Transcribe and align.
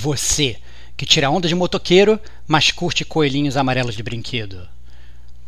Você, 0.00 0.56
que 0.96 1.04
tira 1.04 1.28
onda 1.28 1.48
de 1.48 1.56
motoqueiro, 1.56 2.20
mas 2.46 2.70
curte 2.70 3.04
coelhinhos 3.04 3.56
amarelos 3.56 3.96
de 3.96 4.02
brinquedo. 4.04 4.68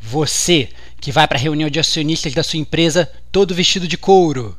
Você, 0.02 0.68
que 1.00 1.12
vai 1.12 1.28
para 1.28 1.38
a 1.38 1.40
reunião 1.40 1.70
de 1.70 1.78
acionistas 1.78 2.34
da 2.34 2.42
sua 2.42 2.58
empresa 2.58 3.08
todo 3.30 3.54
vestido 3.54 3.86
de 3.86 3.96
couro. 3.96 4.56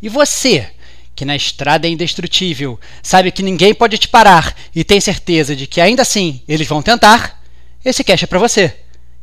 E 0.00 0.08
você, 0.08 0.70
que 1.14 1.26
na 1.26 1.36
estrada 1.36 1.86
é 1.86 1.90
indestrutível, 1.90 2.80
sabe 3.02 3.30
que 3.30 3.42
ninguém 3.42 3.74
pode 3.74 3.98
te 3.98 4.08
parar 4.08 4.56
e 4.74 4.82
tem 4.82 4.98
certeza 4.98 5.54
de 5.54 5.66
que 5.66 5.78
ainda 5.78 6.00
assim 6.00 6.40
eles 6.48 6.66
vão 6.66 6.80
tentar, 6.80 7.38
esse 7.84 8.02
cash 8.02 8.22
é 8.22 8.26
para 8.26 8.38
você, 8.38 8.74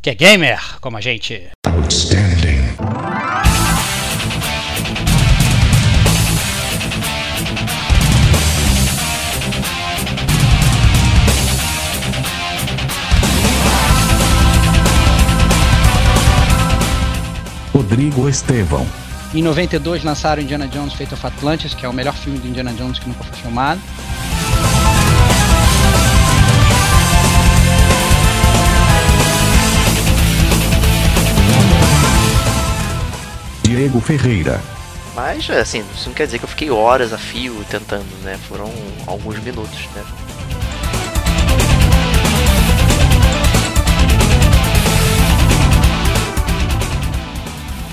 que 0.04 0.12
é 0.12 0.14
gamer 0.14 0.80
como 0.82 0.98
a 0.98 1.02
gente. 1.02 1.50
Outstanding. 1.66 3.25
Rodrigo 17.96 18.28
Estevão. 18.28 18.86
Em 19.34 19.42
92 19.42 20.04
lançaram 20.04 20.42
Indiana 20.42 20.68
Jones 20.68 20.92
Fate 20.92 21.14
of 21.14 21.26
Atlantis, 21.26 21.74
que 21.74 21.86
é 21.86 21.88
o 21.88 21.94
melhor 21.94 22.14
filme 22.14 22.38
do 22.38 22.46
Indiana 22.46 22.74
Jones 22.74 23.00
que 23.00 23.08
nunca 23.08 23.24
foi 23.24 23.38
filmado. 23.38 23.80
Diego 33.64 34.02
Ferreira. 34.02 34.62
Mas, 35.16 35.50
assim, 35.50 35.82
isso 35.96 36.10
não 36.10 36.14
quer 36.14 36.26
dizer 36.26 36.40
que 36.40 36.44
eu 36.44 36.50
fiquei 36.50 36.70
horas 36.70 37.14
a 37.14 37.18
fio 37.18 37.64
tentando, 37.70 38.06
né? 38.24 38.38
Foram 38.50 38.70
alguns 39.08 39.40
minutos, 39.40 39.88
né? 39.96 40.04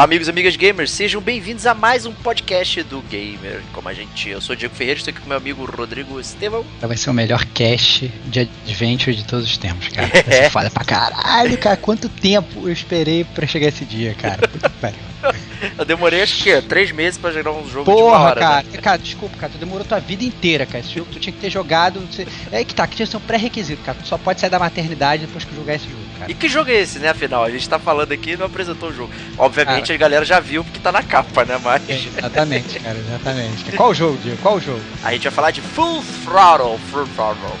Olá, 0.00 0.06
amigos 0.06 0.28
e 0.28 0.30
amigas 0.30 0.56
gamers, 0.56 0.90
sejam 0.92 1.20
bem-vindos 1.20 1.66
a 1.66 1.74
mais 1.74 2.06
um 2.06 2.12
podcast 2.14 2.82
do 2.84 3.02
Gamer. 3.02 3.60
Como 3.70 3.86
a 3.86 3.92
gente, 3.92 4.30
eu 4.30 4.40
sou 4.40 4.54
o 4.54 4.56
Diego 4.56 4.74
Ferreira, 4.74 4.98
estou 4.98 5.12
aqui 5.12 5.20
com 5.20 5.28
meu 5.28 5.36
amigo 5.36 5.62
Rodrigo 5.66 6.18
Estevão. 6.18 6.64
Vai 6.80 6.96
ser 6.96 7.10
o 7.10 7.12
melhor 7.12 7.44
cast 7.52 8.08
de 8.24 8.40
Adventure 8.40 9.14
de 9.14 9.26
todos 9.26 9.44
os 9.44 9.58
tempos, 9.58 9.88
cara. 9.88 10.06
Vai 10.08 10.22
ser 10.22 10.34
é. 10.44 10.48
foda 10.48 10.70
pra 10.70 10.84
caralho, 10.84 11.58
cara. 11.58 11.76
Quanto 11.76 12.08
tempo 12.08 12.66
eu 12.66 12.72
esperei 12.72 13.24
pra 13.24 13.46
chegar 13.46 13.68
esse 13.68 13.84
dia, 13.84 14.14
cara. 14.14 14.48
Puta 14.48 14.70
que 14.70 14.76
pariu. 14.78 14.98
Eu 15.78 15.84
demorei 15.84 16.22
acho 16.22 16.42
que 16.42 16.62
três 16.62 16.90
meses 16.92 17.18
pra 17.18 17.30
jogar 17.30 17.52
um 17.52 17.68
jogo 17.68 17.84
Porra, 17.84 18.18
de 18.18 18.24
hora. 18.24 18.40
Cara, 18.40 18.62
né? 18.62 18.78
cara, 18.78 18.96
desculpa, 18.98 19.36
cara, 19.36 19.52
tu 19.52 19.58
demorou 19.58 19.84
tua 19.84 20.00
vida 20.00 20.24
inteira, 20.24 20.66
cara. 20.66 20.80
Esse 20.80 20.94
jogo 20.94 21.10
tu 21.12 21.18
tinha 21.18 21.32
que 21.32 21.40
ter 21.40 21.50
jogado. 21.50 22.02
É 22.50 22.64
que 22.64 22.74
tá, 22.74 22.86
que 22.86 22.96
tinha 22.96 23.06
que 23.06 23.10
ser 23.10 23.16
um 23.16 23.20
pré-requisito, 23.20 23.82
cara. 23.82 23.98
Tu 24.00 24.08
só 24.08 24.18
pode 24.18 24.40
sair 24.40 24.50
da 24.50 24.58
maternidade 24.58 25.26
depois 25.26 25.44
que 25.44 25.54
jogar 25.54 25.74
esse 25.74 25.84
jogo, 25.84 26.02
cara. 26.18 26.30
E 26.30 26.34
que 26.34 26.48
jogo 26.48 26.70
é 26.70 26.74
esse, 26.74 26.98
né, 26.98 27.08
afinal? 27.10 27.44
A 27.44 27.50
gente 27.50 27.68
tá 27.68 27.78
falando 27.78 28.12
aqui 28.12 28.32
e 28.32 28.36
não 28.36 28.46
apresentou 28.46 28.90
o 28.90 28.94
jogo. 28.94 29.12
Obviamente 29.36 29.88
cara, 29.88 29.94
a 29.94 29.98
galera 29.98 30.24
já 30.24 30.40
viu 30.40 30.64
porque 30.64 30.80
tá 30.80 30.92
na 30.92 31.02
capa, 31.02 31.44
né? 31.44 31.58
Mas. 31.62 31.88
É, 31.88 31.94
exatamente, 31.94 32.80
cara, 32.80 32.98
exatamente. 32.98 33.72
Qual 33.72 33.90
o 33.90 33.94
jogo, 33.94 34.18
Diego? 34.18 34.38
Qual 34.42 34.56
o 34.56 34.60
jogo? 34.60 34.80
A 35.02 35.12
gente 35.12 35.22
vai 35.24 35.32
falar 35.32 35.50
de 35.50 35.60
Full 35.60 36.02
Throttle, 36.24 36.78
Full 36.90 37.06
Throttle. 37.08 37.56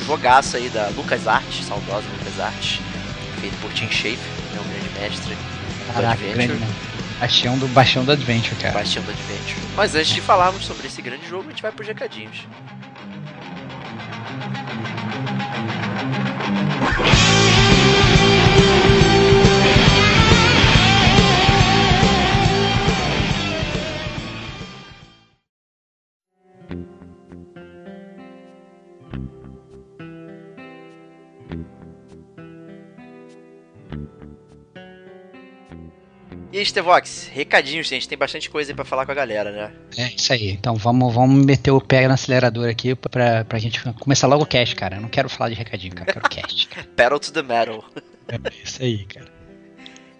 Um 0.00 0.04
jogaço 0.06 0.56
aí 0.56 0.68
da 0.68 0.88
LucasArts, 0.96 1.64
saudosa 1.64 2.04
LucasArts, 2.18 2.80
feito 3.40 3.56
por 3.60 3.72
Tim 3.72 3.88
Schafer, 3.90 4.18
né, 4.52 4.60
um 4.60 4.68
grande 4.68 5.00
mestre. 5.00 5.36
Caraca, 5.92 6.22
grande, 6.22 6.60
Bastião 7.20 7.58
do, 7.58 7.66
Bastião 7.68 8.04
do 8.04 8.12
Adventure, 8.12 8.54
cara. 8.56 8.74
Bastião 8.74 9.02
do 9.02 9.10
Adventure. 9.10 9.60
Mas 9.74 9.94
antes 9.94 10.12
de 10.12 10.20
falarmos 10.20 10.66
sobre 10.66 10.86
esse 10.86 11.00
grande 11.00 11.26
jogo, 11.26 11.44
a 11.46 11.50
gente 11.50 11.62
vai 11.62 11.72
pros 11.72 11.88
recadinhos. 11.88 12.46
E 36.56 36.58
aí, 36.58 36.64
Stevox, 36.64 37.28
recadinhos, 37.34 37.86
gente. 37.86 38.08
Tem 38.08 38.16
bastante 38.16 38.48
coisa 38.48 38.72
aí 38.72 38.74
pra 38.74 38.82
falar 38.82 39.04
com 39.04 39.12
a 39.12 39.14
galera, 39.14 39.52
né? 39.52 39.72
É 39.98 40.14
isso 40.14 40.32
aí. 40.32 40.52
Então 40.52 40.74
vamos, 40.74 41.12
vamos 41.12 41.44
meter 41.44 41.70
o 41.70 41.82
pé 41.82 42.08
no 42.08 42.14
acelerador 42.14 42.66
aqui 42.66 42.94
pra, 42.94 43.44
pra 43.44 43.58
gente 43.58 43.78
começar 44.00 44.26
logo 44.26 44.44
o 44.44 44.46
cast, 44.46 44.74
cara. 44.74 44.96
Eu 44.96 45.02
não 45.02 45.08
quero 45.10 45.28
falar 45.28 45.50
de 45.50 45.54
recadinho, 45.54 45.94
cara. 45.94 46.08
Eu 46.08 46.14
quero 46.14 46.28
cast. 46.30 46.66
Pedal 46.96 47.20
to 47.20 47.30
the 47.30 47.42
metal. 47.42 47.84
É 48.26 48.64
isso 48.64 48.82
aí, 48.82 49.04
cara. 49.04 49.30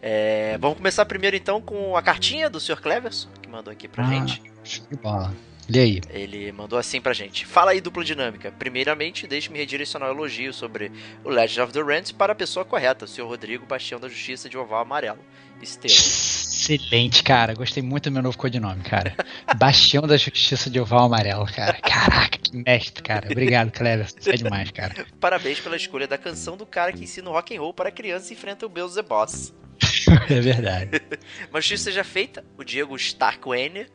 É, 0.03 0.59
vamos 0.59 0.77
começar 0.77 1.07
primeiro 1.07 1.37
então 1.37 1.59
com 1.59 1.97
a 1.97 2.03
cartinha 2.03 2.51
do 2.51 2.61
Sr. 2.61 2.83
Cleverson, 2.83 3.31
que 3.41 3.49
mandou 3.49 3.73
aqui 3.73 3.89
pra 3.89 4.07
ah, 4.07 4.11
gente. 4.11 4.43
Show 4.63 4.85
de 4.91 4.99
bola. 4.99 5.35
Lê 5.71 5.81
aí. 5.81 6.01
Ele 6.11 6.53
mandou 6.53 6.79
assim 6.79 7.01
pra 7.01 7.15
gente. 7.15 7.47
Fala 7.47 7.71
aí, 7.71 7.81
dupla 7.81 8.05
dinâmica. 8.05 8.53
Primeiramente, 8.53 9.27
deixe-me 9.27 9.59
redirecionar 9.59 10.11
o 10.11 10.13
elogio 10.13 10.53
sobre 10.53 10.93
o 11.25 11.31
Legend 11.31 11.63
of 11.63 11.73
the 11.73 11.83
Rents 11.83 12.13
para 12.13 12.35
a 12.35 12.37
pessoa 12.37 12.63
correta, 12.63 13.07
o 13.07 13.09
Sr. 13.09 13.23
Rodrigo 13.23 13.65
Bastião 13.65 13.99
da 13.99 14.07
Justiça 14.07 14.51
de 14.51 14.59
Oval 14.59 14.83
Amarelo. 14.83 15.19
Estrela. 15.63 15.97
Excelente, 15.97 17.23
cara. 17.23 17.55
Gostei 17.55 17.83
muito 17.83 18.11
do 18.11 18.13
meu 18.13 18.23
novo 18.23 18.37
codinome, 18.37 18.83
cara. 18.83 19.15
Bastião 19.57 20.07
da 20.07 20.17
Justiça 20.17 20.69
de 20.69 20.81
Oval 20.81 21.07
Amarelo, 21.07 21.47
cara. 21.47 21.75
Caraca, 21.81 22.39
que 22.39 22.57
mestre, 22.57 23.03
cara. 23.03 23.29
Obrigado, 23.31 23.71
Clever. 23.71 24.07
Isso 24.19 24.31
é 24.31 24.37
demais, 24.37 24.71
cara. 24.71 25.07
Parabéns 25.21 25.61
pela 25.61 25.77
escolha 25.77 26.07
da 26.07 26.19
canção 26.19 26.57
do 26.57 26.67
cara 26.67 26.93
que 26.93 27.05
ensina 27.05 27.31
rock 27.31 27.57
and 27.57 27.61
roll 27.61 27.73
para 27.73 27.91
crianças 27.91 28.31
e 28.31 28.35
enfrenta 28.35 28.67
o 28.67 28.69
Beelzebub 28.69 29.09
Boss. 29.09 29.55
é 30.29 30.41
verdade. 30.41 30.91
Mas 31.53 31.65
justiça 31.65 31.85
seja 31.85 32.05
feita, 32.05 32.45
o 32.59 32.65
Diego 32.65 32.97
Starkwane, 32.97 33.87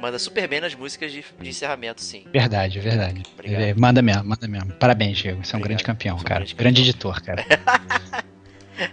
manda 0.00 0.18
super 0.18 0.46
bem 0.48 0.60
nas 0.60 0.74
músicas 0.74 1.12
de, 1.12 1.24
de 1.40 1.48
encerramento, 1.48 2.02
sim. 2.02 2.24
Verdade, 2.32 2.80
verdade. 2.80 3.22
É, 3.42 3.72
manda 3.74 4.02
mesmo, 4.02 4.24
manda 4.24 4.46
mesmo. 4.46 4.72
Parabéns, 4.74 5.18
Diego. 5.18 5.44
Você 5.44 5.54
é 5.54 5.58
um 5.58 5.62
grande 5.62 5.84
campeão, 5.84 6.18
cara. 6.18 6.40
Grande, 6.40 6.54
grande 6.54 6.82
editor, 6.82 7.22
cara. 7.22 7.44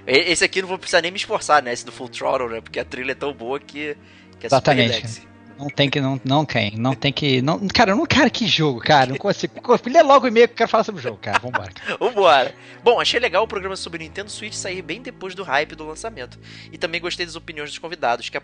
Esse 0.05 0.43
aqui 0.43 0.61
não 0.61 0.69
vou 0.69 0.77
precisar 0.77 1.01
nem 1.01 1.11
me 1.11 1.17
esforçar, 1.17 1.61
né? 1.61 1.73
Esse 1.73 1.85
do 1.85 1.91
Full 1.91 2.09
Throttle, 2.09 2.49
né? 2.49 2.61
Porque 2.61 2.79
a 2.79 2.85
trilha 2.85 3.11
é 3.11 3.15
tão 3.15 3.33
boa 3.33 3.59
que, 3.59 3.95
que 4.39 4.45
é 4.45 4.47
Exatamente. 4.47 5.31
Não 5.61 5.69
tem 5.69 5.91
que, 5.91 6.01
não, 6.01 6.19
não 6.25 6.43
quem, 6.43 6.75
não 6.75 6.95
tem 6.95 7.13
que, 7.13 7.39
não, 7.39 7.67
cara, 7.67 7.91
eu 7.91 7.95
não 7.95 8.07
quero 8.07 8.31
que 8.31 8.47
jogo, 8.47 8.79
cara, 8.79 9.11
não 9.11 9.15
consigo, 9.15 9.53
lê 9.85 10.01
logo 10.01 10.25
o 10.25 10.27
e-mail 10.27 10.47
que 10.47 10.53
eu 10.53 10.57
quero 10.57 10.69
falar 10.71 10.83
sobre 10.83 10.99
o 10.99 11.03
jogo, 11.03 11.17
cara, 11.17 11.37
vambora. 11.37 11.71
Vambora. 11.99 12.55
Bom, 12.83 12.99
achei 12.99 13.19
legal 13.19 13.43
o 13.43 13.47
programa 13.47 13.75
sobre 13.75 14.03
Nintendo 14.03 14.31
Switch 14.31 14.55
sair 14.55 14.81
bem 14.81 15.03
depois 15.03 15.35
do 15.35 15.43
hype 15.43 15.75
do 15.75 15.85
lançamento, 15.85 16.39
e 16.71 16.79
também 16.79 16.99
gostei 16.99 17.27
das 17.27 17.35
opiniões 17.35 17.69
dos 17.69 17.77
convidados, 17.77 18.27
que 18.27 18.39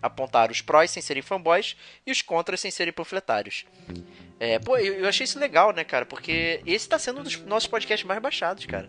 apontaram 0.00 0.50
os 0.50 0.62
prós 0.62 0.90
sem 0.90 1.02
serem 1.02 1.22
fanboys 1.22 1.76
e 2.06 2.10
os 2.10 2.22
contras 2.22 2.58
sem 2.58 2.70
serem 2.70 2.90
panfletários. 2.90 3.66
É, 4.40 4.58
pô, 4.58 4.78
eu 4.78 5.06
achei 5.06 5.24
isso 5.24 5.38
legal, 5.38 5.74
né, 5.74 5.84
cara, 5.84 6.06
porque 6.06 6.62
esse 6.64 6.88
tá 6.88 6.98
sendo 6.98 7.20
um 7.20 7.22
dos 7.22 7.38
nossos 7.44 7.68
podcasts 7.68 8.08
mais 8.08 8.22
baixados, 8.22 8.64
cara. 8.64 8.88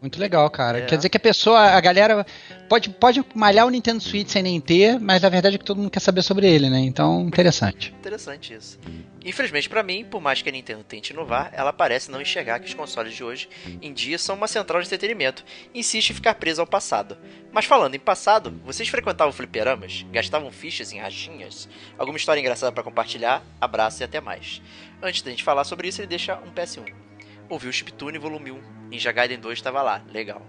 Muito 0.00 0.20
legal, 0.20 0.48
cara. 0.48 0.78
É. 0.78 0.86
Quer 0.86 0.96
dizer 0.96 1.08
que 1.08 1.16
a 1.16 1.20
pessoa, 1.20 1.58
a 1.58 1.80
galera, 1.80 2.24
pode, 2.68 2.88
pode 2.90 3.24
malhar 3.34 3.66
o 3.66 3.70
Nintendo 3.70 4.00
Switch 4.00 4.28
sem 4.28 4.42
nem 4.42 4.60
ter, 4.60 4.98
mas 5.00 5.24
a 5.24 5.28
verdade 5.28 5.56
é 5.56 5.58
que 5.58 5.64
todo 5.64 5.78
mundo 5.78 5.90
quer 5.90 6.00
saber 6.00 6.22
sobre 6.22 6.48
ele, 6.48 6.70
né? 6.70 6.78
Então, 6.78 7.22
interessante. 7.22 7.92
interessante 7.98 8.54
isso. 8.54 8.78
Infelizmente 9.24 9.68
para 9.68 9.82
mim, 9.82 10.04
por 10.04 10.20
mais 10.20 10.40
que 10.40 10.48
a 10.48 10.52
Nintendo 10.52 10.84
tente 10.84 11.12
inovar, 11.12 11.50
ela 11.52 11.72
parece 11.72 12.10
não 12.10 12.20
enxergar 12.20 12.60
que 12.60 12.68
os 12.68 12.74
consoles 12.74 13.14
de 13.14 13.24
hoje 13.24 13.48
em 13.82 13.92
dia 13.92 14.16
são 14.18 14.36
uma 14.36 14.46
central 14.46 14.80
de 14.80 14.86
entretenimento 14.86 15.44
e 15.74 15.80
insiste 15.80 16.10
em 16.10 16.14
ficar 16.14 16.34
presa 16.34 16.62
ao 16.62 16.66
passado. 16.66 17.18
Mas 17.52 17.64
falando 17.64 17.96
em 17.96 17.98
passado, 17.98 18.58
vocês 18.64 18.88
frequentavam 18.88 19.32
fliperamas? 19.32 20.06
Gastavam 20.12 20.50
fichas 20.52 20.92
em 20.92 21.00
rachinhas? 21.00 21.68
Alguma 21.98 22.16
história 22.16 22.40
engraçada 22.40 22.70
para 22.70 22.84
compartilhar? 22.84 23.42
Abraço 23.60 24.02
e 24.02 24.04
até 24.04 24.20
mais. 24.20 24.62
Antes 25.02 25.22
da 25.22 25.30
gente 25.30 25.44
falar 25.44 25.64
sobre 25.64 25.88
isso, 25.88 26.00
ele 26.00 26.08
deixa 26.08 26.36
um 26.36 26.52
PS1. 26.52 27.07
Ouviu 27.48 27.70
o 27.70 27.72
Chiptune 27.72 28.18
Volume 28.18 28.52
1 28.52 28.60
Ninja 28.90 29.12
Gaiden 29.12 29.38
2 29.38 29.58
estava 29.58 29.82
lá, 29.82 30.02
legal. 30.12 30.42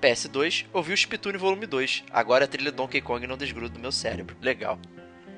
PS2, 0.00 0.66
ouvi 0.72 0.92
o 0.92 0.96
Chiptune 0.96 1.38
Volume 1.38 1.66
2. 1.66 2.04
Agora 2.10 2.44
a 2.44 2.48
trilha 2.48 2.70
Donkey 2.70 3.00
Kong 3.00 3.26
não 3.26 3.36
desgruda 3.36 3.74
do 3.74 3.80
meu 3.80 3.92
cérebro. 3.92 4.36
Legal. 4.42 4.78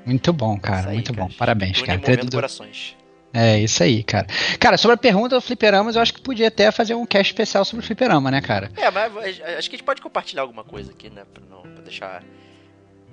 Muito 0.05 0.33
bom, 0.33 0.59
cara. 0.59 0.91
Aí, 0.91 0.95
muito 0.95 1.13
cara. 1.13 1.27
bom. 1.27 1.35
Parabéns, 1.35 1.81
cara. 1.83 1.99
Trilha 1.99 2.25
do... 2.25 2.33
corações. 2.33 2.97
É 3.33 3.59
isso 3.59 3.83
aí, 3.83 4.03
cara. 4.03 4.27
Cara, 4.59 4.79
sobre 4.79 4.95
a 4.95 4.97
pergunta 4.97 5.35
do 5.35 5.41
fliperamas, 5.43 5.95
eu 5.95 6.03
acho 6.03 6.15
que 6.15 6.23
podia 6.23 6.49
até 6.49 6.71
fazer 6.71 6.95
um 6.95 7.05
cast 7.05 7.33
especial 7.33 7.65
sobre 7.65 7.85
o 7.85 7.87
fliperama, 7.87 8.31
né, 8.31 8.41
cara? 8.41 8.71
É, 8.77 8.91
mas 8.91 9.15
acho 9.17 9.69
que 9.69 9.77
a 9.77 9.79
gente 9.79 9.83
pode 9.83 10.01
compartilhar 10.01 10.43
alguma 10.43 10.65
coisa 10.65 10.93
aqui, 10.93 11.11
né? 11.11 11.25
Pra, 11.33 11.45
não, 11.45 11.63
pra 11.63 11.83
deixar. 11.83 12.25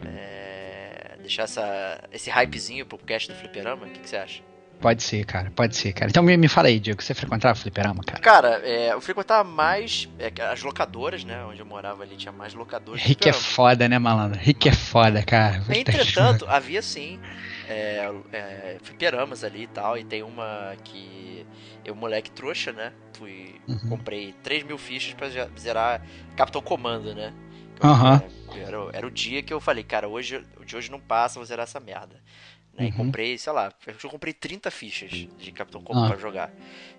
É, 0.05 1.17
deixar 1.19 1.43
essa, 1.43 2.03
esse 2.11 2.29
hypezinho 2.29 2.85
pro 2.85 2.97
cast 2.97 3.29
do 3.29 3.35
fliperama. 3.35 3.85
O 3.85 3.89
que, 3.89 3.99
que 3.99 4.09
você 4.09 4.17
acha? 4.17 4.41
Pode 4.79 5.01
ser, 5.01 5.25
cara, 5.25 5.49
pode 5.51 5.77
ser, 5.77 5.93
cara. 5.93 6.09
Então 6.09 6.21
me, 6.21 6.35
me 6.35 6.49
fala 6.49 6.67
aí, 6.67 6.77
Diego, 6.77 7.01
você 7.01 7.13
frequentava 7.13 7.55
fliperama, 7.55 8.03
cara? 8.03 8.19
Cara, 8.19 8.61
é, 8.63 8.91
eu 8.91 8.99
frequentava 8.99 9.43
mais 9.43 10.09
é, 10.19 10.31
as 10.43 10.61
locadoras, 10.61 11.23
né? 11.23 11.41
Onde 11.45 11.61
eu 11.61 11.65
morava 11.65 12.03
ali 12.03 12.17
tinha 12.17 12.33
mais 12.33 12.53
locadoras. 12.53 13.01
Rick 13.01 13.29
é 13.29 13.33
foda, 13.33 13.87
né, 13.87 13.97
malandro? 13.97 14.37
Rick 14.37 14.67
é 14.67 14.73
foda, 14.73 15.23
cara. 15.23 15.63
Entretanto, 15.69 16.45
havia 16.49 16.81
sim 16.81 17.17
é, 17.69 18.11
é, 18.33 18.77
fliperamas 18.83 19.43
ali 19.43 19.63
e 19.63 19.67
tal. 19.67 19.97
E 19.97 20.03
tem 20.03 20.21
uma 20.21 20.75
que 20.83 21.45
eu, 21.85 21.95
moleque 21.95 22.31
trouxa, 22.31 22.71
né? 22.71 22.91
Fui. 23.13 23.55
Uhum. 23.67 23.89
Comprei 23.89 24.33
3 24.43 24.63
mil 24.63 24.77
fichas 24.77 25.13
pra 25.13 25.29
zerar 25.57 26.01
Capitão 26.35 26.61
Comando, 26.61 27.15
né? 27.15 27.33
Aham. 27.81 28.21
Uhum. 28.21 28.43
Era, 28.55 28.77
era, 28.93 29.07
o 29.07 29.11
dia 29.11 29.41
que 29.41 29.51
eu 29.51 29.59
falei, 29.59 29.83
cara, 29.83 30.07
hoje, 30.07 30.43
de 30.65 30.75
hoje 30.75 30.91
não 30.91 30.99
passa, 30.99 31.39
vou 31.39 31.45
zerar 31.45 31.63
essa 31.63 31.79
merda. 31.79 32.21
Né? 32.77 32.85
Uhum. 32.85 32.89
E 32.89 32.91
comprei, 32.91 33.37
sei 33.37 33.53
lá, 33.53 33.71
eu 33.85 34.09
comprei 34.09 34.33
30 34.33 34.71
fichas 34.71 35.11
de 35.11 35.51
Capitão 35.51 35.81
Comando 35.81 36.05
ah. 36.05 36.09
pra 36.09 36.17
jogar. 36.17 36.51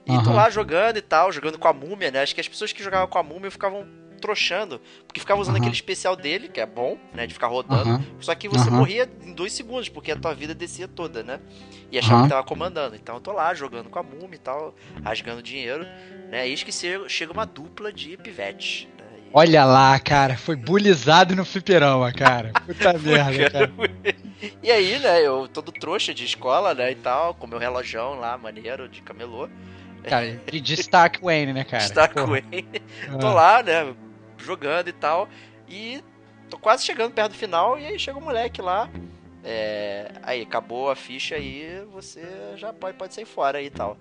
E 0.07 0.11
uhum. 0.11 0.23
tô 0.23 0.33
lá 0.33 0.49
jogando 0.51 0.97
e 0.99 1.03
tal, 1.03 1.33
jogando 1.33 1.59
com 1.59 1.69
a 1.69 1.73
múmia, 1.73 2.11
né? 2.11 2.23
Acho 2.23 2.35
que 2.35 2.41
as 2.41 2.49
pessoas 2.49 2.73
que 2.73 2.83
jogavam 2.83 3.09
com 3.09 3.19
a 3.19 3.23
múmia 3.23 3.51
ficavam 3.51 3.87
trouxando, 4.25 4.81
porque 5.07 5.21
ficava 5.21 5.39
usando 5.39 5.57
uhum. 5.57 5.61
aquele 5.61 5.75
especial 5.75 6.17
dele, 6.17 6.49
que 6.49 6.59
é 6.59 6.65
bom, 6.65 6.97
né, 7.13 7.27
de 7.27 7.35
ficar 7.35 7.49
rodando, 7.49 7.91
uhum. 7.91 8.05
só 8.21 8.35
que 8.35 8.49
você 8.49 8.71
uhum. 8.71 8.77
morria 8.77 9.11
em 9.23 9.35
dois 9.35 9.53
segundos, 9.53 9.91
porque 9.91 10.11
a 10.11 10.17
tua 10.17 10.35
vida 10.35 10.55
descia 10.55 10.89
toda, 10.89 11.23
né, 11.23 11.41
e 11.93 11.99
achava 11.99 12.23
que 12.23 12.31
tava 12.31 12.43
comandando, 12.43 12.97
então 12.97 13.17
eu 13.17 13.21
tô 13.21 13.33
lá 13.33 13.53
jogando 13.53 13.91
com 13.91 13.99
a 13.99 14.03
múmia 14.03 14.37
e 14.37 14.39
tal, 14.39 14.75
rasgando 15.03 15.43
dinheiro, 15.43 15.85
né, 16.31 16.49
eis 16.49 16.63
que 16.63 16.73
chega 16.73 17.33
uma 17.35 17.45
dupla 17.45 17.93
de 17.93 18.17
pivetes, 18.17 18.89
Olha 19.37 19.65
lá, 19.65 19.99
cara, 19.99 20.37
foi 20.37 20.55
bulizado 20.55 21.35
no 21.35 21.45
fliperama, 21.45 22.13
cara. 22.13 22.53
Puta 22.65 22.93
merda, 22.93 23.51
cara. 23.51 23.73
E 24.63 24.71
aí, 24.71 24.97
né, 25.01 25.27
eu 25.27 25.49
todo 25.49 25.73
trouxa 25.73 26.15
de 26.15 26.25
escola, 26.25 26.73
né, 26.73 26.93
e 26.93 26.95
tal, 26.95 27.35
com 27.35 27.45
meu 27.45 27.59
relojão 27.59 28.15
lá, 28.15 28.39
maneiro, 28.39 28.89
de 28.89 29.03
camelô. 29.03 29.49
Cara, 30.05 30.41
de 30.47 30.75
Stark 30.75 31.21
Wayne, 31.21 31.53
né, 31.53 31.65
cara? 31.65 32.09
Porra. 32.11 32.27
Wayne. 32.29 32.81
Tô 33.21 33.27
ah. 33.27 33.35
lá, 33.35 33.63
né, 33.65 33.93
jogando 34.39 34.87
e 34.87 34.93
tal. 34.93 35.29
E 35.69 36.01
tô 36.49 36.57
quase 36.57 36.85
chegando 36.85 37.13
perto 37.13 37.33
do 37.33 37.39
final 37.39 37.77
e 37.77 37.87
aí 37.87 37.99
chega 37.99 38.17
o 38.17 38.21
um 38.21 38.25
moleque 38.25 38.63
lá. 38.63 38.89
É, 39.43 40.13
aí, 40.23 40.43
acabou 40.43 40.93
a 40.93 40.95
ficha 40.95 41.35
aí, 41.35 41.85
você 41.93 42.23
já 42.57 42.73
pode, 42.73 42.97
pode 42.97 43.13
sair 43.13 43.27
fora 43.27 43.59
aí 43.59 43.67
e 43.67 43.71
tal. 43.71 43.99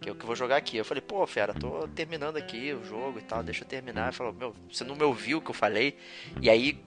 Que 0.00 0.10
eu 0.10 0.14
que 0.14 0.26
vou 0.26 0.36
jogar 0.36 0.56
aqui. 0.56 0.76
Eu 0.76 0.84
falei, 0.84 1.00
pô, 1.00 1.26
fera, 1.26 1.54
tô 1.54 1.88
terminando 1.88 2.36
aqui 2.36 2.72
o 2.72 2.84
jogo 2.84 3.18
e 3.18 3.22
tal, 3.22 3.42
deixa 3.42 3.64
eu 3.64 3.68
terminar. 3.68 4.08
Ele 4.08 4.16
falou, 4.16 4.32
meu, 4.32 4.54
você 4.70 4.84
não 4.84 4.94
me 4.94 5.04
ouviu 5.04 5.38
o 5.38 5.40
que 5.40 5.50
eu 5.50 5.54
falei? 5.54 5.96
E 6.40 6.50
aí 6.50 6.78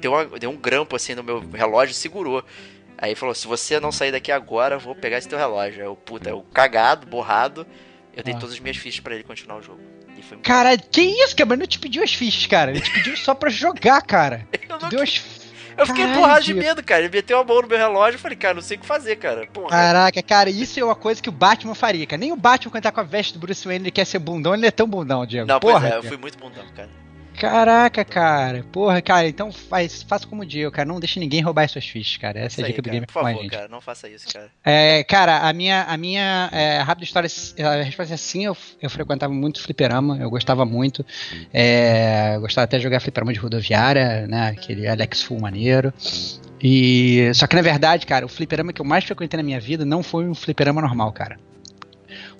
deu, 0.00 0.12
uma, 0.12 0.38
deu 0.38 0.50
um 0.50 0.56
grampo 0.56 0.94
assim 0.94 1.14
no 1.14 1.22
meu 1.22 1.40
relógio 1.50 1.92
e 1.92 1.94
segurou. 1.94 2.44
Aí 2.96 3.14
falou, 3.14 3.34
se 3.34 3.46
você 3.46 3.80
não 3.80 3.90
sair 3.90 4.12
daqui 4.12 4.30
agora, 4.30 4.74
eu 4.76 4.80
vou 4.80 4.94
pegar 4.94 5.18
esse 5.18 5.28
teu 5.28 5.38
relógio. 5.38 5.82
Eu, 5.82 5.96
puta, 5.96 6.30
eu 6.30 6.42
cagado, 6.52 7.06
borrado, 7.06 7.66
eu 8.14 8.22
dei 8.22 8.34
ah. 8.34 8.38
todas 8.38 8.54
as 8.54 8.60
minhas 8.60 8.76
fichas 8.76 9.00
para 9.00 9.14
ele 9.14 9.24
continuar 9.24 9.56
o 9.56 9.62
jogo. 9.62 9.80
Cara, 10.42 10.76
que 10.76 11.00
isso? 11.00 11.34
Mas 11.46 11.58
não 11.58 11.66
te 11.66 11.78
pediu 11.78 12.02
as 12.02 12.12
fichas, 12.12 12.46
cara. 12.46 12.70
Ele 12.70 12.80
te 12.80 12.92
pediu 12.92 13.16
só 13.16 13.34
pra 13.34 13.48
jogar, 13.48 14.02
cara. 14.02 14.46
Eu 14.68 14.78
não... 14.78 14.88
Deu 14.88 15.02
as 15.02 15.16
eu 15.80 15.86
fiquei 15.86 16.06
porrado 16.12 16.44
de 16.44 16.54
medo, 16.54 16.82
cara. 16.82 17.02
Ele 17.02 17.12
meteu 17.12 17.38
a 17.38 17.44
mão 17.44 17.62
no 17.62 17.68
meu 17.68 17.78
relógio 17.78 18.16
e 18.16 18.20
falei, 18.20 18.36
cara, 18.36 18.54
não 18.54 18.62
sei 18.62 18.76
o 18.76 18.80
que 18.80 18.86
fazer, 18.86 19.16
cara. 19.16 19.46
Porra. 19.52 19.68
Caraca, 19.68 20.22
cara, 20.22 20.50
isso 20.50 20.78
é 20.78 20.84
uma 20.84 20.94
coisa 20.94 21.22
que 21.22 21.28
o 21.28 21.32
Batman 21.32 21.74
faria, 21.74 22.06
cara. 22.06 22.20
Nem 22.20 22.32
o 22.32 22.36
Batman, 22.36 22.70
quando 22.70 22.82
tá 22.82 22.92
com 22.92 23.00
a 23.00 23.04
veste 23.04 23.34
do 23.34 23.40
Bruce 23.40 23.66
Wayne, 23.66 23.84
ele 23.84 23.90
quer 23.90 24.04
ser 24.04 24.18
bundão, 24.18 24.54
ele 24.54 24.66
é 24.66 24.70
tão 24.70 24.86
bundão, 24.86 25.24
Diego. 25.26 25.46
Não, 25.46 25.58
Porra, 25.58 25.80
pois 25.80 25.92
é, 25.92 25.96
eu 25.96 26.02
fui 26.02 26.16
muito 26.16 26.38
bundão, 26.38 26.64
cara. 26.76 26.88
Caraca, 27.40 28.04
cara. 28.04 28.62
Porra, 28.70 29.00
cara, 29.00 29.26
então 29.26 29.50
faz, 29.50 30.02
faça 30.02 30.26
como 30.26 30.42
o 30.42 30.44
Diego, 30.44 30.70
cara. 30.70 30.86
Não 30.86 31.00
deixe 31.00 31.18
ninguém 31.18 31.40
roubar 31.40 31.64
as 31.64 31.70
suas 31.70 31.86
fichas, 31.86 32.18
cara. 32.18 32.38
Essa 32.38 32.60
é 32.60 32.64
a 32.64 32.66
dica 32.66 32.82
do 32.82 32.90
game 32.90 33.06
Por 33.06 33.14
favor, 33.14 33.46
cara, 33.46 33.66
não 33.66 33.80
faça 33.80 34.10
isso, 34.10 34.30
cara. 34.30 34.50
É, 34.62 35.02
cara, 35.04 35.48
a 35.48 35.52
minha, 35.54 35.84
a 35.84 35.96
minha 35.96 36.50
é, 36.52 36.80
rápida 36.80 37.04
história, 37.04 37.30
a 37.66 37.82
resposta 37.82 38.12
é 38.12 38.16
sim, 38.18 38.44
eu, 38.44 38.54
eu 38.82 38.90
frequentava 38.90 39.32
muito 39.32 39.62
fliperama, 39.62 40.18
eu 40.18 40.28
gostava 40.28 40.66
muito. 40.66 41.04
É, 41.50 42.36
gostava 42.40 42.64
até 42.64 42.76
de 42.76 42.82
jogar 42.82 43.00
fliperama 43.00 43.32
de 43.32 43.38
rodoviária, 43.38 44.26
né? 44.26 44.48
Aquele 44.48 44.86
Alex 44.86 45.22
Full 45.22 45.40
maneiro. 45.40 45.94
E 46.62 47.32
só 47.34 47.46
que 47.46 47.56
na 47.56 47.62
verdade, 47.62 48.04
cara, 48.04 48.26
o 48.26 48.28
fliperama 48.28 48.70
que 48.70 48.82
eu 48.82 48.84
mais 48.84 49.02
frequentei 49.02 49.38
na 49.38 49.42
minha 49.42 49.58
vida 49.58 49.86
não 49.86 50.02
foi 50.02 50.28
um 50.28 50.34
fliperama 50.34 50.82
normal, 50.82 51.10
cara. 51.10 51.38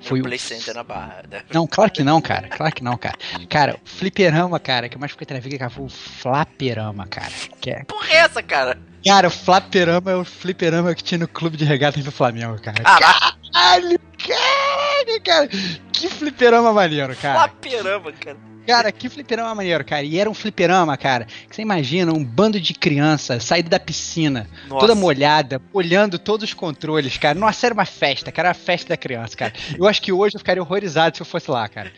Foi 0.01 0.21
o 0.21 0.25
Play 0.25 0.39
Center 0.39 0.75
na 0.75 0.83
barra. 0.83 1.23
Né? 1.31 1.43
Não, 1.53 1.67
claro 1.67 1.91
que 1.91 2.03
não, 2.03 2.21
cara. 2.21 2.49
Claro 2.49 2.75
que 2.75 2.83
não, 2.83 2.97
cara. 2.97 3.17
Cara, 3.49 3.75
o 3.75 3.89
fliperama, 3.89 4.59
cara, 4.59 4.89
que 4.89 4.97
eu 4.97 5.01
mais 5.01 5.13
fiquei 5.13 5.27
na 5.35 5.41
vida, 5.41 5.59
cara, 5.59 5.71
foi 5.71 5.85
o 5.85 5.89
flaperama, 5.89 7.07
cara. 7.07 7.33
Que 7.61 7.71
é... 7.71 7.85
Porra 7.85 8.09
é 8.11 8.17
essa, 8.17 8.43
cara? 8.43 8.79
Cara, 9.05 9.29
o 9.29 9.31
flaperama 9.31 10.11
é 10.11 10.17
o 10.17 10.25
fliperama 10.25 10.95
que 10.95 11.03
tinha 11.03 11.19
no 11.19 11.29
clube 11.29 11.57
de 11.57 11.65
regatas 11.65 12.03
do 12.05 12.13
Flamengo, 12.13 12.61
cara. 12.61 12.83
Caralho, 12.83 13.99
caralho, 14.19 15.23
cara. 15.25 15.49
Que 15.93 16.09
fliperama 16.09 16.73
maneiro, 16.73 17.15
cara. 17.17 17.41
Flaperama, 17.41 18.13
cara. 18.13 18.37
Cara, 18.71 18.93
que 18.93 19.09
fliperama 19.09 19.55
maneiro, 19.55 19.85
cara. 19.85 20.03
E 20.03 20.19
era 20.19 20.31
um 20.31 20.35
fliperama, 20.35 20.97
cara, 20.97 21.27
que 21.49 21.57
você 21.57 21.63
imagina 21.63 22.13
um 22.13 22.25
bando 22.25 22.61
de 22.61 22.73
criança 22.75 23.41
saído 23.41 23.69
da 23.69 23.81
piscina, 23.81 24.49
Nossa. 24.69 24.81
toda 24.81 24.95
molhada, 24.95 25.61
olhando 25.73 26.19
todos 26.19 26.49
os 26.49 26.55
controles, 26.55 27.17
cara. 27.19 27.39
Nossa, 27.39 27.67
era 27.67 27.75
uma 27.75 27.85
festa, 27.85 28.31
cara, 28.31 28.49
era 28.49 28.51
a 28.53 28.55
festa 28.55 28.91
da 28.91 28.97
criança, 28.97 29.37
cara. 29.37 29.53
Eu 29.77 29.87
acho 29.87 30.01
que 30.01 30.13
hoje 30.13 30.37
eu 30.37 30.39
ficaria 30.39 30.63
horrorizado 30.63 31.17
se 31.17 31.23
eu 31.23 31.27
fosse 31.27 31.51
lá, 31.51 31.69
cara. 31.69 31.93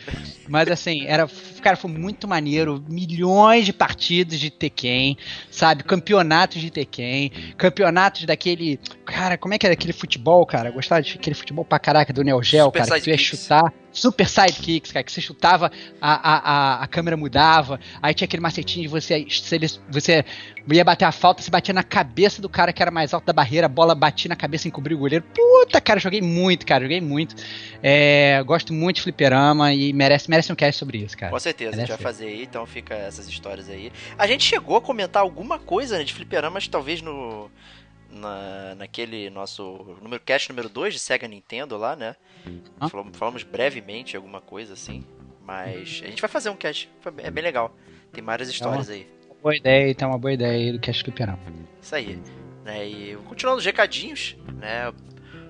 Mas 0.48 0.68
assim, 0.68 1.04
era, 1.06 1.28
cara, 1.62 1.76
foi 1.76 1.90
muito 1.90 2.26
maneiro. 2.26 2.82
Milhões 2.88 3.66
de 3.66 3.72
partidas 3.72 4.40
de 4.40 4.50
Tekken, 4.50 5.16
sabe? 5.50 5.84
Campeonatos 5.84 6.60
de 6.60 6.70
Tekken, 6.70 7.30
campeonatos 7.56 8.24
daquele. 8.24 8.78
Cara, 9.04 9.36
como 9.36 9.54
é 9.54 9.58
que 9.58 9.66
era 9.66 9.74
aquele 9.74 9.92
futebol, 9.92 10.44
cara? 10.46 10.70
Eu 10.70 10.72
gostava 10.72 11.02
de 11.02 11.14
aquele 11.14 11.34
futebol 11.34 11.64
pra 11.64 11.78
caraca 11.78 12.12
do 12.12 12.22
Neo 12.22 12.42
Geo, 12.42 12.66
Super 12.66 12.86
cara, 12.86 12.94
que 12.98 13.04
tu 13.04 13.10
ia 13.10 13.18
chutar 13.18 13.72
super 13.92 14.28
sidekicks, 14.28 14.90
cara, 14.90 15.04
que 15.04 15.12
você 15.12 15.20
chutava, 15.20 15.70
a, 16.00 16.12
a, 16.12 16.82
a, 16.82 16.86
câmera 16.86 17.16
mudava, 17.16 17.78
aí 18.00 18.14
tinha 18.14 18.26
aquele 18.26 18.42
macetinho 18.42 18.82
de 18.82 18.88
você, 18.88 19.26
você 19.90 20.24
ia 20.70 20.84
bater 20.84 21.04
a 21.04 21.12
falta, 21.12 21.42
você 21.42 21.50
batia 21.50 21.74
na 21.74 21.82
cabeça 21.82 22.40
do 22.40 22.48
cara 22.48 22.72
que 22.72 22.80
era 22.80 22.90
mais 22.90 23.12
alto 23.12 23.24
da 23.24 23.32
barreira, 23.32 23.66
a 23.66 23.68
bola 23.68 23.94
batia 23.94 24.28
na 24.28 24.36
cabeça 24.36 24.66
e 24.66 24.68
encobria 24.68 24.96
o 24.96 25.00
goleiro. 25.00 25.24
Puta, 25.34 25.80
cara, 25.80 26.00
joguei 26.00 26.22
muito, 26.22 26.64
cara, 26.64 26.84
joguei 26.84 27.00
muito. 27.00 27.34
É, 27.82 28.42
gosto 28.44 28.72
muito 28.72 28.96
de 28.96 29.02
fliperama 29.02 29.72
e 29.74 29.92
merece, 29.92 30.30
merece 30.30 30.52
um 30.52 30.56
cast 30.56 30.78
sobre 30.78 30.98
isso, 30.98 31.16
cara. 31.16 31.32
Com 31.32 31.38
certeza, 31.38 31.72
merece 31.72 31.92
a 31.92 31.96
gente 31.96 32.02
vai 32.02 32.12
fazer 32.12 32.26
aí, 32.26 32.42
então 32.42 32.64
fica 32.66 32.94
essas 32.94 33.28
histórias 33.28 33.68
aí. 33.68 33.92
A 34.16 34.26
gente 34.26 34.44
chegou 34.44 34.76
a 34.76 34.80
comentar 34.80 35.22
alguma 35.22 35.58
coisa 35.58 35.98
né, 35.98 36.04
de 36.04 36.14
fliperamas, 36.14 36.68
talvez 36.68 37.02
no 37.02 37.50
na, 38.12 38.74
naquele 38.74 39.30
nosso 39.30 39.96
número 40.02 40.22
cast 40.22 40.48
número 40.50 40.68
2 40.68 40.94
de 40.94 41.00
Sega 41.00 41.26
Nintendo 41.26 41.76
lá, 41.76 41.96
né? 41.96 42.14
Ah? 42.78 42.88
Falamos, 42.88 43.16
falamos, 43.16 43.42
brevemente 43.42 44.16
alguma 44.16 44.40
coisa 44.40 44.74
assim, 44.74 45.04
mas 45.42 46.02
a 46.04 46.08
gente 46.08 46.20
vai 46.20 46.28
fazer 46.28 46.50
um 46.50 46.56
cast, 46.56 46.88
é 47.18 47.30
bem 47.30 47.42
legal. 47.42 47.74
Tem 48.12 48.22
várias 48.22 48.48
histórias 48.48 48.90
é 48.90 48.94
aí. 48.94 49.06
Boa 49.42 49.56
ideia, 49.56 49.90
então 49.90 50.10
uma 50.10 50.18
boa 50.18 50.32
ideia 50.32 50.52
aí 50.52 50.72
do 50.72 50.78
cast 50.78 51.02
fliperama. 51.02 51.38
Isso 51.80 51.94
aí. 51.94 52.20
Né, 52.64 52.86
e 52.86 53.16
continuando 53.24 53.58
os 53.58 53.64
recadinhos, 53.64 54.36
né? 54.54 54.92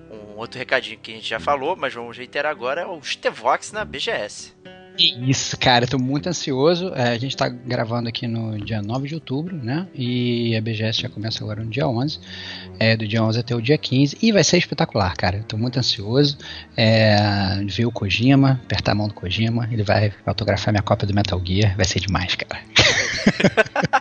Um 0.09 0.37
outro 0.37 0.57
recadinho 0.57 0.97
que 0.97 1.11
a 1.11 1.15
gente 1.15 1.27
já 1.27 1.39
falou, 1.39 1.75
mas 1.75 1.93
vamos 1.93 2.17
reiterar 2.17 2.51
agora, 2.51 2.81
é 2.81 2.85
o 2.85 3.01
Stevox 3.03 3.71
na 3.71 3.83
BGS. 3.83 4.55
Isso, 4.97 5.57
cara, 5.57 5.87
tô 5.87 5.97
muito 5.97 6.29
ansioso. 6.29 6.93
É, 6.93 7.09
a 7.09 7.17
gente 7.17 7.35
tá 7.35 7.49
gravando 7.49 8.07
aqui 8.07 8.27
no 8.27 8.63
dia 8.63 8.81
9 8.81 9.07
de 9.07 9.15
outubro, 9.15 9.55
né? 9.55 9.87
E 9.93 10.55
a 10.55 10.61
BGS 10.61 11.01
já 11.01 11.09
começa 11.09 11.43
agora 11.43 11.63
no 11.63 11.69
dia 11.69 11.87
11. 11.87 12.19
É, 12.79 12.95
do 12.95 13.07
dia 13.07 13.23
11 13.23 13.39
até 13.39 13.55
o 13.55 13.61
dia 13.61 13.77
15. 13.77 14.17
E 14.21 14.31
vai 14.31 14.43
ser 14.43 14.57
espetacular, 14.57 15.15
cara. 15.15 15.43
tô 15.47 15.57
muito 15.57 15.79
ansioso 15.79 16.37
é, 16.77 17.63
ver 17.65 17.85
o 17.85 17.91
Kojima, 17.91 18.61
apertar 18.63 18.91
a 18.91 18.95
mão 18.95 19.07
do 19.07 19.13
Kojima. 19.13 19.67
Ele 19.71 19.83
vai 19.83 20.13
autografar 20.25 20.71
minha 20.71 20.83
cópia 20.83 21.07
do 21.07 21.13
Metal 21.13 21.41
Gear. 21.43 21.75
Vai 21.75 21.85
ser 21.85 21.99
demais, 21.99 22.35
cara. 22.35 22.61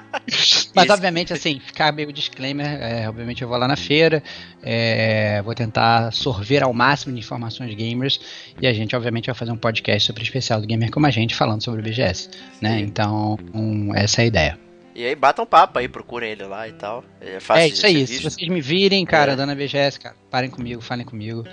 Mas, 0.75 0.89
obviamente, 0.89 1.33
assim, 1.33 1.61
ficar 1.61 1.93
meio 1.93 2.13
disclaimer, 2.13 2.67
é, 2.67 3.09
obviamente 3.09 3.43
eu 3.43 3.49
vou 3.49 3.57
lá 3.57 3.69
na 3.69 3.77
feira, 3.77 4.23
é, 4.63 5.43
vou 5.43 5.55
tentar 5.55 6.13
sorver 6.13 6.63
ao 6.63 6.73
máximo 6.73 7.15
de 7.15 7.21
informações 7.21 7.75
gamers 7.75 8.21
e 8.61 8.67
a 8.67 8.73
gente, 8.73 8.97
obviamente, 8.97 9.27
vai 9.27 9.35
fazer 9.35 9.53
um 9.53 9.57
podcast 9.57 10.07
sobre 10.07 10.23
o 10.23 10.25
especial 10.25 10.61
do 10.61 10.67
Gamer 10.67 10.91
Como 10.91 11.07
a 11.07 11.11
Gente, 11.11 11.35
falando 11.35 11.63
sobre 11.63 11.81
o 11.81 11.85
BGS, 11.85 12.31
né? 12.61 12.81
Então, 12.81 13.39
um, 13.55 13.95
essa 13.95 14.23
é 14.23 14.25
a 14.25 14.27
ideia. 14.27 14.59
E 14.95 15.07
aí 15.07 15.15
batam 15.15 15.47
papo 15.47 15.79
aí, 15.79 15.89
procurem 15.89 16.33
ele 16.33 16.45
lá 16.45 16.69
e 16.69 16.73
tal. 16.73 17.03
É, 17.21 17.39
é 17.59 17.69
isso 17.69 17.87
aí, 17.87 18.07
se 18.07 18.23
vocês 18.23 18.49
me 18.49 18.61
virem, 18.61 19.05
cara, 19.07 19.33
é. 19.33 19.37
dando 19.37 19.53
a 19.53 19.55
BGS, 19.55 19.99
cara, 19.99 20.15
parem 20.31 20.51
comigo, 20.51 20.83
falem 20.83 21.05
comigo 21.05 21.47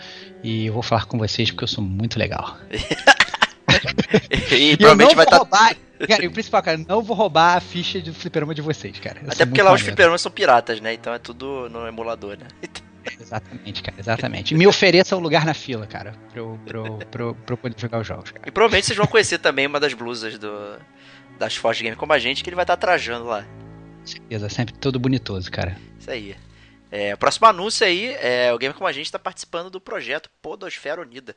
e 0.43 0.65
eu 0.65 0.73
vou 0.73 0.83
falar 0.83 1.05
com 1.05 1.17
vocês 1.17 1.49
porque 1.49 1.63
eu 1.63 1.67
sou 1.67 1.83
muito 1.83 2.19
legal. 2.19 2.57
e, 4.51 4.71
e 4.73 4.77
provavelmente 4.77 5.15
vai 5.15 5.25
estar. 5.25 5.45
Tá... 5.45 5.75
Cara, 6.07 6.23
e 6.23 6.27
o 6.27 6.31
principal, 6.31 6.63
cara, 6.63 6.77
não 6.77 7.01
vou 7.01 7.15
roubar 7.15 7.57
a 7.57 7.59
ficha 7.59 7.99
do 7.99 8.13
fliperama 8.13 8.55
de 8.55 8.61
vocês, 8.61 8.97
cara. 8.99 9.19
Eu 9.21 9.31
Até 9.31 9.45
porque 9.45 9.61
lá 9.61 9.73
os 9.73 9.81
fliperamas 9.81 10.21
são 10.21 10.31
piratas, 10.31 10.79
né? 10.79 10.93
Então 10.93 11.13
é 11.13 11.19
tudo 11.19 11.69
no 11.69 11.87
emulador, 11.87 12.37
né? 12.37 12.47
Exatamente, 13.19 13.81
cara, 13.81 13.97
exatamente. 13.99 14.53
Me 14.53 14.67
ofereça 14.67 15.15
um 15.15 15.19
lugar 15.19 15.45
na 15.45 15.53
fila, 15.53 15.87
cara, 15.87 16.13
pra 16.31 16.39
eu, 16.41 16.59
pra 16.65 16.77
eu, 16.77 16.97
pra 17.09 17.23
eu, 17.23 17.35
pra 17.35 17.53
eu 17.53 17.57
poder 17.57 17.79
jogar 17.79 17.99
os 17.99 18.05
jogos, 18.05 18.31
cara. 18.31 18.47
E 18.47 18.51
provavelmente 18.51 18.85
vocês 18.85 18.97
vão 18.97 19.07
conhecer 19.07 19.39
também 19.39 19.65
uma 19.65 19.79
das 19.79 19.93
blusas 19.93 20.37
do, 20.37 20.77
das 21.39 21.55
Forge 21.55 21.83
Game 21.83 21.95
como 21.95 22.13
a 22.13 22.19
gente, 22.19 22.43
que 22.43 22.49
ele 22.49 22.55
vai 22.55 22.63
estar 22.63 22.77
trajando 22.77 23.25
lá. 23.25 23.45
Certeza, 24.03 24.49
sempre 24.49 24.75
todo 24.75 24.99
bonitoso, 24.99 25.49
cara. 25.49 25.77
Isso 25.97 26.11
aí. 26.11 26.35
É, 26.91 27.15
próximo 27.15 27.47
anúncio 27.47 27.85
aí, 27.85 28.15
é, 28.15 28.51
o 28.51 28.57
Game 28.57 28.73
Como 28.73 28.87
a 28.87 28.91
Gente 28.91 29.05
está 29.05 29.19
participando 29.19 29.69
do 29.69 29.79
projeto 29.79 30.29
Podosfera 30.41 30.99
Unida, 30.99 31.35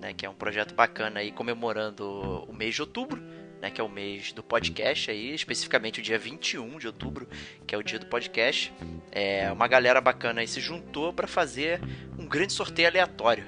né, 0.00 0.14
que 0.14 0.24
é 0.24 0.30
um 0.30 0.34
projeto 0.34 0.72
bacana 0.72 1.18
aí 1.18 1.32
comemorando 1.32 2.44
o 2.48 2.52
mês 2.52 2.76
de 2.76 2.80
outubro, 2.80 3.20
né, 3.64 3.70
que 3.70 3.80
é 3.80 3.84
o 3.84 3.88
mês 3.88 4.30
do 4.30 4.42
podcast 4.42 5.10
aí, 5.10 5.34
especificamente 5.34 5.98
o 5.98 6.02
dia 6.02 6.18
21 6.18 6.78
de 6.78 6.86
outubro, 6.86 7.26
que 7.66 7.74
é 7.74 7.78
o 7.78 7.82
dia 7.82 7.98
do 7.98 8.04
podcast. 8.04 8.70
É, 9.10 9.50
uma 9.50 9.66
galera 9.66 10.02
bacana 10.02 10.42
aí 10.42 10.46
se 10.46 10.60
juntou 10.60 11.14
para 11.14 11.26
fazer 11.26 11.80
um 12.18 12.26
grande 12.26 12.52
sorteio 12.52 12.88
aleatório. 12.88 13.46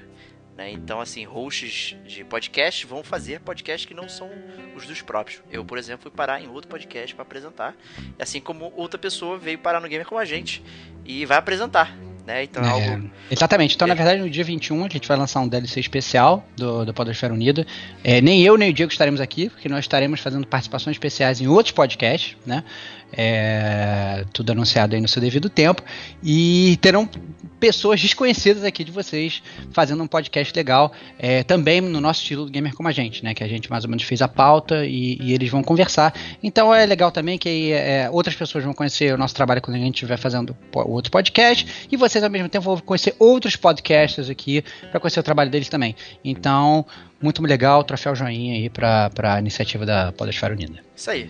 Né? 0.55 0.71
Então, 0.71 0.99
assim, 0.99 1.23
hosts 1.23 1.95
de 2.03 2.23
podcast 2.23 2.83
vão 2.87 3.03
fazer 3.03 3.41
podcasts 3.41 3.85
que 3.85 3.93
não 3.93 4.09
são 4.09 4.27
os 4.75 4.87
dos 4.87 5.03
próprios. 5.03 5.43
Eu, 5.51 5.63
por 5.63 5.77
exemplo, 5.77 6.01
fui 6.01 6.11
parar 6.11 6.41
em 6.41 6.47
outro 6.47 6.67
podcast 6.67 7.13
para 7.13 7.21
apresentar, 7.21 7.75
assim 8.17 8.41
como 8.41 8.73
outra 8.75 8.97
pessoa 8.97 9.37
veio 9.37 9.59
parar 9.59 9.79
no 9.79 9.87
Gamer 9.87 10.07
com 10.07 10.17
a 10.17 10.25
gente 10.25 10.63
e 11.05 11.27
vai 11.27 11.37
apresentar. 11.37 11.95
Né? 12.27 12.43
Então 12.43 12.61
é, 12.61 12.67
é 12.67 12.89
algo. 12.91 13.09
Exatamente. 13.31 13.75
Então, 13.75 13.85
é. 13.85 13.89
na 13.89 13.95
verdade, 13.95 14.21
no 14.21 14.29
dia 14.29 14.43
21 14.43 14.83
a 14.83 14.89
gente 14.89 15.07
vai 15.07 15.15
lançar 15.15 15.39
um 15.39 15.47
DLC 15.47 15.79
especial 15.79 16.45
do, 16.57 16.83
do 16.83 16.93
Podosfera 16.93 17.33
Unida. 17.33 17.65
É, 18.03 18.19
nem 18.19 18.43
eu 18.43 18.57
nem 18.57 18.69
o 18.69 18.73
Diego 18.73 18.91
estaremos 18.91 19.21
aqui, 19.21 19.49
porque 19.49 19.69
nós 19.69 19.85
estaremos 19.85 20.19
fazendo 20.19 20.45
participações 20.45 20.95
especiais 20.95 21.39
em 21.39 21.47
outros 21.47 21.71
podcasts, 21.71 22.35
né? 22.45 22.65
É, 23.13 24.25
tudo 24.33 24.51
anunciado 24.51 24.93
aí 24.93 24.99
no 24.99 25.07
seu 25.07 25.21
devido 25.21 25.49
tempo. 25.49 25.81
E 26.21 26.77
terão 26.81 27.09
pessoas 27.57 28.01
desconhecidas 28.01 28.65
aqui 28.65 28.83
de 28.83 28.91
vocês 28.91 29.41
fazendo 29.71 30.03
um 30.03 30.07
podcast 30.07 30.53
legal, 30.53 30.91
é, 31.17 31.43
também 31.43 31.79
no 31.79 32.01
nosso 32.01 32.21
estilo 32.21 32.45
do 32.45 32.51
Gamer 32.51 32.75
Como 32.75 32.89
a 32.89 32.91
Gente, 32.91 33.23
né? 33.23 33.33
Que 33.33 33.43
a 33.43 33.47
gente 33.47 33.69
mais 33.69 33.85
ou 33.85 33.89
menos 33.89 34.03
fez 34.03 34.21
a 34.21 34.27
pauta 34.27 34.85
e, 34.85 35.17
e 35.21 35.33
eles 35.33 35.49
vão 35.49 35.63
conversar. 35.63 36.13
Então 36.43 36.75
é 36.75 36.85
legal 36.85 37.09
também 37.09 37.37
que 37.37 37.71
é, 37.71 38.09
outras 38.11 38.35
pessoas 38.35 38.65
vão 38.65 38.73
conhecer 38.73 39.13
o 39.13 39.17
nosso 39.17 39.33
trabalho 39.33 39.61
quando 39.61 39.77
a 39.77 39.79
gente 39.79 39.95
estiver 39.95 40.17
fazendo 40.17 40.53
outro 40.73 41.09
podcast 41.09 41.87
e 41.89 41.95
vocês 42.17 42.23
ao 42.23 42.29
mesmo 42.29 42.49
tempo 42.49 42.65
vão 42.65 42.77
conhecer 42.79 43.15
outros 43.19 43.55
podcasters 43.55 44.29
aqui 44.29 44.63
para 44.89 44.99
conhecer 44.99 45.19
o 45.19 45.23
trabalho 45.23 45.49
deles 45.49 45.69
também. 45.69 45.95
Então, 46.23 46.85
muito 47.21 47.41
legal, 47.43 47.83
troféu 47.83 48.15
joinha 48.15 48.55
aí 48.55 48.69
para 48.69 49.11
a 49.35 49.39
iniciativa 49.39 49.85
da 49.85 50.11
Podosfera 50.11 50.53
Unida. 50.53 50.83
Isso 50.95 51.11
aí. 51.11 51.29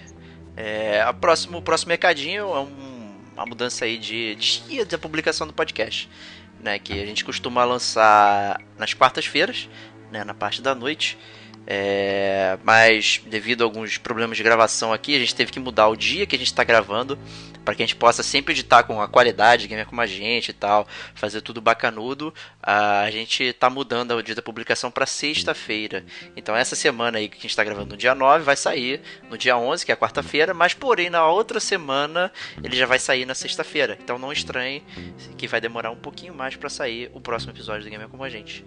É, 0.56 1.02
a 1.02 1.14
próximo, 1.14 1.60
o 1.60 1.62
próximo 1.62 1.92
recadinho 1.92 2.44
é 2.44 2.60
um, 2.62 3.18
uma 3.34 3.46
mudança 3.46 3.86
aí 3.86 3.98
de 3.98 4.36
dia 4.36 4.86
da 4.86 4.98
publicação 4.98 5.46
do 5.46 5.54
podcast. 5.54 6.10
Né, 6.60 6.80
que 6.80 6.92
a 6.92 7.06
gente 7.06 7.24
costuma 7.24 7.64
lançar 7.64 8.60
nas 8.80 8.92
quartas-feiras, 8.92 9.70
né, 10.12 10.24
na 10.24 10.34
parte 10.34 10.60
da 10.60 10.74
noite. 10.74 11.16
É, 11.68 12.58
mas 12.64 13.22
devido 13.28 13.62
a 13.62 13.66
alguns 13.66 14.00
problemas 14.00 14.38
de 14.38 14.44
gravação 14.44 14.92
aqui, 14.92 15.16
a 15.16 15.20
gente 15.20 15.36
teve 15.36 15.52
que 15.52 15.60
mudar 15.60 15.88
o 15.88 15.96
dia 15.96 16.26
que 16.26 16.36
a 16.36 16.40
gente 16.40 16.48
está 16.48 16.64
gravando 16.64 17.20
para 17.68 17.76
que 17.76 17.84
a 17.84 17.86
gente 17.86 17.98
possa 17.98 18.24
sempre 18.24 18.54
editar 18.54 18.84
com 18.84 19.02
a 19.02 19.10
qualidade, 19.10 19.68
gamer 19.68 19.86
como 19.86 20.00
a 20.00 20.06
gente 20.06 20.52
e 20.52 20.54
tal, 20.54 20.88
fazer 21.14 21.42
tudo 21.42 21.60
bacanudo. 21.60 22.34
A 22.64 23.12
gente 23.12 23.44
está 23.44 23.70
mudando 23.70 24.12
o 24.12 24.24
dia 24.24 24.34
da 24.34 24.42
publicação 24.42 24.90
para 24.90 25.06
sexta-feira. 25.06 26.06
Então 26.34 26.56
essa 26.56 26.78
semana 26.78 27.18
aí 27.18 27.28
que 27.28 27.36
a 27.36 27.42
gente 27.42 27.50
está 27.50 27.66
gravando 27.66 27.90
no 27.90 27.98
dia 27.98 28.16
9 28.16 28.46
vai 28.46 28.56
sair 28.56 29.02
no 29.30 29.38
dia 29.38 29.58
11, 29.58 29.86
que 29.86 29.92
é 29.92 29.98
quarta-feira, 29.98 30.54
mas 30.54 30.74
porém 30.74 31.10
na 31.10 31.28
outra 31.28 31.60
semana 31.60 32.32
ele 32.64 32.78
já 32.78 32.86
vai 32.86 33.00
sair 33.00 33.26
na 33.26 33.36
sexta-feira. 33.36 33.98
Então 34.02 34.18
não 34.18 34.32
estranhe 34.32 34.82
que 35.38 35.46
vai 35.46 35.60
demorar 35.60 35.92
um 35.92 35.98
pouquinho 35.98 36.34
mais 36.34 36.56
para 36.56 36.70
sair 36.70 37.12
o 37.14 37.20
próximo 37.20 37.52
episódio 37.52 37.84
do 37.84 37.90
Gamer 37.90 38.08
como 38.08 38.24
a 38.24 38.30
gente. 38.30 38.64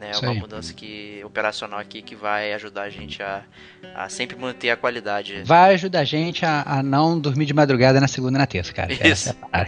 Né? 0.00 0.10
É 0.12 0.18
uma 0.18 0.34
mudança 0.34 0.74
que, 0.74 1.22
operacional 1.24 1.78
aqui 1.78 2.02
que 2.02 2.14
vai 2.14 2.52
ajudar 2.52 2.82
a 2.82 2.90
gente 2.90 3.22
a, 3.22 3.42
a 3.94 4.08
sempre 4.08 4.36
manter 4.36 4.70
a 4.70 4.76
qualidade. 4.76 5.42
Vai 5.44 5.74
ajudar 5.74 6.00
a 6.00 6.04
gente 6.04 6.44
a, 6.44 6.62
a 6.62 6.82
não 6.82 7.18
dormir 7.18 7.46
de 7.46 7.54
madrugada 7.54 8.00
na 8.00 8.08
segunda 8.08 8.38
e 8.38 8.40
na 8.40 8.46
terça, 8.46 8.72
cara. 8.72 8.92
Isso. 9.06 9.34
É 9.52 9.66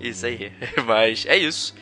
isso 0.00 0.26
aí. 0.26 0.52
Mas 0.84 1.24
é 1.26 1.36
isso 1.36 1.74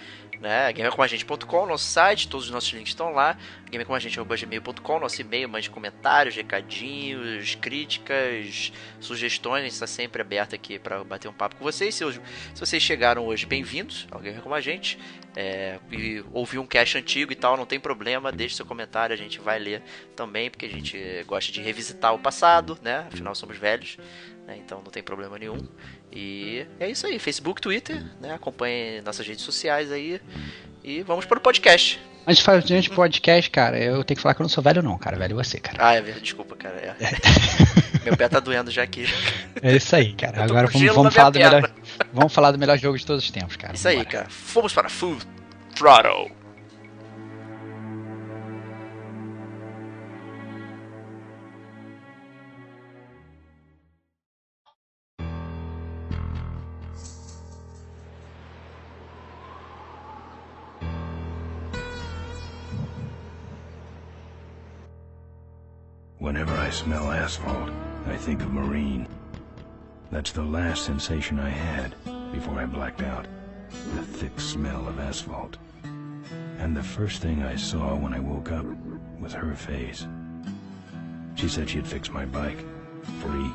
né? 0.42 0.72
gamercomagente.com, 0.72 1.66
nosso 1.66 1.84
site, 1.86 2.28
todos 2.28 2.46
os 2.46 2.52
nossos 2.52 2.72
links 2.72 2.90
estão 2.90 3.12
lá. 3.12 3.38
gamercomagente.gmail.com, 3.70 4.98
nosso 4.98 5.20
e-mail, 5.20 5.48
mande 5.48 5.70
comentários, 5.70 6.34
recadinhos, 6.34 7.54
críticas, 7.54 8.72
sugestões. 8.98 9.72
Está 9.72 9.86
sempre 9.86 10.20
aberto 10.20 10.54
aqui 10.54 10.80
para 10.80 11.02
bater 11.04 11.28
um 11.28 11.32
papo 11.32 11.54
com 11.54 11.62
vocês. 11.62 11.94
Se, 11.94 12.04
hoje, 12.04 12.20
se 12.52 12.60
vocês 12.60 12.82
chegaram 12.82 13.24
hoje, 13.24 13.46
bem-vindos 13.46 14.06
ao 14.10 14.18
Gamer 14.18 14.42
com 14.42 14.52
a 14.52 14.60
gente. 14.60 14.98
É, 15.34 15.78
e 15.90 16.22
ouvir 16.32 16.58
um 16.58 16.66
cast 16.66 16.98
antigo 16.98 17.32
e 17.32 17.36
tal, 17.36 17.56
não 17.56 17.64
tem 17.64 17.80
problema, 17.80 18.30
deixe 18.30 18.54
seu 18.54 18.66
comentário, 18.66 19.14
a 19.14 19.16
gente 19.16 19.40
vai 19.40 19.58
ler 19.58 19.82
também, 20.14 20.50
porque 20.50 20.66
a 20.66 20.68
gente 20.68 21.24
gosta 21.26 21.50
de 21.50 21.62
revisitar 21.62 22.12
o 22.12 22.18
passado, 22.18 22.78
né? 22.82 23.06
Afinal, 23.10 23.34
somos 23.34 23.56
velhos, 23.56 23.96
né? 24.46 24.56
então 24.58 24.80
não 24.82 24.90
tem 24.90 25.02
problema 25.02 25.38
nenhum. 25.38 25.66
E 26.12 26.66
é 26.78 26.90
isso 26.90 27.06
aí, 27.06 27.18
Facebook, 27.18 27.60
Twitter, 27.60 28.02
né? 28.20 28.34
Acompanhe 28.34 29.00
nossas 29.02 29.26
redes 29.26 29.44
sociais 29.44 29.90
aí. 29.90 30.20
E 30.84 31.02
vamos 31.02 31.24
para 31.24 31.38
o 31.38 31.40
podcast. 31.40 32.00
Antes 32.26 32.38
de 32.38 32.44
fazer 32.44 32.80
de 32.80 32.90
podcast, 32.90 33.50
cara, 33.50 33.78
eu 33.78 34.04
tenho 34.04 34.16
que 34.16 34.22
falar 34.22 34.34
que 34.34 34.42
eu 34.42 34.44
não 34.44 34.48
sou 34.48 34.62
velho 34.62 34.80
não, 34.80 34.96
cara. 34.96 35.16
Velho 35.16 35.38
é 35.38 35.42
você, 35.42 35.58
cara. 35.58 35.78
Ah, 35.80 35.94
é 35.94 36.00
verdade, 36.00 36.24
desculpa, 36.24 36.54
cara. 36.54 36.76
É. 36.76 36.96
Meu 38.04 38.16
pé 38.16 38.28
tá 38.28 38.38
doendo 38.38 38.70
já 38.70 38.82
aqui. 38.82 39.06
É 39.60 39.76
isso 39.76 39.94
aí, 39.94 40.12
cara. 40.12 40.44
Agora 40.44 40.68
vamos, 40.68 40.94
vamos 40.94 41.14
falar 41.14 41.30
do 41.30 41.38
melhor, 41.38 41.72
vamos 42.12 42.32
falar 42.32 42.52
do 42.52 42.58
melhor 42.58 42.78
jogo 42.78 42.96
de 42.96 43.04
todos 43.04 43.24
os 43.24 43.30
tempos, 43.30 43.56
cara. 43.56 43.74
Isso 43.74 43.88
aí, 43.88 44.04
cara. 44.04 44.28
Fomos 44.28 44.72
para 44.72 44.88
Full 44.88 45.18
Throttle. 45.74 46.41
Whenever 66.22 66.56
I 66.56 66.70
smell 66.70 67.10
asphalt, 67.10 67.68
I 68.06 68.16
think 68.16 68.42
of 68.42 68.52
Marine. 68.52 69.08
That's 70.12 70.30
the 70.30 70.44
last 70.44 70.84
sensation 70.84 71.40
I 71.40 71.48
had 71.48 71.96
before 72.30 72.60
I 72.60 72.64
blacked 72.64 73.02
out. 73.02 73.26
The 73.96 74.02
thick 74.02 74.38
smell 74.38 74.86
of 74.86 75.00
asphalt. 75.00 75.56
And 76.58 76.76
the 76.76 76.82
first 76.82 77.22
thing 77.22 77.42
I 77.42 77.56
saw 77.56 77.96
when 77.96 78.14
I 78.14 78.20
woke 78.20 78.52
up 78.52 78.64
was 79.18 79.32
her 79.32 79.52
face. 79.56 80.06
She 81.34 81.48
said 81.48 81.68
she'd 81.68 81.88
fix 81.88 82.08
my 82.08 82.24
bike. 82.24 82.64
Free. 83.20 83.50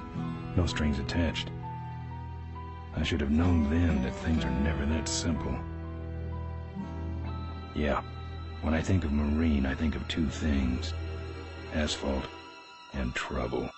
No 0.58 0.66
strings 0.66 1.00
attached. 1.00 1.50
I 2.98 3.04
should 3.04 3.22
have 3.22 3.32
known 3.32 3.70
then 3.70 4.04
that 4.04 4.16
things 4.18 4.44
are 4.44 4.52
never 4.52 4.86
that 4.88 5.08
simple. 5.08 5.58
Yeah, 7.74 8.02
when 8.62 8.74
I 8.74 8.82
think 8.82 9.06
of 9.06 9.14
Marine, 9.14 9.66
I 9.66 9.74
think 9.74 9.96
of 9.96 10.06
two 10.10 10.28
things. 10.28 10.94
Asphalt 11.74 12.26
and 12.94 13.14
trouble. 13.16 13.70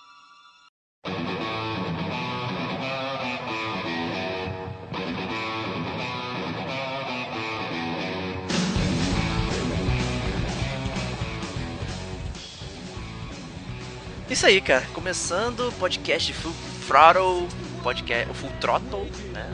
Isso 14.30 14.46
aí, 14.46 14.60
cara. 14.60 14.86
Começando 14.94 15.68
o 15.68 15.72
podcast 15.72 16.32
Full 16.32 16.54
Throttle, 16.86 17.48
podcast, 17.82 18.32
Full 18.34 18.50
Throttle, 18.60 19.10
né? 19.32 19.50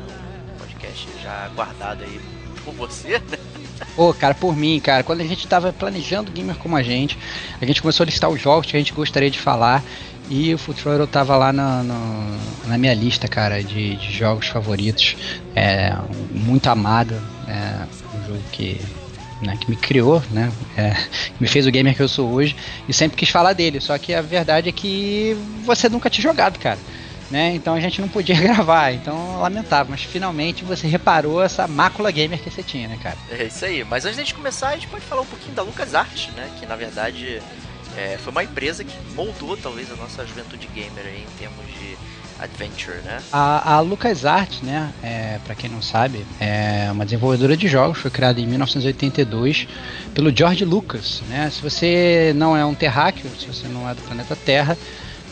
Podcast 0.59 1.09
já 1.23 1.49
guardado 1.55 2.05
aí 2.05 2.21
por 2.63 2.75
você, 2.75 3.19
né? 3.19 3.66
Pô, 3.95 4.13
cara, 4.13 4.35
por 4.35 4.57
mim, 4.57 4.81
cara, 4.81 5.03
quando 5.03 5.21
a 5.21 5.25
gente 5.25 5.47
tava 5.47 5.73
planejando 5.73 6.31
gamer 6.31 6.57
como 6.57 6.77
a 6.77 6.83
gente, 6.83 7.19
a 7.61 7.65
gente 7.65 7.81
começou 7.81 8.05
a 8.05 8.07
listar 8.07 8.31
os 8.31 8.41
jogos 8.41 8.67
que 8.67 8.77
a 8.77 8.79
gente 8.79 8.93
gostaria 8.93 9.31
de 9.31 9.39
falar 9.39 9.85
e 10.29 10.53
o 10.55 10.59
Throttle 10.59 11.07
tava 11.07 11.37
lá 11.37 11.53
na, 11.53 11.83
na, 11.83 12.39
na 12.67 12.79
minha 12.79 12.95
lista, 12.95 13.29
cara, 13.29 13.63
de, 13.63 13.97
de 13.97 14.13
jogos 14.13 14.49
favoritos. 14.49 15.17
É, 15.55 15.95
muito 16.31 16.67
amado, 16.69 17.15
é 17.47 17.87
um 18.17 18.27
jogo 18.27 18.43
que 18.53 18.81
né, 19.41 19.57
que 19.61 19.71
me 19.71 19.77
criou, 19.77 20.23
né, 20.31 20.51
é, 20.77 20.93
que 20.95 21.41
me 21.41 21.47
fez 21.47 21.67
o 21.67 21.71
gamer 21.71 21.95
que 21.95 22.03
eu 22.03 22.09
sou 22.09 22.31
hoje, 22.31 22.57
e 22.89 22.93
sempre 22.93 23.17
quis 23.17 23.29
falar 23.29 23.53
dele. 23.53 23.81
Só 23.81 23.97
que 23.99 24.15
a 24.15 24.23
verdade 24.23 24.69
é 24.69 24.73
que 24.73 25.37
você 25.65 25.89
nunca 25.89 26.11
tinha 26.11 26.23
jogado, 26.23 26.59
cara. 26.59 26.79
Né? 27.31 27.55
Então 27.55 27.75
a 27.75 27.81
gente 27.81 28.01
não 28.01 28.09
podia 28.09 28.37
gravar, 28.41 28.93
então 28.93 29.41
lamentável, 29.41 29.91
mas 29.91 30.03
finalmente 30.03 30.65
você 30.65 30.87
reparou 30.87 31.43
essa 31.43 31.67
mácula 31.67 32.11
gamer 32.11 32.41
que 32.41 32.49
você 32.49 32.63
tinha, 32.63 32.87
né, 32.87 32.99
cara? 33.03 33.17
É 33.31 33.45
isso 33.45 33.65
aí, 33.65 33.83
mas 33.85 34.05
antes 34.05 34.25
de 34.25 34.35
começar, 34.35 34.69
a 34.69 34.75
gente 34.75 34.87
pode 34.87 35.05
falar 35.05 35.23
um 35.23 35.27
pouquinho 35.27 35.55
da 35.55 35.63
LucasArts, 35.63 36.29
né? 36.37 36.49
Que 36.59 36.67
na 36.67 36.77
verdade 36.77 37.43
é, 37.97 38.17
foi 38.19 38.31
uma 38.31 38.45
empresa 38.45 38.85
que 38.85 38.95
moldou 39.15 39.57
talvez 39.57 39.91
a 39.91 39.97
nossa 39.97 40.25
juventude 40.27 40.69
gamer 40.75 41.05
aí, 41.05 41.25
em 41.25 41.39
termos 41.39 41.67
de 41.67 41.97
adventure, 42.39 42.99
né? 43.03 43.19
A, 43.33 43.75
a 43.75 43.81
LucasArts, 43.81 44.61
né, 44.63 44.93
é, 45.03 45.39
para 45.45 45.55
quem 45.55 45.71
não 45.71 45.81
sabe, 45.81 46.27
é 46.41 46.89
uma 46.91 47.05
desenvolvedora 47.05 47.57
de 47.57 47.67
jogos, 47.67 47.99
foi 47.99 48.11
criada 48.11 48.41
em 48.41 48.47
1982 48.47 49.67
pelo 50.15 50.35
George 50.35 50.65
Lucas, 50.65 51.23
né? 51.29 51.51
Se 51.51 51.63
você 51.63 52.33
não 52.37 52.57
é 52.57 52.65
um 52.65 52.75
terráqueo, 52.75 53.31
se 53.39 53.47
você 53.47 53.67
não 53.69 53.89
é 53.89 53.95
do 53.95 54.03
planeta 54.03 54.37
Terra, 54.37 54.77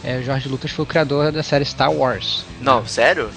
é, 0.04 0.18
o 0.18 0.22
George 0.22 0.48
Lucas 0.48 0.70
foi 0.70 0.84
o 0.84 0.86
criador 0.86 1.32
da 1.32 1.42
série 1.42 1.64
Star 1.64 1.90
Wars. 1.90 2.44
Não, 2.60 2.86
sério? 2.86 3.30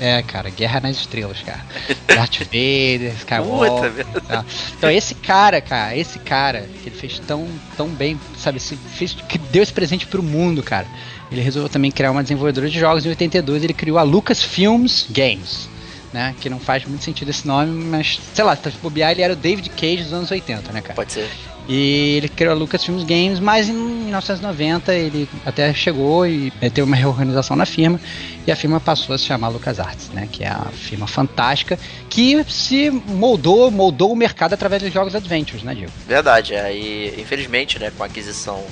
É, 0.00 0.22
cara, 0.22 0.50
Guerra 0.50 0.80
nas 0.80 0.96
Estrelas, 0.96 1.40
cara. 1.42 1.60
Darth 2.08 2.38
Vader, 2.44 3.12
Skywalker. 3.18 4.06
Puta, 4.06 4.20
tá. 4.22 4.44
Então 4.76 4.90
esse 4.90 5.14
cara, 5.14 5.60
cara, 5.60 5.96
esse 5.96 6.18
cara 6.18 6.68
que 6.82 6.88
ele 6.88 6.96
fez 6.96 7.18
tão, 7.20 7.46
tão 7.76 7.88
bem, 7.88 8.18
sabe, 8.36 8.58
se 8.58 8.76
fez, 8.76 9.12
que 9.12 9.38
deu 9.38 9.62
esse 9.62 9.72
presente 9.72 10.06
pro 10.06 10.22
mundo, 10.22 10.62
cara. 10.62 10.86
Ele 11.30 11.40
resolveu 11.40 11.68
também 11.68 11.90
criar 11.90 12.10
uma 12.10 12.22
desenvolvedora 12.22 12.68
de 12.68 12.78
jogos. 12.78 13.06
Em 13.06 13.10
82 13.10 13.62
ele 13.62 13.74
criou 13.74 13.98
a 13.98 14.02
Lucasfilms 14.02 15.06
Games, 15.10 15.68
né? 16.12 16.34
Que 16.40 16.50
não 16.50 16.58
faz 16.58 16.84
muito 16.84 17.04
sentido 17.04 17.28
esse 17.28 17.46
nome, 17.46 17.70
mas 17.84 18.18
sei 18.34 18.44
lá, 18.44 18.56
se 18.56 18.70
bobear 18.82 19.12
ele 19.12 19.22
era 19.22 19.32
o 19.32 19.36
David 19.36 19.70
Cage 19.70 20.04
dos 20.04 20.12
anos 20.12 20.30
80, 20.30 20.72
né, 20.72 20.80
cara? 20.80 20.94
Pode 20.94 21.12
ser. 21.12 21.28
E 21.68 22.16
ele 22.18 22.28
criou 22.28 22.52
a 22.52 22.56
Lucasfilms 22.56 23.04
Games, 23.04 23.40
mas 23.40 23.68
em 23.68 23.72
1990 23.72 24.94
ele 24.94 25.28
até 25.46 25.72
chegou 25.72 26.26
e 26.26 26.50
teve 26.60 26.82
uma 26.82 26.96
reorganização 26.96 27.56
na 27.56 27.64
firma 27.64 27.98
e 28.46 28.52
a 28.52 28.56
firma 28.56 28.78
passou 28.78 29.14
a 29.14 29.18
se 29.18 29.24
chamar 29.24 29.48
LucasArts, 29.48 30.10
né? 30.10 30.28
Que 30.30 30.44
é 30.44 30.48
a 30.48 30.66
firma 30.72 31.06
fantástica 31.06 31.78
que 32.10 32.44
se 32.44 32.90
moldou, 32.90 33.70
moldou 33.70 34.12
o 34.12 34.16
mercado 34.16 34.52
através 34.52 34.82
dos 34.82 34.92
jogos 34.92 35.14
Adventures, 35.14 35.62
né, 35.62 35.74
Diego? 35.74 35.92
Verdade, 36.06 36.54
aí 36.54 37.14
infelizmente, 37.18 37.78
né, 37.78 37.90
com 37.96 38.02
a 38.02 38.06
aquisição 38.06 38.62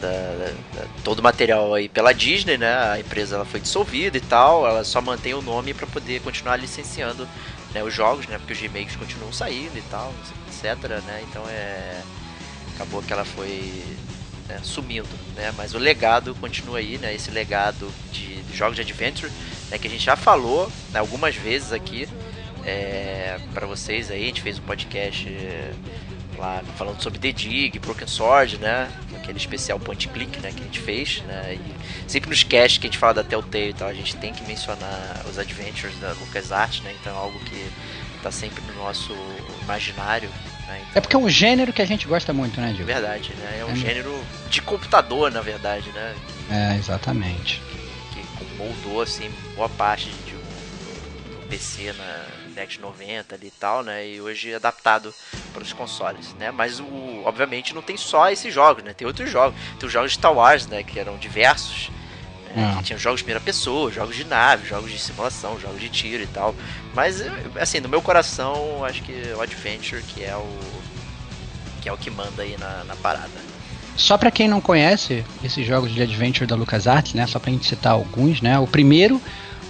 da, 0.00 0.08
da, 0.08 0.80
da, 0.80 0.86
todo 1.04 1.20
o 1.20 1.22
material 1.22 1.72
aí 1.74 1.88
pela 1.88 2.12
Disney, 2.12 2.58
né? 2.58 2.76
A 2.76 2.98
empresa 2.98 3.36
ela 3.36 3.44
foi 3.44 3.60
dissolvida 3.60 4.16
e 4.18 4.20
tal, 4.20 4.66
ela 4.66 4.82
só 4.82 5.00
mantém 5.00 5.32
o 5.32 5.40
nome 5.40 5.72
para 5.72 5.86
poder 5.86 6.20
continuar 6.20 6.56
licenciando 6.56 7.26
né, 7.76 7.82
os 7.82 7.92
jogos, 7.92 8.26
né? 8.26 8.38
Porque 8.38 8.54
os 8.54 8.58
remakes 8.58 8.96
continuam 8.96 9.30
saindo 9.30 9.76
e 9.76 9.82
tal, 9.90 10.14
etc, 10.48 10.82
né? 11.04 11.22
Então 11.28 11.44
é 11.46 12.00
acabou 12.74 13.02
que 13.02 13.12
ela 13.12 13.24
foi 13.24 13.82
né, 14.48 14.58
sumindo, 14.62 15.08
né? 15.34 15.52
Mas 15.58 15.74
o 15.74 15.78
legado 15.78 16.34
continua 16.36 16.78
aí, 16.78 16.96
né? 16.96 17.14
Esse 17.14 17.30
legado 17.30 17.92
de, 18.10 18.40
de 18.42 18.56
jogos 18.56 18.76
de 18.76 18.80
adventure, 18.80 19.30
né? 19.70 19.76
Que 19.76 19.88
a 19.88 19.90
gente 19.90 20.02
já 20.02 20.16
falou 20.16 20.72
né, 20.90 21.00
algumas 21.00 21.36
vezes 21.36 21.70
aqui 21.70 22.08
é, 22.64 23.38
para 23.52 23.66
vocês 23.66 24.10
aí. 24.10 24.22
A 24.22 24.26
gente 24.26 24.40
fez 24.40 24.58
um 24.58 24.62
podcast 24.62 25.28
lá 26.36 26.62
falando 26.76 27.02
sobre 27.02 27.18
The 27.18 27.32
Dig, 27.32 27.78
Broken 27.78 28.06
Sword, 28.06 28.58
né? 28.58 28.90
Aquele 29.16 29.38
especial 29.38 29.78
point 29.80 30.06
click, 30.08 30.38
né? 30.40 30.52
Que 30.52 30.60
a 30.60 30.64
gente 30.64 30.80
fez, 30.80 31.22
né? 31.26 31.54
E 31.58 32.10
sempre 32.10 32.30
nos 32.30 32.42
casts 32.42 32.78
que 32.78 32.86
a 32.86 32.90
gente 32.90 32.98
fala 32.98 33.14
da 33.14 33.24
Telltale 33.24 33.70
e 33.70 33.74
tal, 33.74 33.88
a 33.88 33.94
gente 33.94 34.16
tem 34.16 34.32
que 34.32 34.44
mencionar 34.44 35.22
os 35.28 35.38
adventures 35.38 35.98
da 35.98 36.12
LucasArts, 36.12 36.80
né? 36.82 36.94
Então 37.00 37.12
é 37.12 37.16
algo 37.16 37.38
que 37.40 37.70
tá 38.22 38.30
sempre 38.30 38.62
no 38.62 38.74
nosso 38.82 39.14
imaginário. 39.62 40.28
Né? 40.68 40.78
Então, 40.80 40.92
É 40.94 41.00
porque 41.00 41.14
é 41.16 41.18
um 41.18 41.28
gênero 41.28 41.72
que 41.72 41.82
a 41.82 41.86
gente 41.86 42.06
gosta 42.08 42.32
muito, 42.32 42.60
né, 42.60 42.70
é 42.70 42.72
Diego? 42.72 42.86
verdade, 42.86 43.32
né? 43.38 43.58
É 43.60 43.64
um 43.64 43.70
É. 43.72 43.76
gênero 43.76 44.24
de 44.50 44.60
computador, 44.62 45.30
na 45.30 45.40
verdade, 45.40 45.90
né? 45.92 46.14
É, 46.50 46.76
exatamente. 46.76 47.60
que 48.12 48.44
moldou 48.56 49.02
assim 49.02 49.30
boa 49.54 49.68
parte 49.68 50.06
de 50.26 50.34
um, 50.34 50.38
do 51.40 51.46
PC 51.48 51.92
na 51.92 52.24
NET 52.56 52.80
90 52.80 53.34
ali 53.34 53.46
e 53.48 53.50
tal, 53.50 53.82
né? 53.84 54.08
E 54.08 54.20
hoje 54.20 54.50
é 54.50 54.56
adaptado 54.56 55.14
para 55.52 55.62
os 55.62 55.72
consoles, 55.72 56.34
né? 56.38 56.50
Mas 56.50 56.80
o, 56.80 57.22
obviamente 57.24 57.74
não 57.74 57.82
tem 57.82 57.96
só 57.96 58.30
esses 58.30 58.52
jogos, 58.52 58.82
né? 58.82 58.92
Tem 58.94 59.06
outros 59.06 59.30
jogos, 59.30 59.54
tem 59.78 59.86
os 59.86 59.92
jogos 59.92 60.10
de 60.12 60.18
Star 60.18 60.32
Wars, 60.32 60.66
né? 60.66 60.82
Que 60.82 60.98
eram 60.98 61.16
diversos. 61.18 61.90
né? 62.54 62.74
Que 62.78 62.84
tinha 62.84 62.98
jogos 62.98 63.20
de 63.20 63.24
primeira 63.24 63.44
pessoa, 63.44 63.92
jogos 63.92 64.16
de 64.16 64.24
nave, 64.24 64.66
jogos 64.66 64.90
de 64.90 64.98
simulação, 64.98 65.60
jogos 65.60 65.80
de 65.80 65.88
tiro 65.90 66.22
e 66.22 66.26
tal. 66.26 66.54
Mas 66.94 67.22
assim, 67.60 67.80
no 67.80 67.88
meu 67.88 68.00
coração, 68.00 68.82
acho 68.84 69.02
que 69.02 69.12
o 69.36 69.40
Adventure 69.42 70.02
que 70.02 70.24
é 70.24 70.34
o 70.34 70.58
que 71.82 71.88
é 71.88 71.92
o 71.92 71.96
que 71.96 72.10
manda 72.10 72.42
aí 72.42 72.56
na, 72.58 72.82
na 72.84 72.96
parada. 72.96 73.46
Só 73.96 74.18
pra 74.18 74.30
quem 74.30 74.48
não 74.48 74.60
conhece 74.60 75.24
esses 75.42 75.66
jogos 75.66 75.94
de 75.94 76.02
adventure 76.02 76.46
da 76.46 76.54
LucasArts, 76.56 77.14
né? 77.14 77.26
Só 77.26 77.38
pra 77.38 77.50
gente 77.50 77.66
citar 77.66 77.92
alguns, 77.92 78.42
né? 78.42 78.58
O 78.58 78.66
primeiro 78.66 79.20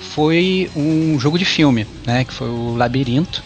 foi 0.00 0.70
um 0.74 1.18
jogo 1.18 1.38
de 1.38 1.44
filme, 1.44 1.86
né? 2.06 2.24
Que 2.24 2.32
foi 2.32 2.48
o 2.48 2.74
Labirinto, 2.76 3.42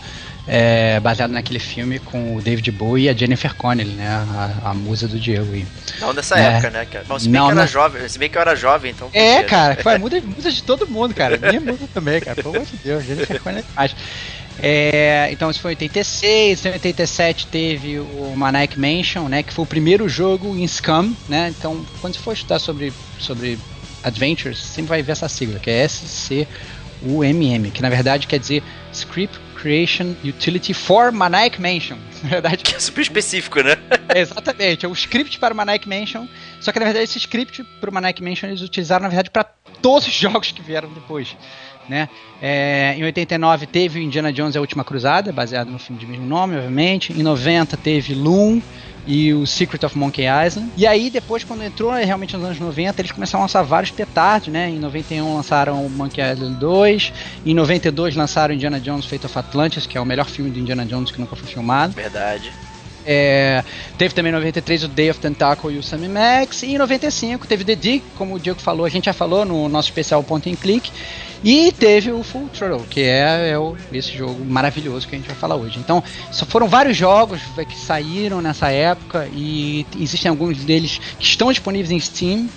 é, 0.46 0.98
baseado 1.00 1.30
naquele 1.30 1.58
filme 1.58 1.98
com 1.98 2.36
o 2.36 2.40
David 2.42 2.70
Bowie 2.72 3.04
e 3.04 3.08
a 3.08 3.14
Jennifer 3.14 3.54
Connelly, 3.54 3.92
né? 3.92 4.08
A, 4.08 4.70
a 4.70 4.74
musa 4.74 5.06
do 5.06 5.18
Diego 5.18 5.52
aí. 5.52 5.66
Não 6.00 6.12
nessa 6.12 6.38
É. 6.38 6.42
época, 6.54 6.70
né? 6.70 6.86
Bom, 7.06 7.18
se 7.18 7.28
bem 7.28 7.40
Não, 7.40 7.46
que 7.46 7.52
eu 7.52 7.56
era 7.58 7.60
não. 7.62 7.68
jovem, 7.68 8.08
se 8.08 8.18
bem 8.18 8.28
que 8.28 8.36
eu 8.36 8.42
era 8.42 8.54
jovem, 8.56 8.90
então. 8.90 9.08
É, 9.12 9.20
podia, 9.36 9.36
né? 9.42 9.42
cara, 9.44 9.76
foi 9.82 9.98
muda, 9.98 10.20
muda 10.20 10.50
de 10.50 10.62
todo 10.62 10.86
mundo, 10.88 11.14
cara. 11.14 11.38
Minha 11.38 11.60
muda 11.60 11.86
também, 11.94 12.20
cara. 12.20 12.36
Pelo 12.42 12.54
amor 12.56 12.66
de 12.66 12.76
Deus, 12.78 13.04
Jennifer 13.04 13.40
Connelly 13.40 13.64
é 13.64 13.70
demais. 13.70 13.96
É, 14.62 15.28
então 15.32 15.50
isso 15.50 15.60
foi 15.60 15.70
em 15.72 15.74
86, 15.76 16.66
em 16.66 16.72
87 16.72 17.46
teve 17.46 17.98
o 17.98 18.34
Maniac 18.36 18.78
Mansion, 18.78 19.26
né, 19.26 19.42
que 19.42 19.54
foi 19.54 19.62
o 19.62 19.66
primeiro 19.66 20.06
jogo 20.06 20.54
em 20.54 20.66
Scum, 20.68 21.14
né? 21.28 21.48
Então, 21.56 21.82
quando 22.00 22.14
você 22.14 22.20
for 22.20 22.32
estudar 22.34 22.58
sobre 22.58 22.92
sobre 23.18 23.58
adventures, 24.02 24.58
sempre 24.58 24.88
vai 24.90 25.02
ver 25.02 25.12
essa 25.12 25.28
sigla, 25.28 25.58
que 25.58 25.70
é 25.70 25.84
SCUMM, 25.86 27.70
que 27.72 27.82
na 27.82 27.88
verdade 27.88 28.26
quer 28.26 28.38
dizer 28.38 28.62
Script 28.92 29.38
Creation 29.60 30.14
Utility 30.24 30.72
for 30.72 31.12
Maniac 31.12 31.60
Mansion. 31.60 31.98
Na 32.22 32.28
verdade, 32.30 32.62
Que 32.62 32.76
é 32.76 32.80
super 32.80 33.02
específico, 33.02 33.60
né? 33.62 33.76
é, 34.08 34.20
exatamente, 34.20 34.84
é 34.84 34.88
o 34.88 34.92
script 34.92 35.38
para 35.38 35.52
o 35.54 35.56
Maniac 35.56 35.88
Mansion. 35.88 36.26
Só 36.60 36.72
que 36.72 36.78
na 36.78 36.84
verdade 36.86 37.04
esse 37.04 37.18
script 37.18 37.62
para 37.80 37.90
o 37.90 37.92
Maniac 37.92 38.22
Mansion 38.22 38.48
eles 38.48 38.60
utilizaram 38.62 39.02
na 39.02 39.08
verdade 39.08 39.30
para 39.30 39.44
todos 39.82 40.06
os 40.06 40.12
jogos 40.14 40.50
que 40.52 40.62
vieram 40.62 40.92
depois. 40.92 41.36
Né? 41.88 42.08
É, 42.40 42.94
em 42.96 43.02
89 43.02 43.66
teve 43.66 43.98
o 43.98 44.02
Indiana 44.02 44.32
Jones 44.32 44.54
e 44.54 44.58
a 44.58 44.60
Última 44.60 44.84
Cruzada, 44.84 45.32
baseado 45.32 45.70
no 45.70 45.78
filme 45.78 45.98
de 45.98 46.06
mesmo 46.06 46.24
nome, 46.24 46.56
obviamente. 46.56 47.12
Em 47.12 47.22
90 47.22 47.76
teve 47.76 48.14
Loom 48.14 48.62
e 49.06 49.32
o 49.32 49.46
Secret 49.46 49.84
of 49.84 49.96
Monkey 49.98 50.24
Island. 50.24 50.70
E 50.76 50.86
aí 50.86 51.10
depois, 51.10 51.42
quando 51.42 51.62
entrou 51.62 51.90
realmente 51.92 52.36
nos 52.36 52.44
anos 52.44 52.60
90, 52.60 53.00
eles 53.00 53.12
começaram 53.12 53.42
a 53.42 53.44
lançar 53.44 53.62
vários 53.62 53.90
petardos, 53.90 54.48
né? 54.48 54.70
Em 54.70 54.78
91 54.78 55.34
lançaram 55.34 55.84
o 55.84 55.90
Monkey 55.90 56.20
Island 56.20 56.58
2, 56.58 57.12
em 57.46 57.54
92 57.54 58.14
lançaram 58.14 58.54
Indiana 58.54 58.78
Jones 58.78 59.06
Fate 59.06 59.26
of 59.26 59.38
Atlantis, 59.38 59.86
que 59.86 59.98
é 59.98 60.00
o 60.00 60.06
melhor 60.06 60.26
filme 60.26 60.50
de 60.50 60.60
Indiana 60.60 60.84
Jones 60.84 61.10
que 61.10 61.20
nunca 61.20 61.34
foi 61.34 61.48
filmado. 61.48 61.92
Verdade. 61.94 62.52
É, 63.04 63.64
teve 63.96 64.14
também 64.14 64.30
em 64.30 64.34
93 64.34 64.84
o 64.84 64.88
Day 64.88 65.10
of 65.10 65.18
Tentacle 65.18 65.74
e 65.74 65.78
o 65.78 65.82
Sammy 65.82 66.08
Max. 66.08 66.62
E 66.62 66.74
em 66.74 66.78
95 66.78 67.46
teve 67.46 67.64
The 67.64 67.74
Dig, 67.74 68.04
como 68.16 68.34
o 68.34 68.38
Diego 68.38 68.60
falou, 68.60 68.84
a 68.84 68.88
gente 68.88 69.06
já 69.06 69.12
falou 69.12 69.44
no 69.44 69.68
nosso 69.68 69.88
especial 69.88 70.22
Point 70.22 70.50
and 70.50 70.56
Click. 70.56 70.90
E 71.42 71.72
teve 71.72 72.12
o 72.12 72.22
Full 72.22 72.48
Throttle, 72.50 72.86
que 72.90 73.00
é, 73.00 73.50
é 73.52 73.58
o- 73.58 73.74
esse 73.92 74.10
jogo 74.16 74.44
maravilhoso 74.44 75.08
que 75.08 75.14
a 75.14 75.18
gente 75.18 75.26
vai 75.28 75.36
falar 75.36 75.56
hoje. 75.56 75.78
Então, 75.78 76.02
só 76.30 76.44
foram 76.44 76.68
vários 76.68 76.96
jogos 76.96 77.40
que 77.66 77.76
saíram 77.76 78.42
nessa 78.42 78.68
época 78.70 79.26
e 79.32 79.86
existem 79.98 80.28
alguns 80.28 80.58
deles 80.64 81.00
que 81.18 81.24
estão 81.24 81.50
disponíveis 81.50 81.90
em 81.90 81.98
Steam. 81.98 82.48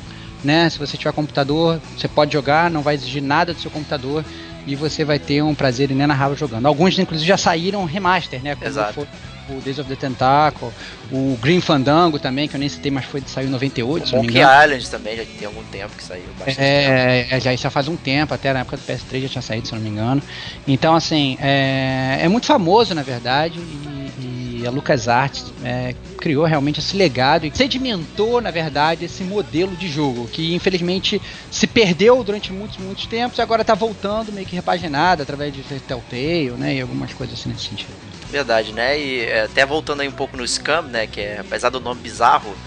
Né? 0.44 0.70
Se 0.70 0.78
você 0.78 0.98
tiver 0.98 1.14
computador, 1.14 1.80
você 1.98 2.10
pode 2.10 2.34
jogar, 2.34 2.70
não 2.70 2.82
vai 2.82 2.96
exigir 2.96 3.24
nada 3.24 3.54
do 3.54 3.62
seu 3.62 3.72
computador 3.72 4.26
e 4.68 4.76
você 4.76 5.06
vai 5.06 5.18
ter 5.18 5.42
um 5.42 5.56
prazer 5.56 5.90
inenarrável 5.90 6.36
jogando. 6.36 6.66
Alguns, 6.66 7.00
inclusive, 7.00 7.26
já 7.26 7.38
saíram 7.38 7.86
remaster, 7.86 8.42
né? 8.44 8.58
Exato. 8.62 9.08
O 9.50 9.62
Days 9.62 9.80
of 9.80 9.90
the 9.90 9.96
Tentacle, 9.96 10.70
o 11.12 11.38
Green 11.42 11.62
Fandango 11.62 12.20
também, 12.20 12.48
que 12.48 12.56
eu 12.56 12.60
nem 12.60 12.70
citei, 12.70 12.92
mas 12.92 13.06
foi 13.06 13.22
saiu 13.26 13.48
em 13.48 13.52
98, 13.52 14.04
O 14.04 14.08
se 14.08 14.16
Monkey. 14.16 14.40
Island 14.40 14.90
também 14.90 15.18
já 15.18 15.24
tem 15.26 15.48
algum 15.48 15.64
tempo 15.64 15.96
que 15.96 16.04
saiu 16.04 16.24
bastante 16.38 16.56
tempo. 16.56 16.64
É, 16.64 17.28
é, 17.32 17.40
já, 17.40 17.56
já 17.56 17.70
faz 17.70 17.88
um 17.88 17.96
tempo, 17.96 18.34
até 18.34 18.54
na 18.54 18.60
época 18.60 18.78
do 18.78 18.84
PS3 18.84 19.22
já 19.24 19.30
tinha 19.30 19.42
saído, 19.42 19.68
se 19.68 19.74
eu 19.74 19.78
não 19.78 19.84
me 19.84 19.90
engano. 19.90 20.22
Então, 20.68 20.96
assim, 20.96 21.38
é, 21.42 22.20
é 22.22 22.28
muito 22.28 22.46
famoso, 22.46 22.94
na 22.94 23.04
verdade, 23.04 23.60
e, 23.60 24.62
e 24.62 24.68
a 24.68 24.72
LucasArts 24.72 25.52
é, 25.64 25.94
criou 26.18 26.46
realmente 26.46 26.80
esse 26.80 26.96
legado 26.96 27.46
e 27.46 27.52
sedimentou, 27.54 28.40
na 28.42 28.50
verdade, 28.52 29.06
esse 29.06 29.24
modelo 29.24 29.76
de 29.76 29.88
jogo, 29.90 30.28
que 30.28 30.54
infelizmente 30.56 31.22
se 31.52 31.68
perdeu 31.68 32.24
durante 32.24 32.52
muitos, 32.54 32.78
muitos 32.78 33.06
tempos 33.06 33.38
e 33.38 33.42
agora 33.42 33.62
está 33.62 33.76
voltando 33.76 34.32
meio 34.32 34.48
que 34.48 34.56
repaginado 34.56 35.22
através 35.22 35.54
de 35.54 35.62
Telltale, 35.82 36.52
né, 36.52 36.76
e 36.76 36.82
algumas 36.82 37.14
coisas 37.14 37.38
assim 37.38 37.50
nesse 37.50 37.66
sentido. 37.66 38.13
Verdade, 38.34 38.74
né? 38.74 39.00
E 39.00 39.26
é, 39.26 39.44
até 39.44 39.64
voltando 39.64 40.02
aí 40.02 40.08
um 40.08 40.12
pouco 40.12 40.36
no 40.36 40.48
Scam, 40.48 40.82
né? 40.82 41.06
Que 41.06 41.22
é, 41.22 41.38
apesar 41.40 41.70
do 41.70 41.80
nome 41.80 42.02
bizarro, 42.02 42.58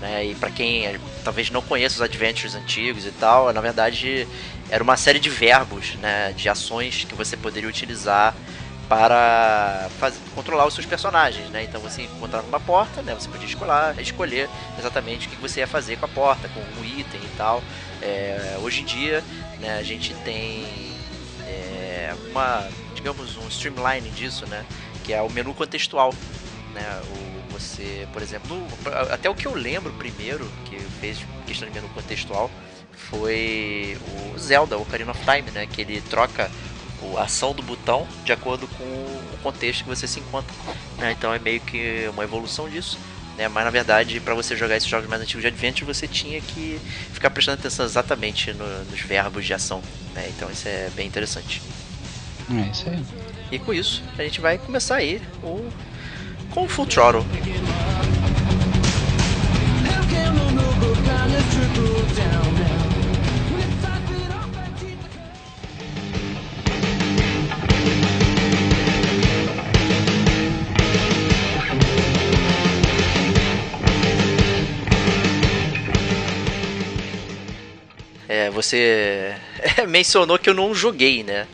né? 0.00 0.24
E 0.24 0.36
pra 0.36 0.52
quem 0.52 0.86
é, 0.86 1.00
talvez 1.24 1.50
não 1.50 1.60
conheça 1.60 1.96
os 1.96 2.00
adventures 2.00 2.54
antigos 2.54 3.04
e 3.04 3.10
tal, 3.10 3.52
na 3.52 3.60
verdade 3.60 4.28
era 4.70 4.84
uma 4.84 4.96
série 4.96 5.18
de 5.18 5.28
verbos, 5.28 5.96
né? 5.96 6.32
De 6.36 6.48
ações 6.48 7.04
que 7.08 7.14
você 7.16 7.36
poderia 7.36 7.68
utilizar 7.68 8.36
para 8.88 9.88
fazer, 9.98 10.20
controlar 10.32 10.64
os 10.64 10.74
seus 10.74 10.86
personagens, 10.86 11.50
né? 11.50 11.64
Então 11.64 11.80
você 11.80 12.02
encontrava 12.02 12.46
uma 12.46 12.60
porta, 12.60 13.02
né? 13.02 13.12
Você 13.12 13.28
podia 13.28 13.48
escolher, 13.48 14.00
escolher 14.00 14.48
exatamente 14.78 15.26
o 15.26 15.30
que 15.30 15.36
você 15.38 15.58
ia 15.58 15.66
fazer 15.66 15.96
com 15.96 16.04
a 16.04 16.08
porta, 16.08 16.48
com 16.50 16.60
um 16.60 16.84
item 16.84 17.20
e 17.20 17.36
tal. 17.36 17.64
É, 18.00 18.58
hoje 18.62 18.82
em 18.82 18.84
dia, 18.84 19.24
né? 19.58 19.76
A 19.76 19.82
gente 19.82 20.14
tem 20.24 20.64
é, 21.48 22.14
uma, 22.30 22.68
digamos, 22.94 23.36
um 23.36 23.48
streamline 23.48 24.08
disso, 24.10 24.46
né? 24.46 24.64
Que 25.06 25.12
é 25.12 25.22
o 25.22 25.30
menu 25.30 25.54
contextual. 25.54 26.12
né? 26.74 27.00
O, 27.06 27.52
você, 27.52 28.06
por 28.12 28.20
exemplo, 28.20 28.66
até 29.10 29.30
o 29.30 29.34
que 29.34 29.46
eu 29.46 29.54
lembro 29.54 29.90
primeiro, 29.94 30.46
que 30.66 30.76
fez 31.00 31.18
questão 31.46 31.66
de 31.66 31.72
menu 31.74 31.88
contextual, 31.94 32.50
foi 33.10 33.96
o 34.34 34.38
Zelda, 34.38 34.76
o 34.76 34.82
Ocarina 34.82 35.12
of 35.12 35.20
Time, 35.24 35.50
né? 35.52 35.66
Que 35.66 35.80
ele 35.80 36.00
troca 36.02 36.50
a 37.16 37.22
ação 37.22 37.54
do 37.54 37.62
botão 37.62 38.06
de 38.24 38.32
acordo 38.32 38.66
com 38.66 38.84
o 38.84 39.38
contexto 39.42 39.84
que 39.84 39.88
você 39.88 40.06
se 40.08 40.18
encontra. 40.20 40.52
né? 40.98 41.12
Então 41.12 41.32
é 41.32 41.38
meio 41.38 41.60
que 41.60 42.08
uma 42.12 42.24
evolução 42.24 42.68
disso. 42.68 42.98
Né? 43.38 43.48
Mas 43.48 43.64
na 43.64 43.70
verdade, 43.70 44.18
para 44.20 44.34
você 44.34 44.56
jogar 44.56 44.76
esses 44.76 44.88
jogos 44.88 45.08
mais 45.08 45.22
antigos 45.22 45.42
de 45.42 45.46
Adventure, 45.48 45.84
você 45.86 46.08
tinha 46.08 46.40
que 46.40 46.80
ficar 47.12 47.30
prestando 47.30 47.60
atenção 47.60 47.84
exatamente 47.86 48.52
no- 48.52 48.84
nos 48.86 49.00
verbos 49.00 49.44
de 49.46 49.54
ação. 49.54 49.82
Né? 50.14 50.26
Então 50.34 50.50
isso 50.50 50.66
é 50.68 50.90
bem 50.96 51.06
interessante. 51.06 51.62
É 52.50 52.70
isso 52.70 52.88
aí. 52.88 53.04
E 53.50 53.58
com 53.58 53.72
isso, 53.72 54.02
a 54.18 54.22
gente 54.22 54.40
vai 54.40 54.58
começar 54.58 54.96
aí 54.96 55.22
o, 55.42 55.70
com 56.50 56.64
o 56.64 56.68
Full 56.68 56.86
Throttle. 56.86 57.24
É, 78.28 78.50
você 78.50 79.36
mencionou 79.88 80.36
que 80.36 80.50
eu 80.50 80.54
não 80.54 80.74
joguei, 80.74 81.22
né? 81.22 81.46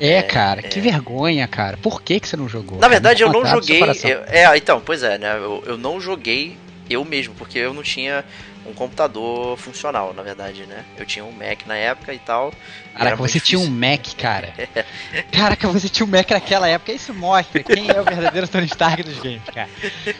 É, 0.00 0.22
cara, 0.22 0.62
que 0.62 0.80
vergonha, 0.80 1.46
cara. 1.46 1.76
Por 1.76 2.02
que, 2.02 2.18
que 2.20 2.28
você 2.28 2.36
não 2.36 2.48
jogou? 2.48 2.78
Na 2.78 2.88
verdade, 2.88 3.22
eu 3.22 3.32
não 3.32 3.44
joguei. 3.46 3.80
eu- 3.82 4.22
é, 4.26 4.56
então, 4.56 4.80
pois 4.80 5.02
é, 5.02 5.18
né? 5.18 5.36
Eu, 5.36 5.62
eu 5.66 5.78
não 5.78 6.00
joguei 6.00 6.56
eu 6.90 7.04
mesmo, 7.04 7.34
porque 7.34 7.58
eu 7.58 7.72
não 7.72 7.82
tinha 7.82 8.24
um 8.66 8.72
computador 8.72 9.56
funcional, 9.58 10.14
na 10.14 10.22
verdade, 10.22 10.66
né? 10.66 10.84
Eu 10.96 11.04
tinha 11.04 11.24
um 11.24 11.32
Mac 11.32 11.66
na 11.66 11.76
época 11.76 12.14
e 12.14 12.18
tal. 12.18 12.52
Caraca, 12.94 13.16
você 13.16 13.40
tinha 13.40 13.58
um 13.58 13.62
difícil. 13.62 13.90
Mac, 13.90 14.14
cara. 14.16 14.54
Caraca, 15.30 15.68
você 15.68 15.88
tinha 15.88 16.06
um 16.06 16.08
Mac 16.10 16.30
naquela 16.30 16.68
época. 16.68 16.92
Isso 16.92 17.12
mostra 17.12 17.62
quem 17.62 17.90
é 17.90 18.00
o 18.00 18.04
verdadeiro 18.04 18.48
Tony 18.48 18.66
Stark 18.66 19.02
dos 19.02 19.18
games, 19.18 19.42
cara. 19.52 19.68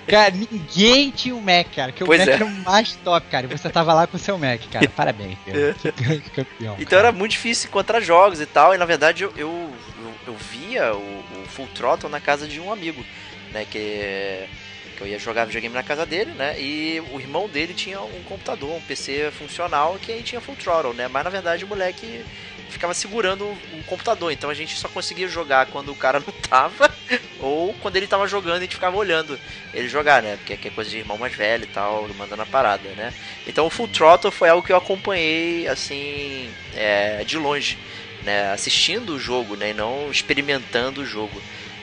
Cara, 0.06 0.34
ninguém 0.34 1.10
tinha 1.10 1.34
um 1.34 1.40
Mac, 1.40 1.66
cara. 1.74 1.92
Que 1.92 2.02
o 2.02 2.06
Pois 2.06 2.20
Mac 2.20 2.28
é. 2.28 2.32
era 2.32 2.44
o 2.44 2.50
mais 2.50 2.94
top, 2.96 3.26
cara. 3.28 3.46
E 3.46 3.48
você 3.48 3.70
tava 3.70 3.94
lá 3.94 4.06
com 4.06 4.16
o 4.16 4.20
seu 4.20 4.36
Mac, 4.36 4.60
cara. 4.70 4.88
Parabéns, 4.90 5.38
cara. 5.46 5.74
Que 5.74 5.92
grande 5.92 6.30
campeão. 6.30 6.76
Então 6.78 6.98
era 6.98 7.12
muito 7.12 7.32
difícil 7.32 7.68
encontrar 7.68 8.00
jogos 8.00 8.40
e 8.40 8.46
tal, 8.46 8.74
e 8.74 8.78
na 8.78 8.84
verdade 8.84 9.24
eu, 9.24 9.32
eu, 9.36 9.72
eu, 9.98 10.14
eu 10.26 10.36
via 10.36 10.94
o, 10.94 10.98
o 10.98 11.48
Full 11.48 11.68
Throttle 11.68 12.10
na 12.10 12.20
casa 12.20 12.46
de 12.46 12.60
um 12.60 12.72
amigo, 12.72 13.04
né, 13.52 13.64
que, 13.64 14.46
que 14.94 15.02
eu 15.02 15.06
ia 15.06 15.18
jogar 15.18 15.44
videogame 15.44 15.74
na 15.74 15.82
casa 15.82 16.06
dele, 16.06 16.30
né, 16.32 16.58
e 16.58 17.02
o 17.12 17.20
irmão 17.20 17.48
dele 17.48 17.74
tinha 17.74 18.00
um 18.00 18.22
computador, 18.24 18.70
um 18.70 18.80
PC 18.80 19.30
funcional, 19.32 19.98
que 20.00 20.12
aí 20.12 20.22
tinha 20.22 20.40
Full 20.40 20.56
Throttle, 20.56 20.94
né, 20.94 21.08
mas 21.08 21.24
na 21.24 21.30
verdade 21.30 21.64
o 21.64 21.68
moleque 21.68 22.24
ficava 22.70 22.94
segurando 22.94 23.44
o 23.44 23.84
computador, 23.86 24.32
então 24.32 24.50
a 24.50 24.54
gente 24.54 24.76
só 24.76 24.88
conseguia 24.88 25.28
jogar 25.28 25.66
quando 25.66 25.92
o 25.92 25.94
cara 25.94 26.20
não 26.24 26.32
tava, 26.48 26.92
ou 27.38 27.74
quando 27.74 27.96
ele 27.96 28.06
tava 28.06 28.26
jogando 28.26 28.56
a 28.56 28.60
gente 28.60 28.74
ficava 28.74 28.96
olhando 28.96 29.38
ele 29.72 29.88
jogar, 29.88 30.22
né, 30.22 30.36
porque 30.36 30.54
aqui 30.54 30.68
é 30.68 30.70
coisa 30.70 30.90
de 30.90 30.98
irmão 30.98 31.18
mais 31.18 31.34
velho 31.34 31.64
e 31.64 31.68
tal, 31.68 32.08
mandando 32.16 32.42
a 32.42 32.46
parada, 32.46 32.88
né. 32.90 33.12
Então 33.46 33.66
o 33.66 33.70
Full 33.70 33.88
Throttle 33.88 34.30
foi 34.30 34.48
algo 34.48 34.64
que 34.64 34.72
eu 34.72 34.76
acompanhei 34.76 35.68
assim 35.68 36.50
é, 36.74 37.24
de 37.24 37.38
longe, 37.38 37.78
né, 38.24 38.52
assistindo 38.52 39.14
o 39.14 39.20
jogo, 39.20 39.54
né, 39.54 39.70
e 39.70 39.74
não 39.74 40.10
experimentando 40.10 41.02
o 41.02 41.06
jogo. 41.06 41.40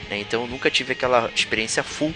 Né, 0.10 0.18
então 0.20 0.42
eu 0.42 0.48
nunca 0.48 0.70
tive 0.70 0.94
aquela 0.94 1.32
experiência 1.34 1.84
full. 1.84 2.14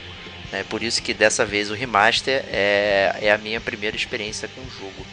Né, 0.52 0.64
por 0.70 0.84
isso 0.84 1.02
que 1.02 1.14
dessa 1.14 1.46
vez 1.46 1.72
o 1.72 1.74
remaster 1.74 2.44
é, 2.48 3.16
é 3.22 3.32
a 3.32 3.38
minha 3.38 3.60
primeira 3.60 3.96
experiência 3.96 4.48
com 4.48 4.62
o 4.62 4.70
jogo. 4.70 5.06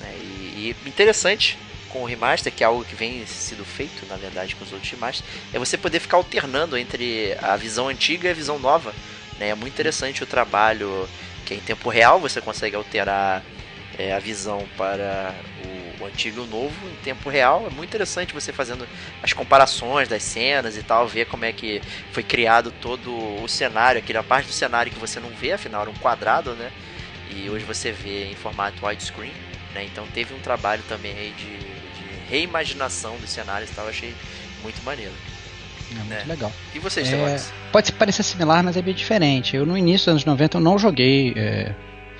Né, 0.00 0.16
e, 0.20 0.76
e 0.84 0.88
interessante 0.88 1.58
com 1.88 2.02
o 2.02 2.06
remaster, 2.06 2.52
que 2.52 2.64
é 2.64 2.66
algo 2.66 2.84
que 2.84 2.94
vem 2.94 3.24
sido 3.26 3.64
feito 3.64 4.04
na 4.06 4.16
verdade 4.16 4.56
com 4.56 4.64
os 4.64 4.72
outros 4.72 4.90
remasters, 4.90 5.24
é 5.52 5.58
você 5.58 5.78
poder 5.78 6.00
ficar 6.00 6.16
alternando 6.16 6.76
entre 6.76 7.36
a 7.40 7.56
visão 7.56 7.88
antiga 7.88 8.28
e 8.28 8.30
a 8.32 8.34
visão 8.34 8.58
nova. 8.58 8.94
Né, 9.38 9.48
é 9.48 9.54
muito 9.54 9.72
interessante 9.72 10.22
o 10.22 10.26
trabalho 10.26 11.08
que 11.44 11.54
em 11.54 11.60
tempo 11.60 11.88
real, 11.88 12.20
você 12.20 12.40
consegue 12.40 12.74
alterar 12.74 13.42
é, 13.98 14.12
a 14.12 14.18
visão 14.18 14.64
para 14.76 15.34
o, 15.64 16.02
o 16.02 16.06
antigo 16.06 16.40
e 16.40 16.44
o 16.44 16.46
novo 16.46 16.74
em 16.88 16.96
tempo 17.04 17.28
real. 17.28 17.66
É 17.66 17.70
muito 17.70 17.88
interessante 17.90 18.34
você 18.34 18.52
fazendo 18.52 18.86
as 19.22 19.32
comparações 19.32 20.08
das 20.08 20.22
cenas 20.22 20.76
e 20.76 20.82
tal, 20.82 21.06
ver 21.06 21.26
como 21.26 21.44
é 21.44 21.52
que 21.52 21.80
foi 22.12 22.22
criado 22.22 22.72
todo 22.80 23.10
o 23.42 23.48
cenário, 23.48 23.98
aquela 23.98 24.22
parte 24.22 24.46
do 24.46 24.52
cenário 24.52 24.92
que 24.92 24.98
você 24.98 25.20
não 25.20 25.30
vê, 25.30 25.52
afinal 25.52 25.82
era 25.82 25.90
um 25.90 25.94
quadrado, 25.94 26.54
né? 26.54 26.70
E 27.30 27.48
hoje 27.48 27.64
você 27.64 27.90
vê 27.90 28.30
em 28.30 28.34
formato 28.34 28.86
widescreen, 28.86 29.32
né? 29.74 29.84
Então 29.84 30.06
teve 30.14 30.34
um 30.34 30.40
trabalho 30.40 30.82
também 30.88 31.12
aí 31.12 31.34
de, 31.36 31.58
de 31.58 32.30
reimaginação 32.30 33.16
dos 33.16 33.30
cenários 33.30 33.70
e 33.70 33.74
tal, 33.74 33.88
achei 33.88 34.14
muito 34.62 34.82
maneiro. 34.84 35.12
É 35.90 35.94
muito 35.94 36.08
né? 36.08 36.24
legal. 36.26 36.52
E 36.74 36.78
vocês, 36.78 37.08
É? 37.12 37.40
Pode 37.70 37.92
parecer 37.92 38.22
similar, 38.22 38.62
mas 38.62 38.76
é 38.76 38.82
bem 38.82 38.94
diferente. 38.94 39.56
Eu 39.56 39.66
no 39.66 39.76
início 39.76 40.06
dos 40.06 40.08
anos 40.08 40.24
90 40.24 40.58
eu 40.58 40.60
não 40.60 40.78
joguei 40.78 41.32
é, 41.36 41.74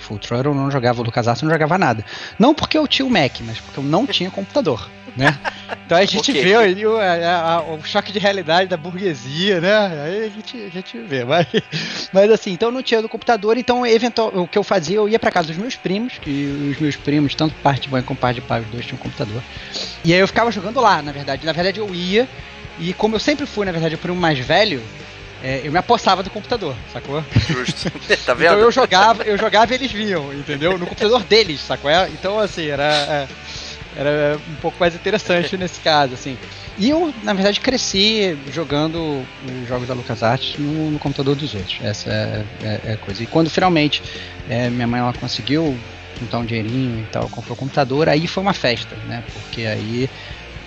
Full 0.04 0.18
Throttle, 0.18 0.52
eu 0.52 0.54
não 0.54 0.70
jogava 0.70 1.00
o 1.00 1.04
LucasArts, 1.04 1.42
não 1.42 1.50
jogava 1.50 1.76
nada. 1.78 2.04
Não 2.38 2.54
porque 2.54 2.76
eu 2.78 2.86
tinha 2.86 3.06
o 3.06 3.10
Mac, 3.10 3.40
mas 3.40 3.58
porque 3.58 3.78
eu 3.80 3.84
não 3.84 4.06
tinha 4.06 4.30
computador, 4.30 4.90
né? 5.16 5.38
Então 5.86 5.96
a 5.98 6.04
gente 6.04 6.30
vê 6.32 6.54
aí 6.56 6.86
o, 6.86 6.96
a- 6.96 7.54
a- 7.56 7.62
o 7.62 7.82
choque 7.84 8.12
de 8.12 8.18
realidade 8.18 8.68
da 8.68 8.76
burguesia, 8.76 9.60
né? 9.60 10.02
Aí 10.04 10.24
a 10.24 10.28
gente, 10.28 10.62
a 10.62 10.70
gente 10.70 10.98
vê. 10.98 11.24
Mas, 11.24 11.46
mas 12.12 12.30
assim, 12.30 12.52
então 12.52 12.68
eu 12.68 12.72
não 12.72 12.82
tinha 12.82 13.00
do 13.02 13.08
computador, 13.08 13.56
então 13.56 13.86
eventual, 13.86 14.28
o 14.34 14.46
que 14.48 14.58
eu 14.58 14.62
fazia, 14.64 14.96
eu 14.96 15.08
ia 15.08 15.18
pra 15.18 15.30
casa 15.30 15.48
dos 15.48 15.56
meus 15.56 15.74
primos, 15.76 16.18
que 16.18 16.70
os 16.72 16.78
meus 16.78 16.96
primos, 16.96 17.34
tanto 17.34 17.54
parte 17.62 17.82
de 17.82 17.90
mãe 17.90 18.02
como 18.02 18.18
parte 18.18 18.36
de 18.40 18.46
pai, 18.46 18.60
os 18.60 18.66
dois 18.68 18.84
tinham 18.84 18.98
computador. 18.98 19.42
E 20.04 20.12
aí 20.12 20.18
eu 20.20 20.26
ficava 20.28 20.50
jogando 20.50 20.80
lá, 20.80 21.00
na 21.02 21.12
verdade. 21.12 21.44
Na 21.46 21.52
verdade 21.52 21.80
eu 21.80 21.94
ia, 21.94 22.28
e 22.78 22.92
como 22.92 23.14
eu 23.16 23.20
sempre 23.20 23.46
fui, 23.46 23.64
na 23.64 23.72
verdade, 23.72 23.94
o 23.94 23.98
primo 23.98 24.16
mais 24.20 24.38
velho, 24.38 24.82
é, 25.44 25.60
eu 25.62 25.70
me 25.70 25.78
apossava 25.78 26.22
do 26.22 26.30
computador, 26.30 26.74
sacou? 26.90 27.22
Justo. 27.48 27.90
tá 28.24 28.32
vendo? 28.32 28.46
Então 28.54 28.58
eu 28.60 28.72
jogava, 28.72 29.22
eu 29.24 29.36
jogava 29.36 29.72
e 29.72 29.74
eles 29.76 29.92
viam, 29.92 30.32
entendeu? 30.32 30.78
No 30.78 30.86
computador 30.86 31.22
deles, 31.22 31.60
sacou? 31.60 31.90
É? 31.90 32.08
Então, 32.08 32.38
assim, 32.38 32.66
era, 32.66 32.82
é, 32.82 34.00
era 34.00 34.40
um 34.48 34.56
pouco 34.56 34.78
mais 34.80 34.94
interessante 34.94 35.54
nesse 35.58 35.80
caso, 35.80 36.14
assim. 36.14 36.38
E 36.78 36.88
eu, 36.88 37.12
na 37.22 37.34
verdade, 37.34 37.60
cresci 37.60 38.36
jogando 38.50 39.22
os 39.62 39.68
jogos 39.68 39.86
da 39.86 39.92
LucasArts 39.92 40.56
no, 40.58 40.90
no 40.90 40.98
computador 40.98 41.36
dos 41.36 41.54
outros. 41.54 41.76
Essa 41.82 42.10
é, 42.10 42.44
é- 42.62 42.80
é 42.84 42.92
a 42.94 42.96
coisa. 42.96 43.22
E 43.22 43.26
quando 43.26 43.50
finalmente 43.50 44.02
é, 44.48 44.70
minha 44.70 44.86
mãe 44.86 45.00
ela 45.00 45.12
conseguiu 45.12 45.78
juntar 46.18 46.38
um 46.38 46.44
dinheirinho 46.44 47.00
e 47.02 47.06
tal, 47.12 47.28
comprou 47.28 47.54
o 47.54 47.58
computador, 47.58 48.08
aí 48.08 48.26
foi 48.26 48.42
uma 48.42 48.54
festa, 48.54 48.96
né? 49.06 49.22
Porque 49.32 49.66
aí 49.66 50.08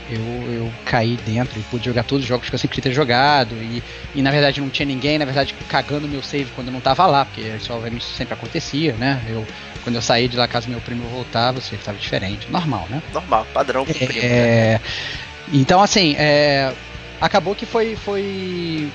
eu, 0.10 0.54
eu 0.54 0.74
caí 0.86 1.18
dentro 1.26 1.60
e 1.60 1.64
pude 1.64 1.86
jogar 1.86 2.04
todos 2.04 2.24
os 2.24 2.28
jogos 2.28 2.50
que 2.50 2.56
eu 2.56 2.60
sempre 2.60 2.76
queria 2.76 2.92
ter 2.92 2.96
jogado. 2.96 3.56
E, 3.56 3.84
e 4.16 4.22
na 4.22 4.32
verdade 4.32 4.62
não 4.62 4.70
tinha 4.70 4.86
ninguém, 4.86 5.18
na 5.18 5.26
verdade 5.26 5.54
cagando 5.68 6.08
meu 6.08 6.24
save 6.24 6.50
quando 6.56 6.68
eu 6.68 6.74
não 6.74 6.82
tava 6.82 7.06
lá, 7.06 7.26
porque 7.26 7.42
isso 7.42 7.72
obviamente 7.74 8.06
sempre 8.06 8.34
acontecia, 8.34 8.94
né? 8.94 9.22
Eu, 9.28 9.46
quando 9.84 9.96
eu 9.96 10.02
saí 10.02 10.28
de 10.28 10.38
lá, 10.38 10.48
caso 10.48 10.70
meu 10.70 10.82
primo 10.82 11.08
voltava, 11.10 11.60
o 11.60 11.62
save 11.62 11.84
tava 11.84 11.98
diferente. 11.98 12.50
Normal, 12.50 12.88
né? 12.90 13.02
Normal, 13.14 13.46
padrão 13.54 13.86
primo. 13.86 14.14
né? 14.14 14.20
É, 14.22 14.82
então, 15.52 15.82
assim, 15.82 16.16
é, 16.18 16.74
acabou 17.22 17.56
que 17.56 17.66
foi, 17.66 17.96
foi, 17.96 18.92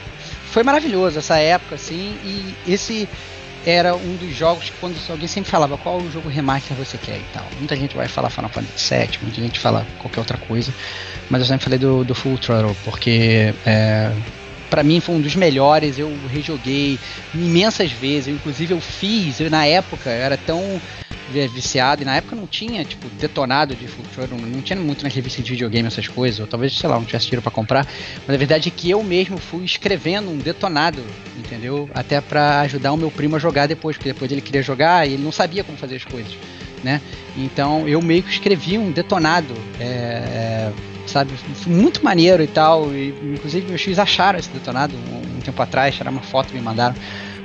foi 0.51 0.63
maravilhoso 0.63 1.19
essa 1.19 1.39
época, 1.39 1.75
assim, 1.75 2.17
e 2.25 2.55
esse 2.73 3.09
era 3.65 3.95
um 3.95 4.17
dos 4.17 4.35
jogos 4.35 4.71
que 4.71 4.77
quando 4.81 4.97
alguém 5.09 5.29
sempre 5.29 5.51
falava 5.51 5.79
qual 5.79 5.99
o 5.99 6.11
jogo 6.11 6.29
remaster 6.29 6.77
você 6.77 6.99
quer 6.99 7.19
e 7.19 7.25
tal. 7.33 7.45
Muita 7.59 7.77
gente 7.77 7.97
vai 7.97 8.09
falar 8.09 8.31
Final 8.31 8.51
Fantasy 8.51 8.95
VII, 8.95 9.19
muita 9.23 9.41
gente 9.41 9.59
fala 9.59 9.87
qualquer 9.99 10.21
outra 10.21 10.37
coisa, 10.37 10.73
mas 11.31 11.41
eu 11.43 11.47
sempre 11.47 11.65
falei 11.65 11.79
do, 11.79 12.05
do 12.05 12.15
Full 12.15 12.39
Throttle, 12.39 12.77
porque 12.85 13.55
é, 13.65 14.13
para 14.73 14.83
mim 14.83 15.01
foi 15.01 15.17
um 15.17 15.21
dos 15.21 15.37
melhores, 15.37 15.99
eu 15.99 16.11
rejoguei 16.31 16.99
imensas 17.35 17.93
vezes, 17.93 18.29
eu, 18.29 18.35
inclusive 18.35 18.73
eu 18.73 18.81
fiz, 18.81 19.39
eu, 19.39 19.51
na 19.51 19.67
época 19.67 20.09
eu 20.09 20.23
era 20.23 20.39
tão 20.39 20.81
é, 21.35 21.47
viciado, 21.47 22.01
e 22.01 22.07
na 22.07 22.17
época 22.17 22.35
não 22.35 22.47
tinha, 22.47 22.83
tipo, 22.83 23.07
detonado 23.21 23.77
de 23.77 23.87
Full 23.87 24.07
Throttle, 24.15 24.41
não 24.41 24.63
tinha 24.63 24.79
muito 24.81 25.03
na 25.03 25.11
revista 25.11 25.43
de 25.43 25.51
videogame 25.51 25.89
essas 25.89 26.09
coisas, 26.09 26.41
ou 26.41 26.47
talvez, 26.47 26.73
sei 26.73 26.89
lá, 26.89 26.97
não 26.97 27.05
tivesse 27.05 27.27
dinheiro 27.27 27.43
pra 27.43 27.51
comprar, 27.51 27.87
mas 28.27 28.35
a 28.35 28.39
verdade 28.39 28.71
é 28.71 28.73
que 28.75 28.89
eu 28.89 29.03
mesmo 29.03 29.37
fui 29.37 29.63
escrevendo 29.63 30.31
um 30.31 30.39
detonado, 30.39 31.05
entendeu? 31.37 31.91
Até 31.93 32.23
pra 32.23 32.63
ajudar 32.63 32.93
o 32.93 32.97
meu 32.97 33.11
primo 33.11 33.37
a 33.37 33.39
jogar 33.39 33.67
depois, 33.67 33.99
porque 33.99 34.15
depois 34.15 34.33
ele 34.33 34.41
queria 34.41 34.63
jogar 34.63 35.07
e 35.07 35.13
ele 35.13 35.23
não 35.23 35.33
sabia 35.33 35.63
como 35.63 35.77
fazer 35.77 35.97
as 35.97 36.05
coisas, 36.07 36.33
né? 36.83 36.99
Então 37.37 37.87
eu 37.87 38.01
meio 38.01 38.23
que 38.23 38.31
escrevi 38.31 38.79
um 38.79 38.91
detonado, 38.91 39.53
é, 39.79 39.85
é, 39.85 40.73
sabe, 41.13 41.33
muito 41.67 42.03
maneiro 42.05 42.43
e 42.43 42.47
tal, 42.47 42.93
e 42.93 43.09
inclusive 43.35 43.69
meus 43.69 43.83
filhos 43.83 43.99
acharam 43.99 44.39
esse 44.39 44.49
detonado 44.49 44.95
um, 44.97 45.39
um 45.39 45.41
tempo 45.41 45.61
atrás, 45.63 45.95
tiraram 45.95 46.17
uma 46.17 46.23
foto 46.23 46.51
e 46.51 46.55
me 46.55 46.63
mandaram, 46.63 46.95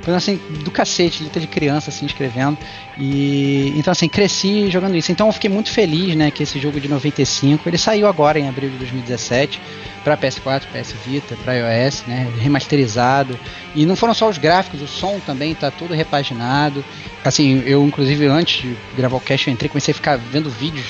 Foi 0.02 0.14
assim, 0.14 0.40
do 0.64 0.70
cacete, 0.70 1.22
luta 1.22 1.38
de 1.38 1.46
criança, 1.46 1.90
assim, 1.90 2.06
escrevendo. 2.06 2.56
E 2.98 3.74
então 3.76 3.92
assim, 3.92 4.08
cresci 4.08 4.70
jogando 4.70 4.96
isso. 4.96 5.12
Então 5.12 5.26
eu 5.26 5.32
fiquei 5.32 5.50
muito 5.50 5.70
feliz, 5.70 6.16
né, 6.16 6.30
que 6.30 6.42
esse 6.42 6.58
jogo 6.58 6.80
de 6.80 6.88
95, 6.88 7.68
ele 7.68 7.78
saiu 7.78 8.06
agora 8.06 8.38
em 8.38 8.48
abril 8.48 8.70
de 8.70 8.76
2017 8.78 9.60
para 10.02 10.16
PS4, 10.16 10.62
PS 10.72 10.94
Vita, 11.04 11.36
para 11.44 11.54
iOS, 11.54 12.04
né, 12.06 12.26
remasterizado. 12.38 13.38
E 13.74 13.84
não 13.84 13.94
foram 13.94 14.14
só 14.14 14.28
os 14.28 14.38
gráficos, 14.38 14.80
o 14.80 14.88
som 14.88 15.20
também 15.26 15.54
tá 15.54 15.70
todo 15.70 15.92
repaginado. 15.92 16.82
Assim, 17.24 17.62
eu 17.66 17.84
inclusive 17.84 18.26
antes 18.26 18.62
de 18.62 18.76
gravar 18.96 19.16
o 19.16 19.20
cast 19.20 19.46
eu 19.46 19.52
entrei, 19.52 19.68
comecei 19.68 19.92
a 19.92 19.94
ficar 19.94 20.16
vendo 20.16 20.48
vídeos 20.48 20.86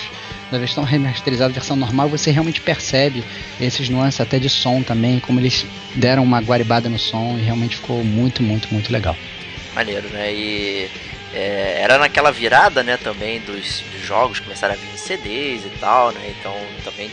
da 0.50 0.58
versão 0.58 0.84
remasterizada, 0.84 1.52
versão 1.52 1.76
normal, 1.76 2.08
você 2.08 2.30
realmente 2.30 2.60
percebe 2.60 3.24
esses 3.60 3.88
nuances 3.88 4.20
até 4.20 4.38
de 4.38 4.48
som 4.48 4.82
também, 4.82 5.20
como 5.20 5.40
eles 5.40 5.66
deram 5.94 6.22
uma 6.22 6.40
guaribada 6.40 6.88
no 6.88 6.98
som 6.98 7.36
e 7.38 7.42
realmente 7.42 7.76
ficou 7.76 8.02
muito, 8.02 8.42
muito, 8.42 8.72
muito 8.72 8.92
legal. 8.92 9.16
Maneiro, 9.74 10.08
né? 10.08 10.32
E 10.32 10.90
é, 11.34 11.80
era 11.82 11.98
naquela 11.98 12.32
virada, 12.32 12.82
né, 12.82 12.96
também 12.96 13.40
dos, 13.40 13.82
dos, 13.92 14.02
jogos 14.02 14.40
começaram 14.40 14.74
a 14.74 14.76
vir 14.76 14.98
CDs 14.98 15.64
e 15.64 15.70
tal, 15.78 16.12
né? 16.12 16.34
Então 16.38 16.54
também 16.82 17.10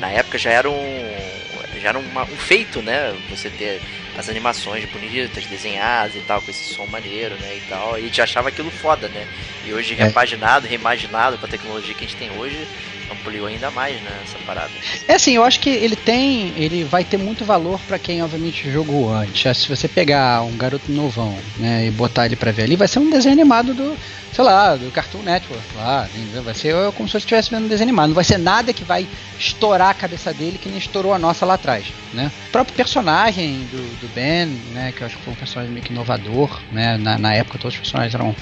na 0.00 0.08
época 0.10 0.36
já 0.36 0.50
era 0.50 0.68
um 0.68 1.32
já 1.80 1.88
era 1.90 1.98
uma, 1.98 2.22
um 2.22 2.36
feito, 2.36 2.82
né? 2.82 3.14
Você 3.30 3.50
ter 3.50 3.80
as 4.16 4.28
animações 4.28 4.84
bonitas, 4.90 5.46
desenhadas 5.46 6.16
e 6.16 6.20
tal, 6.20 6.42
com 6.42 6.50
esse 6.50 6.74
som 6.74 6.86
maneiro, 6.86 7.34
né? 7.36 7.56
E 7.56 7.60
tal. 7.68 7.98
E 7.98 8.08
já 8.08 8.24
achava 8.24 8.48
aquilo 8.48 8.70
foda, 8.70 9.08
né? 9.08 9.26
E 9.64 9.72
hoje 9.72 9.94
é. 9.94 10.04
repaginado, 10.04 10.66
reimaginado 10.66 11.38
com 11.38 11.46
a 11.46 11.48
tecnologia 11.48 11.94
que 11.94 12.04
a 12.04 12.06
gente 12.06 12.16
tem 12.16 12.30
hoje, 12.38 12.66
ampliou 13.12 13.46
ainda 13.46 13.70
mais, 13.70 14.00
né, 14.02 14.10
essa 14.22 14.38
parada. 14.46 14.70
É 15.06 15.14
assim, 15.14 15.32
eu 15.32 15.44
acho 15.44 15.60
que 15.60 15.70
ele 15.70 15.96
tem, 15.96 16.52
ele 16.56 16.84
vai 16.84 17.04
ter 17.04 17.16
muito 17.16 17.44
valor 17.44 17.80
para 17.86 17.98
quem 17.98 18.22
obviamente 18.22 18.70
jogou 18.70 19.12
antes. 19.12 19.58
Se 19.58 19.68
você 19.68 19.88
pegar 19.88 20.42
um 20.42 20.56
garoto 20.56 20.90
novão, 20.90 21.36
né, 21.58 21.86
e 21.86 21.90
botar 21.90 22.26
ele 22.26 22.36
para 22.36 22.52
ver 22.52 22.64
ali, 22.64 22.76
vai 22.76 22.88
ser 22.88 22.98
um 22.98 23.10
desenho 23.10 23.34
animado 23.34 23.74
do, 23.74 23.96
sei 24.32 24.44
lá, 24.44 24.74
do 24.76 24.90
Cartoon 24.90 25.22
Network 25.22 25.62
lá, 25.76 26.08
vai 26.42 26.54
ser 26.54 26.74
como 26.92 27.08
se 27.08 27.16
eu 27.16 27.18
estivesse 27.18 27.50
vendo 27.50 27.66
um 27.66 27.68
desenho 27.68 27.88
animado, 27.88 28.08
não 28.08 28.14
vai 28.14 28.24
ser 28.24 28.38
nada 28.38 28.72
que 28.72 28.84
vai 28.84 29.06
estourar 29.38 29.90
a 29.90 29.94
cabeça 29.94 30.32
dele 30.32 30.58
que 30.58 30.68
nem 30.68 30.78
estourou 30.78 31.12
a 31.12 31.18
nossa 31.18 31.44
lá 31.44 31.54
atrás, 31.54 31.86
né? 32.12 32.30
O 32.48 32.52
próprio 32.52 32.74
personagem 32.74 33.66
do, 33.70 34.00
do 34.00 34.14
Ben, 34.14 34.46
né, 34.72 34.92
que 34.96 35.02
eu 35.02 35.06
acho 35.06 35.16
que 35.16 35.22
foi 35.22 35.32
um 35.32 35.36
personagem 35.36 35.72
meio 35.72 35.84
que 35.84 35.92
inovador, 35.92 36.60
né, 36.70 36.96
na, 36.96 37.18
na 37.18 37.34
época 37.34 37.58
todos 37.58 37.74
os 37.74 37.80
personagens 37.80 38.14
eram 38.14 38.34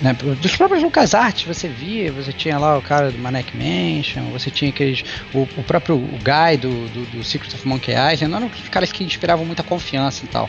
né, 0.00 0.14
dos 0.14 0.56
próprios 0.56 0.82
LucasArts, 0.82 1.44
você 1.44 1.68
via, 1.68 2.10
você 2.12 2.32
tinha 2.32 2.58
lá 2.58 2.76
o 2.76 2.82
cara 2.82 3.10
do 3.10 3.18
Manic 3.18 3.56
Mansion, 3.56 4.11
você 4.30 4.50
tinha 4.50 4.70
aqueles. 4.70 5.04
O, 5.32 5.42
o 5.56 5.64
próprio 5.64 5.98
Guy 5.98 6.56
do, 6.58 6.88
do, 6.88 7.06
do 7.06 7.24
Secret 7.24 7.54
of 7.54 7.66
Monkey 7.66 7.92
Island, 7.92 8.34
eram 8.34 8.50
caras 8.70 8.92
que 8.92 9.04
inspiravam 9.04 9.44
muita 9.44 9.62
confiança 9.62 10.24
e 10.24 10.28
tal. 10.28 10.48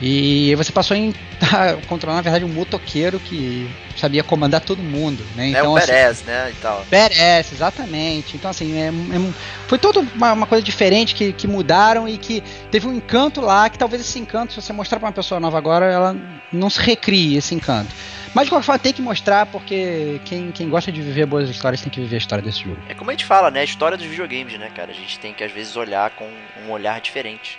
E 0.00 0.54
você 0.54 0.70
passou 0.70 0.96
a 0.96 1.74
controlar, 1.88 2.16
na 2.16 2.22
verdade, 2.22 2.44
um 2.44 2.48
motoqueiro 2.48 3.18
que 3.18 3.68
sabia 3.96 4.22
comandar 4.22 4.60
todo 4.60 4.80
mundo, 4.80 5.24
né? 5.34 5.46
É 5.46 5.50
então, 5.50 5.72
o 5.72 5.74
Perez, 5.74 6.10
assim, 6.10 6.26
né? 6.26 6.50
E 6.50 6.54
tal. 6.54 6.86
Perez, 6.88 7.52
exatamente. 7.52 8.36
Então, 8.36 8.50
assim, 8.50 8.78
é, 8.78 8.88
é, 8.88 9.32
foi 9.66 9.78
toda 9.78 10.00
uma, 10.00 10.32
uma, 10.32 10.46
coisa 10.46 10.62
diferente 10.62 11.14
que, 11.14 11.32
que 11.32 11.48
mudaram 11.48 12.08
e 12.08 12.16
que 12.16 12.42
teve 12.70 12.86
um 12.86 12.94
encanto 12.94 13.40
lá, 13.40 13.68
que 13.68 13.78
talvez 13.78 14.00
esse 14.00 14.18
encanto, 14.18 14.52
se 14.52 14.62
você 14.62 14.72
mostrar 14.72 15.00
para 15.00 15.08
uma 15.08 15.12
pessoa 15.12 15.40
nova 15.40 15.58
agora, 15.58 15.86
ela 15.86 16.16
não 16.52 16.70
se 16.70 16.80
recrie 16.80 17.36
esse 17.36 17.54
encanto. 17.54 17.92
Mas 18.34 18.44
de 18.44 18.50
qualquer 18.50 18.66
forma 18.66 18.78
tem 18.78 18.92
que 18.92 19.02
mostrar, 19.02 19.46
porque 19.46 20.20
quem, 20.24 20.52
quem 20.52 20.68
gosta 20.68 20.92
de 20.92 21.00
viver 21.02 21.26
boas 21.26 21.48
histórias 21.48 21.80
tem 21.80 21.90
que 21.90 22.00
viver 22.00 22.16
a 22.16 22.18
história 22.18 22.44
desse 22.44 22.60
jogo. 22.62 22.78
É 22.88 22.94
como 22.94 23.10
a 23.10 23.12
gente 23.12 23.24
fala, 23.24 23.50
né? 23.50 23.60
A 23.60 23.64
história 23.64 23.96
dos 23.96 24.06
videogames, 24.06 24.58
né, 24.58 24.70
cara? 24.74 24.92
A 24.92 24.94
gente 24.94 25.18
tem 25.18 25.32
que 25.32 25.42
às 25.42 25.50
vezes 25.50 25.76
olhar 25.76 26.10
com 26.10 26.28
um 26.64 26.70
olhar 26.70 27.00
diferente. 27.00 27.58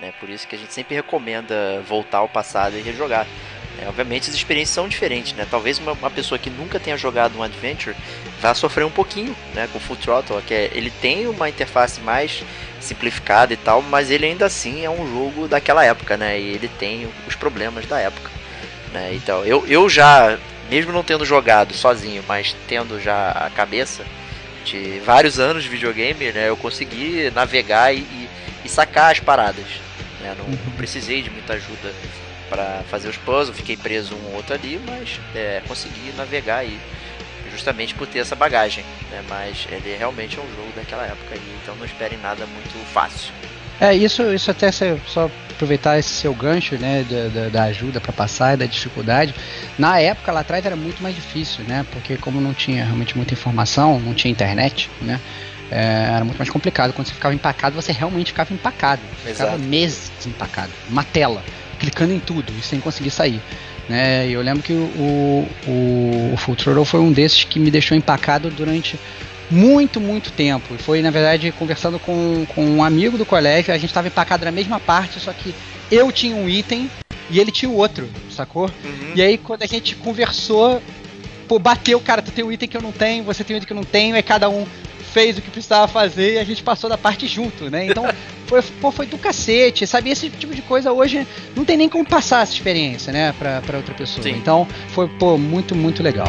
Né? 0.00 0.12
Por 0.20 0.28
isso 0.28 0.46
que 0.46 0.54
a 0.54 0.58
gente 0.58 0.72
sempre 0.72 0.94
recomenda 0.94 1.82
voltar 1.86 2.18
ao 2.18 2.28
passado 2.28 2.76
e 2.76 2.82
rejogar. 2.82 3.26
É, 3.78 3.88
obviamente 3.88 4.30
as 4.30 4.34
experiências 4.34 4.74
são 4.74 4.88
diferentes, 4.88 5.34
né? 5.34 5.46
Talvez 5.50 5.78
uma, 5.78 5.92
uma, 5.92 6.10
pessoa 6.10 6.38
que 6.38 6.48
nunca 6.48 6.80
tenha 6.80 6.96
jogado 6.96 7.38
um 7.38 7.42
Adventure 7.42 7.94
vá 8.40 8.54
sofrer 8.54 8.84
um 8.84 8.90
pouquinho, 8.90 9.36
né? 9.54 9.68
Com 9.70 9.78
Full 9.78 9.96
Throttle, 9.96 10.40
que 10.42 10.54
é, 10.54 10.70
ele 10.72 10.90
tem 10.90 11.26
uma 11.26 11.48
interface 11.48 12.00
mais 12.00 12.42
simplificada 12.80 13.52
e 13.52 13.56
tal, 13.56 13.82
mas 13.82 14.10
ele 14.10 14.24
ainda 14.24 14.46
assim 14.46 14.84
é 14.84 14.90
um 14.90 15.06
jogo 15.10 15.46
daquela 15.46 15.84
época, 15.84 16.16
né? 16.16 16.40
E 16.40 16.54
ele 16.54 16.68
tem 16.68 17.06
os 17.26 17.34
problemas 17.34 17.84
da 17.86 17.98
época. 18.00 18.30
Né? 18.92 19.12
Então, 19.14 19.44
eu, 19.44 19.66
eu 19.66 19.90
já, 19.90 20.38
mesmo 20.70 20.90
não 20.90 21.02
tendo 21.02 21.24
jogado 21.26 21.74
sozinho, 21.74 22.24
mas 22.26 22.56
tendo 22.66 22.98
já 22.98 23.30
a 23.32 23.50
cabeça 23.50 24.04
de 24.64 25.00
vários 25.04 25.38
anos 25.38 25.62
de 25.62 25.68
videogame, 25.68 26.32
né, 26.32 26.48
eu 26.48 26.56
consegui 26.56 27.30
navegar 27.34 27.94
e, 27.94 27.98
e, 27.98 28.28
e 28.64 28.68
sacar 28.68 29.12
as 29.12 29.20
paradas. 29.20 29.85
Né? 30.26 30.34
Não, 30.38 30.48
não, 30.48 30.72
precisei 30.76 31.22
de 31.22 31.30
muita 31.30 31.54
ajuda 31.54 31.92
para 32.48 32.82
fazer 32.90 33.08
os 33.08 33.16
puzzles, 33.16 33.56
fiquei 33.56 33.76
preso 33.76 34.14
um 34.14 34.26
ou 34.28 34.36
outro 34.36 34.54
ali, 34.54 34.80
mas 34.86 35.20
é, 35.34 35.62
consegui 35.66 36.12
navegar 36.16 36.58
aí 36.58 36.78
justamente 37.50 37.94
por 37.94 38.06
ter 38.06 38.20
essa 38.20 38.36
bagagem. 38.36 38.84
Né? 39.10 39.22
Mas 39.28 39.66
ele 39.70 39.96
realmente 39.96 40.38
é 40.38 40.40
um 40.40 40.48
jogo 40.54 40.72
daquela 40.74 41.04
época 41.04 41.34
aí, 41.34 41.58
então 41.62 41.74
não 41.76 41.84
esperem 41.84 42.18
nada 42.18 42.46
muito 42.46 42.86
fácil. 42.92 43.32
É, 43.80 43.94
isso, 43.94 44.22
isso 44.32 44.50
até 44.50 44.72
só 44.72 45.30
aproveitar 45.50 45.98
esse 45.98 46.08
seu 46.08 46.34
gancho, 46.34 46.76
né, 46.76 47.04
da, 47.34 47.48
da 47.48 47.62
ajuda 47.64 48.00
para 48.00 48.12
passar 48.12 48.54
e 48.54 48.56
da 48.58 48.66
dificuldade. 48.66 49.34
Na 49.78 49.98
época 49.98 50.32
lá 50.32 50.40
atrás 50.40 50.64
era 50.64 50.76
muito 50.76 51.02
mais 51.02 51.14
difícil, 51.14 51.64
né, 51.64 51.84
porque 51.92 52.16
como 52.16 52.40
não 52.40 52.54
tinha 52.54 52.84
realmente 52.84 53.16
muita 53.16 53.34
informação, 53.34 53.98
não 53.98 54.14
tinha 54.14 54.30
internet, 54.30 54.90
né, 55.00 55.20
é, 55.70 56.10
era 56.14 56.24
muito 56.24 56.38
mais 56.38 56.50
complicado. 56.50 56.92
Quando 56.92 57.06
você 57.08 57.14
ficava 57.14 57.34
empacado, 57.34 57.74
você 57.74 57.92
realmente 57.92 58.28
ficava 58.28 58.52
empacado. 58.52 59.02
Exato. 59.24 59.50
Ficava 59.50 59.58
meses 59.58 60.10
empacado, 60.26 60.72
uma 60.88 61.04
tela, 61.04 61.42
clicando 61.78 62.12
em 62.12 62.20
tudo 62.20 62.52
e 62.58 62.62
sem 62.62 62.80
conseguir 62.80 63.10
sair. 63.10 63.40
Né? 63.88 64.28
E 64.28 64.32
eu 64.32 64.42
lembro 64.42 64.62
que 64.62 64.72
o, 64.72 65.48
o, 65.66 66.30
o 66.34 66.36
Full 66.36 66.56
Throttle 66.56 66.84
foi 66.84 67.00
um 67.00 67.12
desses 67.12 67.44
que 67.44 67.58
me 67.58 67.70
deixou 67.70 67.96
empacado 67.96 68.50
durante 68.50 68.98
muito, 69.50 70.00
muito 70.00 70.30
tempo. 70.32 70.74
E 70.74 70.78
foi, 70.78 71.02
na 71.02 71.10
verdade, 71.10 71.52
conversando 71.52 71.98
com, 71.98 72.44
com 72.54 72.64
um 72.64 72.82
amigo 72.82 73.16
do 73.16 73.24
colégio, 73.24 73.72
a 73.72 73.78
gente 73.78 73.90
estava 73.90 74.08
empacado 74.08 74.44
na 74.44 74.50
mesma 74.50 74.80
parte, 74.80 75.20
só 75.20 75.32
que 75.32 75.54
eu 75.90 76.10
tinha 76.10 76.34
um 76.34 76.48
item 76.48 76.90
e 77.30 77.38
ele 77.38 77.50
tinha 77.50 77.70
o 77.70 77.76
outro, 77.76 78.08
sacou? 78.30 78.70
Uhum. 78.84 79.12
E 79.14 79.22
aí, 79.22 79.38
quando 79.38 79.62
a 79.62 79.66
gente 79.66 79.94
conversou, 79.96 80.82
pô, 81.46 81.58
bateu, 81.58 82.00
cara, 82.00 82.22
tu 82.22 82.30
tem 82.30 82.44
um 82.44 82.50
item 82.50 82.68
que 82.68 82.76
eu 82.76 82.82
não 82.82 82.92
tenho, 82.92 83.24
você 83.24 83.44
tem 83.44 83.54
um 83.54 83.58
item 83.58 83.66
que 83.66 83.72
eu 83.72 83.76
não 83.76 83.84
tenho, 83.84 84.16
aí 84.16 84.22
cada 84.22 84.48
um 84.48 84.66
fez 85.16 85.38
o 85.38 85.40
que 85.40 85.50
precisava 85.50 85.88
fazer 85.88 86.34
e 86.34 86.38
a 86.38 86.44
gente 86.44 86.62
passou 86.62 86.90
da 86.90 86.98
parte 86.98 87.26
junto, 87.26 87.70
né? 87.70 87.86
Então, 87.86 88.04
foi, 88.46 88.60
pô, 88.60 88.92
foi 88.92 89.06
do 89.06 89.16
cacete, 89.16 89.86
sabe? 89.86 90.10
Esse 90.10 90.28
tipo 90.28 90.54
de 90.54 90.60
coisa 90.60 90.92
hoje 90.92 91.26
não 91.56 91.64
tem 91.64 91.74
nem 91.74 91.88
como 91.88 92.04
passar 92.04 92.42
essa 92.42 92.52
experiência, 92.52 93.10
né, 93.14 93.34
pra, 93.38 93.62
pra 93.62 93.78
outra 93.78 93.94
pessoa. 93.94 94.22
Sim. 94.22 94.32
Então, 94.32 94.68
foi, 94.88 95.08
pô, 95.08 95.38
muito, 95.38 95.74
muito 95.74 96.02
legal. 96.02 96.28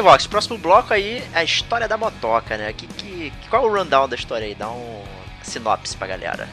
Stevox, 0.00 0.26
próximo 0.26 0.56
bloco 0.56 0.94
aí 0.94 1.22
é 1.34 1.40
a 1.40 1.44
história 1.44 1.86
da 1.86 1.98
motoca, 1.98 2.56
né? 2.56 2.72
Que, 2.72 2.86
que, 2.86 3.32
qual 3.50 3.66
é 3.66 3.70
o 3.70 3.70
rundown 3.70 4.08
da 4.08 4.16
história 4.16 4.46
aí? 4.46 4.54
Dá 4.54 4.70
um 4.70 5.02
sinopse 5.42 5.94
pra 5.94 6.06
galera. 6.06 6.48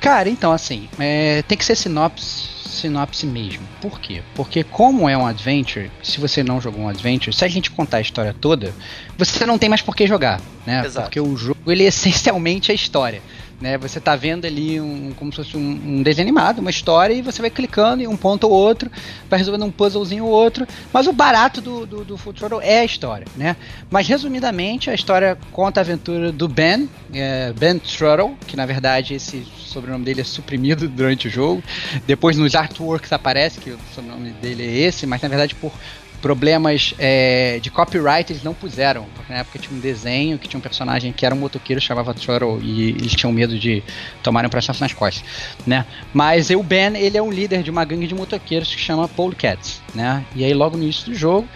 Cara, 0.00 0.30
então 0.30 0.52
assim, 0.52 0.88
é, 0.98 1.42
tem 1.42 1.58
que 1.58 1.66
ser 1.66 1.76
sinopse, 1.76 2.48
sinopse 2.66 3.26
mesmo. 3.26 3.68
Por 3.82 4.00
quê? 4.00 4.22
Porque 4.34 4.64
como 4.64 5.06
é 5.06 5.14
um 5.18 5.26
adventure, 5.26 5.90
se 6.02 6.18
você 6.18 6.42
não 6.42 6.62
jogou 6.62 6.80
um 6.80 6.88
adventure, 6.88 7.36
se 7.36 7.44
a 7.44 7.48
gente 7.48 7.70
contar 7.70 7.98
a 7.98 8.00
história 8.00 8.32
toda, 8.32 8.74
você 9.18 9.44
não 9.44 9.58
tem 9.58 9.68
mais 9.68 9.82
por 9.82 9.94
que 9.94 10.06
jogar, 10.06 10.40
né? 10.64 10.82
Exato. 10.86 11.08
Porque 11.08 11.20
o 11.20 11.36
jogo 11.36 11.70
ele 11.70 11.84
é 11.84 11.88
essencialmente 11.88 12.72
a 12.72 12.74
história. 12.74 13.20
Né, 13.60 13.76
você 13.76 13.98
está 13.98 14.14
vendo 14.14 14.44
ali 14.44 14.80
um, 14.80 15.12
como 15.16 15.32
se 15.32 15.36
fosse 15.38 15.56
um, 15.56 15.60
um, 15.60 16.02
desenho 16.02 16.24
animado, 16.26 16.60
uma 16.60 16.70
história, 16.70 17.12
e 17.12 17.20
você 17.20 17.40
vai 17.40 17.50
clicando 17.50 18.02
em 18.02 18.06
um 18.06 18.16
ponto 18.16 18.44
ou 18.44 18.52
outro, 18.52 18.88
vai 19.28 19.36
resolvendo 19.36 19.64
um 19.64 19.70
puzzlezinho 19.70 20.24
ou 20.24 20.30
outro. 20.30 20.64
Mas 20.92 21.08
o 21.08 21.12
barato 21.12 21.60
do, 21.60 21.84
do, 21.84 22.04
do 22.04 22.16
Throttle 22.16 22.60
é 22.62 22.78
a 22.78 22.84
história, 22.84 23.26
né? 23.36 23.56
Mas 23.90 24.06
resumidamente, 24.06 24.90
a 24.90 24.94
história 24.94 25.36
conta 25.50 25.80
a 25.80 25.82
aventura 25.82 26.30
do 26.30 26.46
Ben, 26.46 26.88
é, 27.12 27.52
Ben 27.58 27.80
Throttle, 27.80 28.36
que 28.46 28.56
na 28.56 28.64
verdade 28.64 29.14
esse 29.14 29.44
sobrenome 29.58 30.04
dele 30.04 30.20
é 30.20 30.24
suprimido 30.24 30.86
durante 30.88 31.26
o 31.26 31.30
jogo. 31.30 31.60
Depois 32.06 32.36
nos 32.36 32.54
artworks 32.54 33.12
aparece 33.12 33.58
que 33.58 33.70
o 33.70 33.78
sobrenome 33.92 34.30
dele 34.30 34.64
é 34.64 34.70
esse, 34.86 35.04
mas 35.04 35.20
na 35.20 35.28
verdade 35.28 35.56
por 35.56 35.72
problemas 36.20 36.94
é, 36.98 37.58
de 37.60 37.70
copyright 37.70 38.32
eles 38.32 38.42
não 38.42 38.54
puseram. 38.54 39.06
Porque 39.14 39.32
na 39.32 39.40
época 39.40 39.58
tinha 39.58 39.76
um 39.76 39.80
desenho 39.80 40.38
que 40.38 40.48
tinha 40.48 40.58
um 40.58 40.62
personagem 40.62 41.12
que 41.12 41.24
era 41.24 41.34
um 41.34 41.38
motoqueiro, 41.38 41.80
chamava 41.80 42.14
Choro, 42.18 42.60
e 42.62 42.90
eles 42.90 43.12
tinham 43.12 43.32
medo 43.32 43.58
de 43.58 43.82
tomarem 44.22 44.46
um 44.46 44.50
processo 44.50 44.80
nas 44.80 44.92
costas, 44.92 45.24
né? 45.66 45.86
Mas 46.12 46.50
o 46.50 46.62
Ben, 46.62 46.96
ele 46.96 47.16
é 47.16 47.22
um 47.22 47.30
líder 47.30 47.62
de 47.62 47.70
uma 47.70 47.84
gangue 47.84 48.06
de 48.06 48.14
motoqueiros 48.14 48.74
que 48.74 48.80
chama 48.80 49.08
Cats, 49.36 49.80
né? 49.94 50.24
E 50.34 50.44
aí 50.44 50.54
logo 50.54 50.76
no 50.76 50.82
início 50.82 51.06
do 51.06 51.14
jogo, 51.14 51.48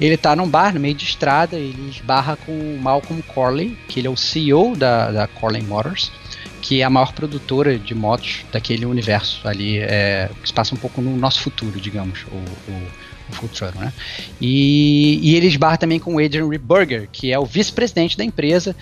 ele 0.00 0.16
tá 0.16 0.36
num 0.36 0.48
bar 0.48 0.74
no 0.74 0.80
meio 0.80 0.94
de 0.94 1.04
estrada, 1.04 1.56
ele 1.56 1.90
esbarra 1.90 2.36
com 2.36 2.52
o 2.52 2.78
Malcolm 2.80 3.22
Corley, 3.22 3.76
que 3.88 4.00
ele 4.00 4.06
é 4.06 4.10
o 4.10 4.16
CEO 4.16 4.76
da, 4.76 5.10
da 5.10 5.26
Corley 5.26 5.62
Motors, 5.62 6.12
que 6.60 6.80
é 6.80 6.84
a 6.84 6.90
maior 6.90 7.12
produtora 7.12 7.78
de 7.78 7.94
motos 7.94 8.44
daquele 8.52 8.84
universo 8.84 9.46
ali, 9.46 9.78
é, 9.78 10.28
que 10.42 10.48
se 10.48 10.52
passa 10.52 10.74
um 10.74 10.78
pouco 10.78 11.00
no 11.00 11.16
nosso 11.16 11.40
futuro, 11.40 11.80
digamos, 11.80 12.24
o, 12.24 12.70
o, 12.70 12.88
o 13.28 13.32
Full 13.34 13.48
Throttle, 13.48 13.80
né? 13.80 13.92
E, 14.40 15.18
e 15.22 15.36
ele 15.36 15.46
esbarra 15.46 15.76
também 15.76 15.98
com 15.98 16.14
o 16.14 16.24
Adrian 16.24 16.48
Reburger, 16.48 17.08
que 17.10 17.32
é 17.32 17.38
o 17.38 17.44
vice-presidente 17.44 18.16
da 18.16 18.24
empresa, 18.24 18.74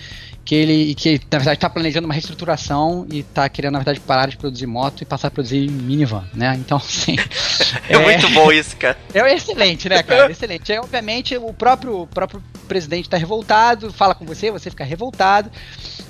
que 0.45 0.53
ele, 0.53 0.93
que 0.93 1.19
na 1.31 1.39
verdade 1.39 1.57
está 1.57 1.69
planejando 1.69 2.05
uma 2.05 2.13
reestruturação 2.13 3.07
e 3.11 3.19
está 3.19 3.49
querendo 3.49 3.73
na 3.73 3.79
verdade 3.79 3.99
parar 3.99 4.27
de 4.27 4.37
produzir 4.37 4.67
moto 4.67 5.01
e 5.01 5.05
passar 5.05 5.29
a 5.29 5.31
produzir 5.31 5.69
minivan, 5.69 6.23
né? 6.35 6.55
Então 6.59 6.77
assim, 6.77 7.15
é, 7.89 7.93
é, 7.95 7.97
muito 7.97 8.29
bom 8.29 8.51
isso, 8.51 8.77
cara. 8.77 8.95
É 9.11 9.33
excelente, 9.33 9.89
né, 9.89 10.03
cara? 10.03 10.31
Excelente. 10.31 10.71
É, 10.71 10.79
obviamente 10.79 11.35
o 11.35 11.51
próprio 11.51 12.01
o 12.01 12.07
próprio 12.07 12.43
presidente 12.67 13.05
está 13.05 13.17
revoltado, 13.17 13.91
fala 13.91 14.13
com 14.13 14.23
você, 14.25 14.51
você 14.51 14.69
fica 14.69 14.83
revoltado. 14.83 15.49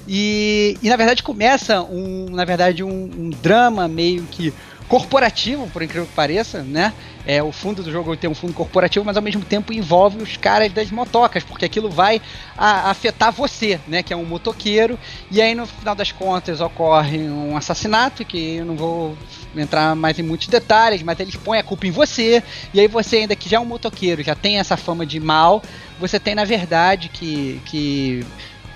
E, 0.07 0.77
e 0.83 0.89
na 0.89 0.97
verdade 0.97 1.23
começa 1.23 1.81
um, 1.81 2.27
na 2.29 2.45
verdade 2.45 2.83
um, 2.83 2.89
um 2.89 3.29
drama 3.29 3.87
meio 3.87 4.23
que 4.23 4.53
corporativo, 4.87 5.67
por 5.69 5.81
incrível 5.81 6.07
que 6.07 6.13
pareça, 6.13 6.61
né? 6.61 6.93
É, 7.25 7.41
o 7.41 7.51
fundo 7.51 7.81
do 7.81 7.91
jogo 7.91 8.15
tem 8.15 8.29
um 8.29 8.35
fundo 8.35 8.53
corporativo, 8.53 9.03
mas 9.03 9.17
ao 9.17 9.23
mesmo 9.23 9.43
tempo 9.43 9.73
envolve 9.73 10.21
os 10.21 10.37
caras 10.37 10.71
das 10.71 10.91
motocas, 10.91 11.43
porque 11.43 11.65
aquilo 11.65 11.89
vai 11.89 12.21
a, 12.55 12.91
afetar 12.91 13.31
você, 13.31 13.79
né? 13.87 14.03
Que 14.03 14.13
é 14.13 14.17
um 14.17 14.25
motoqueiro. 14.25 14.99
E 15.31 15.41
aí, 15.41 15.55
no 15.55 15.65
final 15.65 15.95
das 15.95 16.11
contas, 16.11 16.61
ocorre 16.61 17.17
um 17.27 17.57
assassinato, 17.57 18.23
que 18.23 18.57
eu 18.57 18.65
não 18.65 18.75
vou 18.75 19.17
entrar 19.55 19.95
mais 19.95 20.19
em 20.19 20.23
muitos 20.23 20.47
detalhes, 20.47 21.01
mas 21.01 21.19
eles 21.19 21.35
põem 21.35 21.59
a 21.59 21.63
culpa 21.63 21.87
em 21.87 21.91
você. 21.91 22.43
E 22.73 22.79
aí 22.79 22.87
você, 22.87 23.17
ainda 23.17 23.35
que 23.35 23.49
já 23.49 23.57
é 23.57 23.59
um 23.59 23.65
motoqueiro, 23.65 24.21
já 24.21 24.35
tem 24.35 24.59
essa 24.59 24.77
fama 24.77 25.05
de 25.05 25.19
mal, 25.19 25.63
você 25.99 26.19
tem, 26.19 26.35
na 26.35 26.45
verdade, 26.45 27.09
que, 27.09 27.59
que 27.65 28.25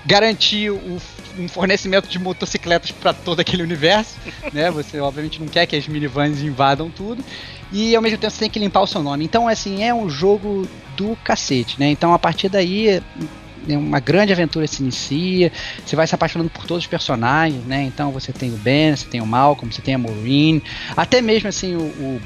garantir 0.04 0.70
o 0.70 1.00
um 1.40 1.48
fornecimento 1.48 2.08
de 2.08 2.18
motocicletas 2.18 2.90
para 2.90 3.12
todo 3.12 3.40
aquele 3.40 3.62
universo, 3.62 4.16
né? 4.52 4.70
Você 4.70 5.00
obviamente 5.00 5.40
não 5.40 5.48
quer 5.48 5.66
que 5.66 5.76
as 5.76 5.88
minivans 5.88 6.42
invadam 6.42 6.90
tudo 6.90 7.24
e 7.72 7.94
ao 7.94 8.02
mesmo 8.02 8.18
tempo 8.18 8.32
você 8.32 8.40
tem 8.40 8.50
que 8.50 8.58
limpar 8.58 8.80
o 8.80 8.86
seu 8.86 9.02
nome. 9.02 9.24
Então, 9.24 9.48
assim, 9.48 9.82
é 9.82 9.94
um 9.94 10.08
jogo 10.08 10.68
do 10.96 11.16
cacete, 11.24 11.78
né? 11.78 11.88
Então, 11.88 12.12
a 12.12 12.18
partir 12.18 12.48
daí, 12.48 13.02
uma 13.68 14.00
grande 14.00 14.32
aventura 14.32 14.66
se 14.66 14.82
inicia, 14.82 15.52
você 15.84 15.96
vai 15.96 16.06
se 16.06 16.14
apaixonando 16.14 16.50
por 16.50 16.66
todos 16.66 16.84
os 16.84 16.88
personagens, 16.88 17.64
né? 17.64 17.82
Então 17.84 18.10
você 18.10 18.32
tem 18.32 18.50
o 18.52 18.56
Ben, 18.56 18.94
você 18.96 19.06
tem 19.06 19.20
o 19.20 19.26
Malcolm, 19.26 19.72
você 19.72 19.82
tem 19.82 19.94
a 19.94 19.98
Maureen, 19.98 20.62
até 20.96 21.20
mesmo 21.20 21.48
assim 21.48 21.74
o, 21.74 21.80
o 21.80 22.20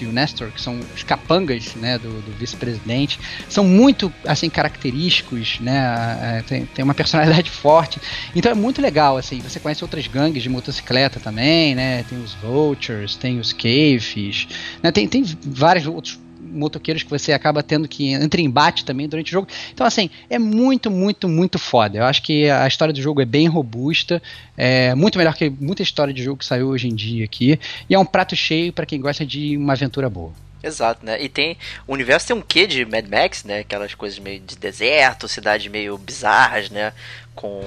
e 0.00 0.06
o 0.06 0.12
Nestor, 0.12 0.50
que 0.50 0.60
são 0.60 0.78
os 0.94 1.02
capangas, 1.02 1.74
né, 1.76 1.98
do, 1.98 2.08
do 2.08 2.32
vice-presidente, 2.38 3.18
são 3.48 3.64
muito 3.64 4.12
assim 4.26 4.50
característicos, 4.50 5.58
né? 5.60 6.42
Tem, 6.46 6.66
tem 6.66 6.84
uma 6.84 6.94
personalidade 6.94 7.50
forte. 7.50 8.00
Então 8.34 8.52
é 8.52 8.54
muito 8.54 8.82
legal, 8.82 9.16
assim, 9.16 9.40
você 9.40 9.60
conhece 9.60 9.84
outras 9.84 10.06
gangues 10.06 10.42
de 10.42 10.48
motocicleta 10.48 11.20
também, 11.20 11.74
né? 11.74 12.04
Tem 12.04 12.22
os 12.22 12.34
Vultures, 12.34 13.16
tem 13.16 13.38
os 13.38 13.52
Caves, 13.52 14.48
né? 14.82 14.90
Tem, 14.90 15.06
tem 15.08 15.24
vários 15.44 15.86
outros 15.86 16.18
motoqueiros 16.50 17.02
que 17.02 17.10
você 17.10 17.32
acaba 17.32 17.62
tendo 17.62 17.88
que 17.88 18.12
entrar 18.12 18.40
em 18.40 18.44
embate 18.44 18.84
também 18.84 19.08
durante 19.08 19.28
o 19.28 19.32
jogo. 19.32 19.48
Então, 19.72 19.86
assim, 19.86 20.10
é 20.28 20.38
muito, 20.38 20.90
muito, 20.90 21.28
muito 21.28 21.58
foda. 21.58 21.98
Eu 21.98 22.04
acho 22.04 22.22
que 22.22 22.48
a 22.48 22.66
história 22.66 22.92
do 22.92 23.00
jogo 23.00 23.20
é 23.20 23.24
bem 23.24 23.46
robusta, 23.46 24.22
é 24.56 24.94
muito 24.94 25.18
melhor 25.18 25.34
que 25.34 25.48
muita 25.48 25.82
história 25.82 26.12
de 26.12 26.22
jogo 26.22 26.38
que 26.38 26.44
saiu 26.44 26.68
hoje 26.68 26.88
em 26.88 26.94
dia 26.94 27.24
aqui, 27.24 27.58
e 27.88 27.94
é 27.94 27.98
um 27.98 28.04
prato 28.04 28.34
cheio 28.34 28.72
para 28.72 28.86
quem 28.86 29.00
gosta 29.00 29.24
de 29.24 29.56
uma 29.56 29.72
aventura 29.72 30.10
boa. 30.10 30.32
Exato, 30.62 31.04
né? 31.04 31.22
E 31.22 31.28
tem. 31.28 31.56
O 31.86 31.94
universo 31.94 32.26
tem 32.26 32.36
um 32.36 32.42
quê 32.42 32.66
de 32.66 32.84
Mad 32.84 33.06
Max, 33.08 33.44
né? 33.44 33.60
Aquelas 33.60 33.94
coisas 33.94 34.18
meio 34.18 34.40
de 34.40 34.56
deserto, 34.56 35.26
cidades 35.26 35.70
meio 35.70 35.96
bizarras, 35.96 36.68
né? 36.68 36.92
Com, 37.34 37.62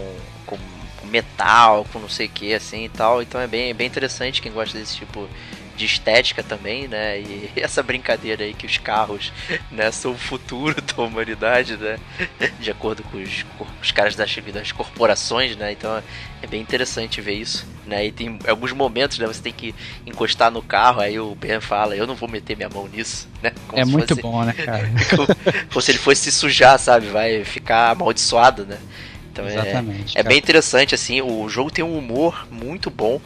com 0.45 0.57
metal, 1.05 1.85
com 1.91 1.99
não 1.99 2.09
sei 2.09 2.27
o 2.27 2.29
que, 2.29 2.53
assim 2.53 2.85
e 2.85 2.89
tal. 2.89 3.21
Então 3.21 3.41
é 3.41 3.47
bem, 3.47 3.73
bem 3.73 3.87
interessante 3.87 4.41
quem 4.41 4.51
gosta 4.51 4.77
desse 4.77 4.97
tipo 4.97 5.27
de 5.75 5.85
estética 5.85 6.43
também, 6.43 6.87
né? 6.87 7.19
E 7.19 7.49
essa 7.57 7.81
brincadeira 7.81 8.43
aí 8.43 8.53
que 8.53 8.65
os 8.65 8.77
carros, 8.77 9.31
né, 9.71 9.91
são 9.91 10.11
o 10.11 10.17
futuro 10.17 10.75
da 10.81 11.03
humanidade, 11.03 11.77
né? 11.77 11.97
De 12.59 12.71
acordo 12.71 13.03
com 13.03 13.17
os, 13.17 13.43
com 13.57 13.65
os 13.81 13.91
caras 13.91 14.15
das, 14.15 14.33
das 14.53 14.71
corporações, 14.71 15.55
né? 15.55 15.71
Então 15.71 16.01
é 16.41 16.47
bem 16.47 16.61
interessante 16.61 17.21
ver 17.21 17.33
isso, 17.33 17.65
né? 17.85 18.05
E 18.05 18.11
tem 18.11 18.37
alguns 18.47 18.71
momentos, 18.71 19.17
né, 19.17 19.25
você 19.25 19.41
tem 19.41 19.53
que 19.53 19.73
encostar 20.05 20.51
no 20.51 20.61
carro, 20.61 21.01
aí 21.01 21.19
o 21.19 21.35
Ben 21.35 21.59
fala, 21.59 21.95
eu 21.95 22.05
não 22.05 22.15
vou 22.15 22.29
meter 22.29 22.55
minha 22.55 22.69
mão 22.69 22.87
nisso, 22.87 23.27
né? 23.41 23.51
Como 23.67 23.81
é 23.81 23.85
muito 23.85 24.09
fosse, 24.09 24.21
bom, 24.21 24.43
né, 24.43 24.53
cara? 24.53 24.89
como, 25.69 25.81
se 25.81 25.91
ele 25.91 25.99
fosse 25.99 26.21
se 26.23 26.31
sujar, 26.31 26.77
sabe? 26.79 27.07
Vai 27.07 27.43
ficar 27.43 27.91
amaldiçoado, 27.91 28.65
né? 28.65 28.77
Então 29.31 29.45
é, 29.47 29.53
Exatamente, 29.53 30.15
é, 30.15 30.21
é 30.21 30.23
bem 30.23 30.37
interessante, 30.37 30.93
assim, 30.93 31.19
o 31.21 31.49
jogo 31.49 31.71
tem 31.71 31.83
um 31.83 31.97
humor 31.97 32.47
muito 32.51 32.91
bom, 32.91 33.19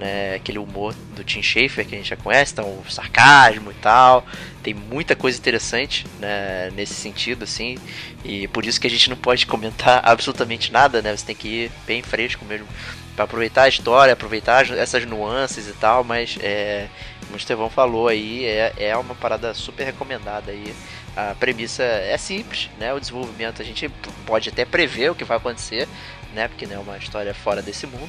né? 0.00 0.34
Aquele 0.34 0.58
humor 0.58 0.94
do 1.14 1.22
Tim 1.22 1.42
Schafer 1.42 1.86
que 1.86 1.94
a 1.94 1.98
gente 1.98 2.08
já 2.08 2.16
conhece, 2.16 2.54
então 2.54 2.64
o 2.64 2.90
sarcasmo 2.90 3.70
e 3.70 3.74
tal. 3.74 4.26
Tem 4.62 4.72
muita 4.72 5.14
coisa 5.14 5.38
interessante 5.38 6.06
né, 6.18 6.70
nesse 6.74 6.94
sentido, 6.94 7.44
assim. 7.44 7.76
E 8.24 8.48
por 8.48 8.64
isso 8.64 8.80
que 8.80 8.86
a 8.86 8.90
gente 8.90 9.10
não 9.10 9.16
pode 9.16 9.46
comentar 9.46 10.00
absolutamente 10.08 10.72
nada, 10.72 11.02
né? 11.02 11.14
Você 11.14 11.26
tem 11.26 11.36
que 11.36 11.48
ir 11.48 11.72
bem 11.86 12.02
fresco 12.02 12.44
mesmo 12.46 12.66
para 13.14 13.24
aproveitar 13.24 13.64
a 13.64 13.68
história, 13.68 14.14
aproveitar 14.14 14.70
essas 14.70 15.04
nuances 15.04 15.68
e 15.68 15.72
tal, 15.74 16.02
mas 16.02 16.38
é, 16.40 16.88
como 17.20 17.34
o 17.34 17.36
Estevão 17.36 17.68
falou 17.68 18.08
aí, 18.08 18.46
é, 18.46 18.72
é 18.78 18.96
uma 18.96 19.14
parada 19.14 19.52
super 19.52 19.84
recomendada 19.84 20.50
aí. 20.50 20.74
A 21.14 21.34
premissa 21.34 21.82
é 21.82 22.16
simples, 22.16 22.70
né? 22.78 22.94
O 22.94 23.00
desenvolvimento 23.00 23.60
a 23.60 23.64
gente 23.64 23.90
pode 24.24 24.48
até 24.48 24.64
prever 24.64 25.10
o 25.10 25.14
que 25.14 25.24
vai 25.24 25.36
acontecer, 25.36 25.86
né? 26.32 26.48
Porque 26.48 26.66
não 26.66 26.76
é 26.76 26.78
uma 26.78 26.96
história 26.96 27.34
fora 27.34 27.60
desse 27.60 27.86
mundo. 27.86 28.08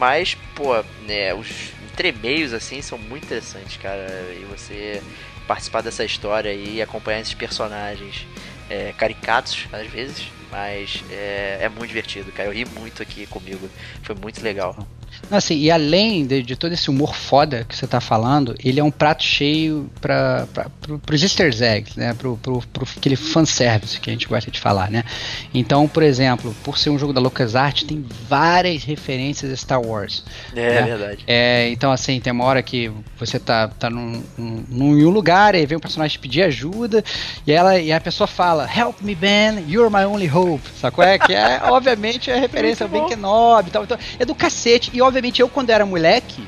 Mas, 0.00 0.34
pô, 0.54 0.82
né, 1.02 1.34
os 1.34 1.74
entremeios 1.92 2.54
assim 2.54 2.80
são 2.80 2.96
muito 2.96 3.24
interessantes, 3.24 3.76
cara. 3.76 4.06
E 4.32 4.46
você 4.46 5.02
participar 5.46 5.82
dessa 5.82 6.02
história 6.02 6.54
e 6.54 6.80
acompanhar 6.80 7.20
esses 7.20 7.34
personagens 7.34 8.26
é, 8.70 8.94
caricatos 8.96 9.68
às 9.70 9.86
vezes, 9.88 10.28
mas 10.50 11.04
é, 11.10 11.58
é 11.62 11.68
muito 11.68 11.88
divertido, 11.88 12.32
cara. 12.32 12.48
Eu 12.48 12.52
ri 12.52 12.64
muito 12.64 13.02
aqui 13.02 13.26
comigo, 13.26 13.68
foi 14.02 14.14
muito 14.14 14.42
legal. 14.42 14.76
Assim, 15.30 15.58
e 15.58 15.70
além 15.70 16.26
de, 16.26 16.42
de, 16.42 16.56
todo 16.56 16.72
esse 16.72 16.88
humor 16.88 17.14
foda 17.14 17.64
que 17.68 17.76
você 17.76 17.86
tá 17.86 18.00
falando, 18.00 18.54
ele 18.64 18.80
é 18.80 18.84
um 18.84 18.90
prato 18.90 19.22
cheio 19.22 19.88
para 20.00 20.46
pro, 20.80 21.00
os 21.12 21.22
easter 21.22 21.52
eggs, 21.62 21.98
né? 21.98 22.14
Pro, 22.14 22.36
pro, 22.36 22.60
pro 22.72 22.86
aquele 22.96 23.16
fanservice 23.16 24.00
que 24.00 24.10
a 24.10 24.12
gente 24.12 24.26
gosta 24.26 24.50
de 24.50 24.58
falar, 24.58 24.90
né? 24.90 25.04
Então, 25.52 25.86
por 25.86 26.02
exemplo, 26.02 26.54
por 26.64 26.78
ser 26.78 26.90
um 26.90 26.98
jogo 26.98 27.12
da 27.12 27.20
LucasArts, 27.20 27.84
tem 27.84 28.04
várias 28.28 28.82
referências 28.82 29.52
a 29.52 29.56
Star 29.56 29.80
Wars. 29.80 30.24
É, 30.54 30.80
né? 30.80 30.82
verdade. 30.82 31.24
É, 31.26 31.68
então, 31.70 31.92
assim, 31.92 32.20
tem 32.20 32.32
uma 32.32 32.44
hora 32.44 32.62
que 32.62 32.90
você 33.18 33.38
tá, 33.38 33.68
tá 33.68 33.90
num, 33.90 34.22
num, 34.36 34.64
num 34.68 35.10
lugar 35.10 35.54
e 35.54 35.64
vem 35.66 35.76
um 35.76 35.80
personagem 35.80 36.18
pedir 36.18 36.42
ajuda 36.42 37.04
e, 37.46 37.52
ela, 37.52 37.78
e 37.78 37.92
a 37.92 38.00
pessoa 38.00 38.26
fala, 38.26 38.68
Help 38.72 39.00
me, 39.00 39.14
Ben, 39.14 39.64
you're 39.68 39.90
my 39.90 40.04
only 40.04 40.28
hope. 40.28 40.39
Sacou? 40.80 41.04
É, 41.04 41.18
que 41.18 41.34
é, 41.34 41.60
obviamente, 41.70 42.30
é 42.30 42.38
referência 42.38 42.84
ao 42.84 42.88
Ben 42.88 43.06
Kenobi 43.06 43.68
e 43.68 43.72
tal. 43.72 43.84
Então, 43.84 43.98
é 44.18 44.24
do 44.24 44.34
cacete. 44.34 44.90
E, 44.92 45.00
obviamente, 45.02 45.40
eu, 45.40 45.48
quando 45.48 45.70
era 45.70 45.84
moleque, 45.84 46.46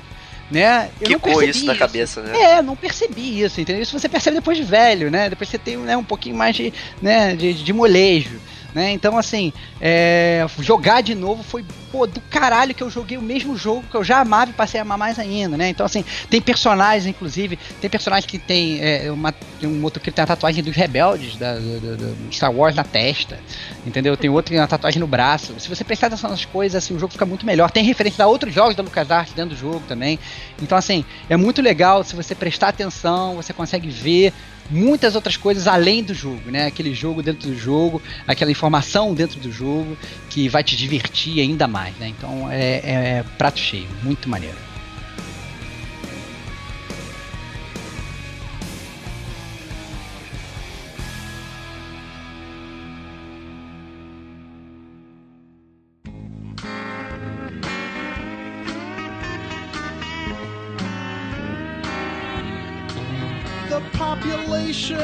né? 0.51 0.91
Eu 1.01 1.19
que 1.19 1.31
não 1.31 1.43
isso 1.43 1.65
na 1.65 1.75
cabeça, 1.75 2.23
né? 2.23 2.39
É, 2.39 2.63
não 2.63 2.77
percebi 2.77 3.41
isso, 3.41 3.61
entendeu? 3.61 3.83
Isso 3.83 3.99
você 3.99 4.09
percebe 4.09 4.37
depois 4.37 4.57
de 4.57 4.65
velho, 4.65 5.11
né? 5.11 5.31
Depois 5.31 5.49
você 5.49 5.59
tem 5.59 5.77
né, 5.79 5.97
um 5.97 6.05
pouquinho 6.05 6.37
mais 6.37 6.55
de, 6.55 6.73
né, 7.01 7.35
de, 7.35 7.55
de 7.55 7.73
molejo. 7.73 8.39
Né? 8.75 8.91
Então, 8.93 9.19
assim, 9.19 9.53
é, 9.81 10.47
jogar 10.61 11.03
de 11.03 11.15
novo 11.15 11.43
foi 11.43 11.63
pô, 11.91 12.07
do 12.07 12.21
caralho 12.23 12.75
que 12.75 12.83
eu 12.83 12.89
joguei 12.89 13.19
o 13.19 13.23
mesmo 13.23 13.55
jogo 13.55 13.85
que 13.91 13.95
eu 13.95 14.03
já 14.03 14.21
amava 14.21 14.51
e 14.51 14.55
passei 14.55 14.81
a 14.81 14.83
amar 14.83 14.97
mais 14.97 15.19
ainda, 15.19 15.59
né? 15.59 15.69
Então, 15.69 15.85
assim, 15.85 16.03
tem 16.31 16.41
personagens, 16.41 17.07
inclusive, 17.07 17.59
tem 17.83 17.91
personagens 17.91 18.25
que 18.25 18.39
tem 18.39 18.81
é, 18.81 19.13
uma, 19.13 19.35
um 19.63 19.83
outro 19.85 20.01
que 20.01 20.11
tem 20.11 20.23
a 20.23 20.27
tatuagem 20.27 20.65
dos 20.65 20.75
rebeldes 20.75 21.37
da, 21.37 21.57
do, 21.57 21.97
do 21.97 22.35
Star 22.35 22.51
Wars 22.51 22.75
na 22.75 22.83
testa, 22.83 23.39
entendeu? 23.87 24.17
Tem 24.17 24.31
outro 24.31 24.45
que 24.45 24.53
tem 24.53 24.61
uma 24.61 24.69
tatuagem 24.69 24.99
no 24.99 25.07
braço. 25.07 25.55
Se 25.59 25.69
você 25.69 25.85
prestar 25.85 26.07
atenção 26.07 26.31
nas 26.31 26.47
coisas, 26.47 26.83
assim, 26.83 26.95
o 26.95 26.99
jogo 26.99 27.13
fica 27.13 27.27
muito 27.27 27.45
melhor. 27.45 27.71
Tem 27.71 27.85
referência 27.85 28.25
a 28.25 28.29
outros 28.29 28.55
jogos 28.55 28.75
da 28.75 28.83
LucasArts 28.83 29.35
dentro 29.35 29.55
do 29.55 29.61
jogo 29.61 29.83
também. 29.87 30.19
Então, 30.63 30.79
assim, 30.79 31.05
é 31.29 31.37
muito 31.37 31.61
legal. 31.61 32.03
Se 32.05 32.17
você 32.17 32.35
prestar 32.35 32.69
atenção, 32.69 33.37
você 33.37 33.53
consegue 33.53 33.91
ver 33.91 34.33
muitas 34.71 35.15
outras 35.15 35.37
coisas 35.37 35.67
além 35.67 36.03
do 36.03 36.15
jogo, 36.15 36.51
né? 36.51 36.67
Aquele 36.67 36.95
jogo 36.95 37.23
dentro 37.23 37.49
do 37.49 37.57
jogo, 37.57 38.03
aquela 38.27 38.51
informação 38.51 39.15
dentro 39.15 39.39
do 39.41 39.51
jogo 39.51 39.97
que 40.31 40.49
vai 40.49 40.63
te 40.63 40.77
divertir 40.77 41.41
ainda 41.41 41.67
mais, 41.67 41.97
né? 41.99 42.09
Então 42.09 42.51
é, 42.51 42.81
é, 42.85 43.25
prato 43.37 43.59
cheio, 43.59 43.89
muito 44.03 44.29
maneiro. 44.29 44.72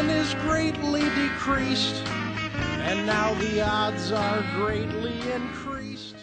Is 0.07 0.34
greatly 0.46 1.03
decreased, 1.11 2.03
and 2.88 3.07
now 3.07 3.34
the 3.40 3.61
odds 3.62 4.12
are 4.12 4.42
greatly 4.57 5.14
increased. 5.34 6.16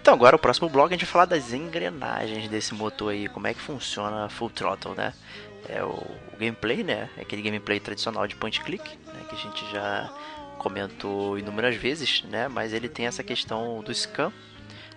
Então, 0.00 0.14
agora 0.14 0.36
o 0.36 0.38
próximo 0.38 0.68
bloco 0.68 0.88
a 0.88 0.92
gente 0.92 1.04
vai 1.04 1.12
falar 1.12 1.24
das 1.26 1.52
engrenagens 1.52 2.48
desse 2.48 2.74
motor 2.74 3.12
aí, 3.12 3.28
como 3.28 3.46
é 3.46 3.54
que 3.54 3.60
funciona 3.60 4.28
Full 4.28 4.50
Throttle, 4.50 4.94
né? 4.94 5.12
É 5.68 5.82
o, 5.82 5.88
o 5.88 6.36
gameplay, 6.38 6.82
né? 6.84 7.08
É 7.16 7.22
aquele 7.22 7.40
gameplay 7.42 7.80
tradicional 7.80 8.26
de 8.26 8.36
point 8.36 8.60
click, 8.60 8.86
né? 9.06 9.20
Que 9.28 9.34
a 9.34 9.38
gente 9.38 9.72
já 9.72 10.12
comentou 10.58 11.38
inúmeras 11.38 11.76
vezes, 11.76 12.22
né? 12.30 12.48
Mas 12.48 12.72
ele 12.74 12.88
tem 12.88 13.06
essa 13.06 13.22
questão 13.22 13.82
do 13.82 13.94
scan, 13.94 14.30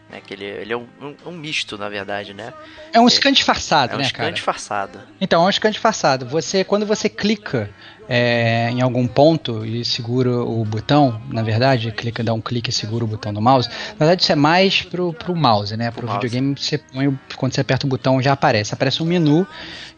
né? 0.10 0.22
Que 0.26 0.34
ele, 0.34 0.44
ele 0.44 0.74
é 0.74 0.78
um, 0.78 0.88
um, 1.02 1.16
um 1.28 1.32
misto, 1.32 1.78
na 1.78 1.88
verdade, 1.88 2.34
né? 2.34 2.54
É 2.92 3.00
um 3.00 3.08
scan 3.10 3.32
disfarçado, 3.32 3.94
É 3.94 3.96
um 3.96 4.00
né, 4.00 4.04
scan 4.04 4.18
cara? 4.24 4.32
disfarçado. 4.34 5.00
Então, 5.22 5.46
é 5.46 5.48
um 5.48 5.52
scan 5.52 5.72
disfarçado. 5.72 6.26
Você, 6.26 6.66
quando 6.66 6.86
você 6.86 7.08
clica 7.08 7.70
é, 8.10 8.70
em 8.72 8.82
algum 8.82 9.06
ponto 9.08 9.66
e 9.66 9.84
segura 9.84 10.32
o 10.42 10.64
botão, 10.64 11.22
na 11.30 11.44
verdade, 11.44 11.92
clica, 11.92 12.24
dá 12.24 12.34
um 12.34 12.42
clique 12.42 12.70
e 12.70 12.74
segura 12.74 13.04
o 13.04 13.08
botão 13.08 13.34
do 13.34 13.42
mouse. 13.42 13.68
Na 14.00 14.06
verdade, 14.06 14.24
isso 14.24 14.32
é 14.32 14.36
mais 14.36 14.82
pro, 14.84 15.14
pro 15.14 15.36
mouse, 15.36 15.76
né? 15.76 15.92
Pro, 15.92 16.06
mouse. 16.08 16.22
videogame, 16.22 16.56
você 16.58 16.78
põe, 16.78 17.08
o- 17.08 17.20
quando 17.36 17.54
você 17.54 17.62
aperta 17.62 17.86
o 17.86 17.90
botão 17.90 18.22
já 18.22 18.34
aparece. 18.34 18.74
Aparece 18.74 19.02
um 19.04 19.06
menu, 19.06 19.46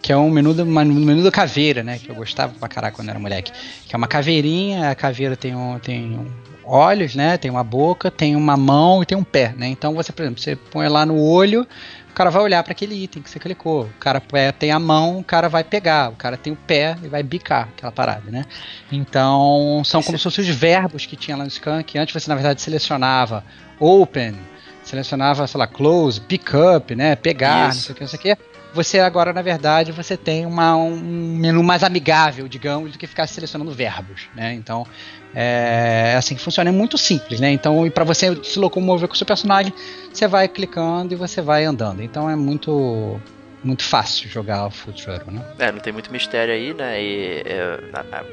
que 0.01 0.11
é 0.11 0.17
um 0.17 0.29
menu, 0.29 0.53
do, 0.53 0.63
uma- 0.63 0.81
um 0.81 0.85
menu 0.85 1.23
da 1.23 1.31
caveira, 1.31 1.83
né? 1.83 1.99
Que 1.99 2.09
eu 2.09 2.15
gostava 2.15 2.53
pra 2.59 2.67
caraca 2.67 2.95
quando 2.95 3.09
era 3.09 3.19
moleque. 3.19 3.51
Que 3.87 3.95
é 3.95 3.97
uma 3.97 4.07
caveirinha, 4.07 4.89
a 4.89 4.95
caveira 4.95 5.35
tem 5.35 5.55
um, 5.55 5.77
tem 5.79 6.17
um 6.17 6.25
olhos, 6.69 7.15
né? 7.15 7.37
Tem 7.37 7.49
uma 7.49 7.63
boca, 7.63 8.11
tem 8.11 8.35
uma 8.35 8.55
mão 8.55 9.01
e 9.01 9.05
tem 9.05 9.17
um 9.17 9.23
pé, 9.23 9.53
né? 9.57 9.67
Então 9.67 9.93
você, 9.93 10.11
por 10.11 10.21
exemplo, 10.21 10.41
você 10.41 10.55
põe 10.55 10.87
lá 10.87 11.05
no 11.05 11.19
olho, 11.19 11.67
o 12.09 12.13
cara 12.13 12.29
vai 12.29 12.41
olhar 12.41 12.63
para 12.63 12.71
aquele 12.71 13.01
item 13.03 13.21
que 13.21 13.29
você 13.29 13.39
clicou. 13.39 13.83
O 13.83 13.99
cara 13.99 14.21
tem 14.57 14.71
a 14.71 14.79
mão, 14.79 15.19
o 15.19 15.23
cara 15.23 15.47
vai 15.47 15.63
pegar. 15.63 16.09
O 16.09 16.15
cara 16.15 16.37
tem 16.37 16.51
o 16.51 16.55
pé 16.55 16.97
e 17.03 17.07
vai 17.07 17.23
bicar 17.23 17.69
aquela 17.75 17.91
parada, 17.91 18.29
né? 18.29 18.45
Então, 18.91 19.81
são 19.85 20.03
como 20.03 20.17
se 20.17 20.23
fossem 20.23 20.43
os 20.43 20.49
verbos 20.49 21.05
que 21.05 21.15
tinha 21.15 21.37
lá 21.37 21.43
no 21.43 21.49
scan, 21.49 21.81
que 21.83 21.97
antes 21.97 22.13
você, 22.13 22.29
na 22.29 22.35
verdade, 22.35 22.61
selecionava 22.61 23.43
open, 23.79 24.35
selecionava, 24.83 25.47
sei 25.47 25.57
lá, 25.57 25.67
close, 25.67 26.19
pick 26.19 26.49
up, 26.53 26.93
né? 26.95 27.15
Pegar, 27.15 27.63
não 27.63 27.69
Isso. 27.69 27.81
sei 27.81 27.91
o 27.93 27.95
que, 27.95 28.01
não 28.01 28.07
sei 28.09 28.19
o 28.19 28.21
que. 28.21 28.37
Você 28.73 28.99
agora, 28.99 29.33
na 29.33 29.41
verdade, 29.41 29.91
você 29.91 30.15
tem 30.15 30.45
uma, 30.45 30.75
um 30.75 30.95
menu 31.37 31.63
mais 31.63 31.83
amigável, 31.83 32.47
digamos, 32.47 32.91
do 32.91 32.97
que 32.99 33.07
ficar 33.07 33.25
selecionando 33.27 33.71
verbos, 33.71 34.27
né? 34.35 34.53
Então, 34.53 34.85
é 35.33 36.15
assim 36.17 36.35
que 36.35 36.41
funciona, 36.41 36.69
é 36.69 36.73
muito 36.73 36.97
simples, 36.97 37.39
né? 37.39 37.51
Então, 37.51 37.85
e 37.85 37.89
para 37.89 38.03
você 38.03 38.35
se 38.43 38.59
locomover 38.59 39.07
com 39.07 39.13
o 39.15 39.17
seu 39.17 39.25
personagem, 39.25 39.73
você 40.13 40.27
vai 40.27 40.47
clicando 40.47 41.13
e 41.13 41.17
você 41.17 41.41
vai 41.41 41.65
andando. 41.65 42.01
Então 42.03 42.29
é 42.29 42.35
muito 42.35 43.19
muito 43.61 43.83
fácil 43.83 44.29
jogar 44.29 44.67
o 44.67 44.69
Throttle, 44.93 45.33
né? 45.33 45.43
É, 45.59 45.69
não 45.71 45.79
tem 45.79 45.91
muito 45.91 46.09
mistério 46.11 46.53
aí, 46.53 46.73
né? 46.73 47.01
E 47.01 47.43
é, 47.45 47.79
na, 47.91 48.03
na- 48.03 48.23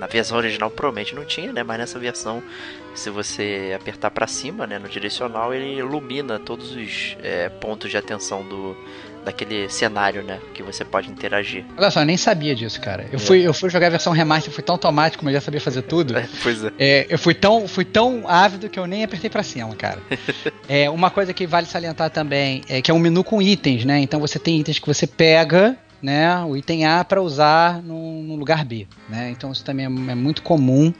na 0.00 0.06
versão 0.06 0.36
original 0.36 0.70
provavelmente 0.70 1.14
não 1.14 1.24
tinha, 1.24 1.52
né? 1.52 1.62
Mas 1.62 1.78
nessa 1.78 1.98
versão, 1.98 2.42
se 2.94 3.08
você 3.08 3.74
apertar 3.74 4.10
pra 4.10 4.26
cima, 4.26 4.66
né, 4.66 4.78
no 4.78 4.88
direcional, 4.90 5.54
ele 5.54 5.78
ilumina 5.78 6.38
todos 6.38 6.72
os 6.72 7.16
é, 7.22 7.48
pontos 7.48 7.90
de 7.90 7.96
atenção 7.96 8.42
do 8.42 8.76
daquele 9.26 9.68
cenário, 9.68 10.22
né, 10.22 10.38
que 10.54 10.62
você 10.62 10.84
pode 10.84 11.10
interagir. 11.10 11.64
Olha 11.76 11.90
só, 11.90 12.00
eu 12.00 12.06
nem 12.06 12.16
sabia 12.16 12.54
disso, 12.54 12.80
cara. 12.80 13.06
Eu 13.12 13.16
É. 13.16 13.18
fui, 13.18 13.40
eu 13.42 13.52
fui 13.52 13.68
jogar 13.68 13.88
a 13.88 13.90
versão 13.90 14.12
remaster, 14.12 14.52
fui 14.52 14.62
tão 14.62 14.76
automático, 14.76 15.24
mas 15.24 15.34
eu 15.34 15.40
já 15.40 15.44
sabia 15.44 15.60
fazer 15.60 15.82
tudo. 15.82 16.14
pois 16.42 16.62
é. 16.64 16.72
É, 16.78 17.06
eu 17.10 17.18
fui 17.18 17.34
tão, 17.34 17.66
fui 17.66 17.84
tão 17.84 18.22
ávido 18.28 18.68
que 18.70 18.78
eu 18.78 18.86
nem 18.86 19.02
apertei 19.02 19.28
pra 19.28 19.42
cima, 19.42 19.74
cara. 19.74 19.98
É, 20.68 20.90
uma 20.90 21.10
coisa 21.10 21.32
que 21.32 21.46
vale 21.46 21.66
salientar 21.66 22.10
também 22.10 22.62
é 22.68 22.82
que 22.82 22.90
é 22.90 22.94
um 22.94 22.98
menu 22.98 23.22
com 23.22 23.40
itens, 23.40 23.84
né? 23.84 24.00
Então 24.00 24.18
você 24.18 24.36
tem 24.38 24.58
itens 24.58 24.78
que 24.80 24.86
você 24.86 25.06
pega, 25.06 25.76
né? 26.02 26.36
O 26.44 26.56
item 26.56 26.84
A 26.86 27.04
para 27.04 27.22
usar 27.22 27.80
no, 27.82 28.22
no 28.22 28.34
lugar 28.36 28.64
B, 28.64 28.86
né? 29.08 29.30
Então 29.30 29.52
isso 29.52 29.64
também 29.64 29.86
é, 29.86 29.88
é 29.88 30.14
muito 30.14 30.42
comum 30.42 30.92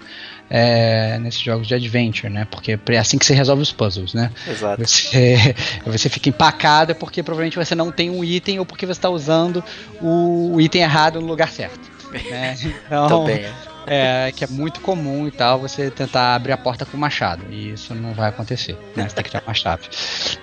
é, 0.49 1.19
nesses 1.19 1.41
jogos 1.41 1.67
de 1.67 1.75
adventure, 1.75 2.33
né? 2.33 2.47
Porque 2.51 2.79
é 2.89 2.99
assim 2.99 3.19
que 3.19 3.27
você 3.27 3.35
resolve 3.35 3.63
os 3.63 3.73
puzzles, 3.73 4.15
né? 4.15 4.31
Exato. 4.49 4.87
Você, 4.87 5.55
você 5.85 6.09
fica 6.09 6.29
empacado 6.29 6.93
é 6.93 6.95
porque 6.95 7.23
provavelmente 7.23 7.57
você 7.57 7.75
não 7.75 7.91
tem 7.91 8.11
um 8.11 8.25
item 8.25 8.59
ou 8.59 8.67
porque 8.67 8.87
você 8.87 8.93
está 8.93 9.09
usando 9.09 9.63
o, 10.01 10.55
o 10.55 10.61
item 10.61 10.83
errado 10.83 11.21
no 11.21 11.27
lugar 11.27 11.51
certo. 11.51 11.91
Né? 12.31 12.57
Então, 12.87 13.09
Também. 13.09 13.45
É. 13.87 14.33
que 14.35 14.45
é 14.45 14.47
muito 14.49 14.81
comum 14.81 15.27
e 15.27 15.31
tal, 15.31 15.59
você 15.59 15.91
tentar 15.91 16.35
abrir 16.35 16.53
a 16.53 16.57
porta 16.57 16.85
com 16.85 16.97
machado. 16.97 17.45
E 17.51 17.73
isso 17.73 17.95
não 17.95 18.13
vai 18.13 18.29
acontecer, 18.29 18.77
né? 18.95 19.09
Você 19.09 19.15
tem 19.15 19.25
que 19.25 19.31
ter 19.31 19.43
uma 19.47 19.55
chave. 19.55 19.85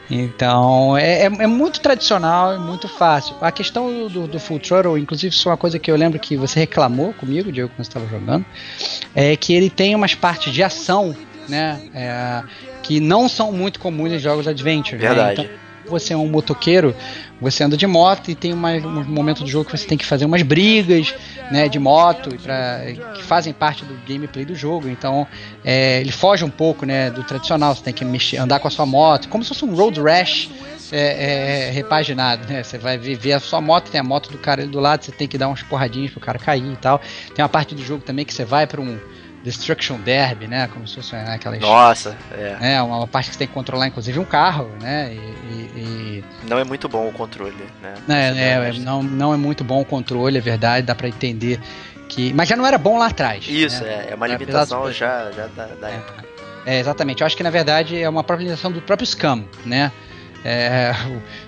Então, 0.10 0.98
é, 0.98 1.24
é, 1.24 1.26
é 1.26 1.48
muito 1.48 1.80
tradicional 1.80 2.56
e 2.56 2.60
muito 2.60 2.88
fácil. 2.88 3.36
A 3.41 3.52
questão 3.52 4.08
do, 4.08 4.28
do 4.28 4.39
Full 4.39 4.60
Throttle, 4.60 4.98
inclusive, 4.98 5.34
isso 5.34 5.50
é 5.50 5.52
uma 5.52 5.58
coisa 5.58 5.78
que 5.80 5.91
eu 5.91 5.96
lembro 5.96 6.20
que 6.20 6.36
você 6.36 6.62
reclamou 6.62 7.14
comigo, 7.14 7.52
Diego, 7.52 7.70
quando 7.70 7.86
você 7.86 7.89
estava 7.89 8.08
jogando, 8.08 8.46
é 9.16 9.36
que 9.36 9.54
ele 9.54 9.70
tem 9.70 9.96
umas 9.96 10.16
partes 10.16 10.54
de 10.54 10.64
ação, 10.64 11.16
né? 11.48 11.82
é, 11.94 12.44
que 12.82 13.00
não 13.00 13.28
são 13.28 13.52
muito 13.52 13.80
comuns 13.80 14.12
em 14.12 14.20
jogos 14.20 14.48
adventure. 14.48 15.02
né? 15.02 15.08
Verdade. 15.08 15.41
Então, 15.41 15.62
você 15.88 16.13
é 16.13 16.17
um 16.17 16.27
motoqueiro, 16.27 16.95
você 17.41 17.63
anda 17.63 17.75
de 17.75 17.86
moto 17.86 18.29
e 18.29 18.36
tem 18.36 18.53
uma, 18.53 18.71
um 18.71 19.03
momento 19.03 19.43
do 19.43 19.49
jogo 19.49 19.65
que 19.65 19.77
você 19.77 19.86
tem 19.86 19.97
que 19.97 20.05
fazer 20.05 20.25
umas 20.25 20.41
brigas 20.41 21.13
né, 21.51 21.67
de 21.67 21.79
moto 21.79 22.36
pra, 22.41 22.81
que 23.15 23.23
fazem 23.23 23.53
parte 23.53 23.84
do 23.86 23.93
gameplay 24.07 24.45
do 24.45 24.55
jogo. 24.55 24.89
Então 24.89 25.27
é, 25.63 25.99
ele 26.01 26.11
foge 26.11 26.43
um 26.43 26.49
pouco 26.49 26.86
né, 26.86 27.09
do 27.09 27.23
tradicional, 27.23 27.75
você 27.75 27.84
tem 27.84 27.93
que 27.93 28.05
mexer, 28.05 28.38
andar 28.38 28.59
com 28.59 28.67
a 28.67 28.71
sua 28.71 28.86
moto, 28.86 29.27
como 29.29 29.43
se 29.43 29.49
fosse 29.49 29.65
um 29.65 29.75
road 29.75 30.01
rash. 30.01 30.49
É, 30.91 31.69
é, 31.69 31.71
repaginado, 31.71 32.47
né? 32.47 32.61
Você 32.61 32.77
vai 32.77 32.99
viver 32.99 33.34
a 33.34 33.39
sua 33.39 33.59
moto, 33.59 33.89
tem 33.89 33.99
a 33.99 34.03
moto 34.03 34.29
do 34.29 34.38
cara 34.38 34.61
ali 34.61 34.69
do 34.69 34.79
lado, 34.79 35.03
você 35.03 35.11
tem 35.11 35.27
que 35.27 35.39
dar 35.39 35.47
umas 35.47 35.63
porradinhas 35.63 36.11
pro 36.11 36.19
cara 36.19 36.38
cair 36.38 36.71
e 36.71 36.75
tal. 36.75 37.01
Tem 37.34 37.41
uma 37.41 37.49
parte 37.49 37.73
do 37.73 37.81
jogo 37.81 38.03
também 38.03 38.23
que 38.23 38.31
você 38.31 38.45
vai 38.45 38.67
para 38.67 38.79
um 38.79 38.99
Destruction 39.44 39.98
Derby, 40.00 40.48
né? 40.48 40.70
Como 40.72 40.88
se 40.88 40.96
fosse 40.96 41.14
né, 41.14 41.34
aquelas 41.34 41.60
Nossa, 41.60 42.16
é. 42.32 42.76
é, 42.76 42.82
uma 42.82 43.06
parte 43.06 43.28
que 43.28 43.34
você 43.34 43.39
tem 43.39 43.48
que 43.48 43.54
controlar, 43.54 43.88
inclusive, 43.88 44.18
um 44.18 44.26
carro, 44.26 44.70
né? 44.82 45.14
E, 45.14 45.18
e- 45.18 45.72
e- 45.76 46.24
Não 46.48 46.58
é 46.58 46.64
muito 46.64 46.88
bom 46.88 47.08
o 47.08 47.12
controle, 47.12 47.54
né? 47.82 47.94
né, 48.08 48.38
é, 48.38 48.41
é 48.41 48.70
é, 48.70 48.74
não, 48.80 49.04
não 49.04 49.34
é 49.34 49.38
muito 49.38 49.64
bom 49.64 49.82
o 49.82 49.86
controle, 49.86 50.38
é 50.38 50.41
verdade, 50.41 50.86
dá 50.88 50.96
pra 50.96 51.08
entender 51.08 51.60
que. 52.08 52.32
Mas 52.34 52.48
já 52.48 52.56
não 52.56 52.66
era 52.66 52.78
bom 52.78 52.98
lá 52.98 53.08
atrás. 53.08 53.46
Isso, 53.48 53.84
né? 53.84 54.06
é, 54.10 54.12
é 54.12 54.16
uma 54.16 54.28
limitação 54.28 54.91
já, 54.91 55.30
já 55.32 55.48
da, 55.48 55.66
da 55.68 55.89
época. 55.89 56.24
É, 56.66 56.80
exatamente. 56.80 57.20
Eu 57.22 57.28
acho 57.28 57.36
que 57.36 57.44
na 57.44 57.50
verdade 57.50 58.02
é 58.02 58.08
uma 58.08 58.24
própria 58.24 58.46
limitação 58.46 58.72
do 58.72 58.82
próprio 58.82 59.06
Scam, 59.06 59.44
né? 59.66 59.91
É, 60.46 60.91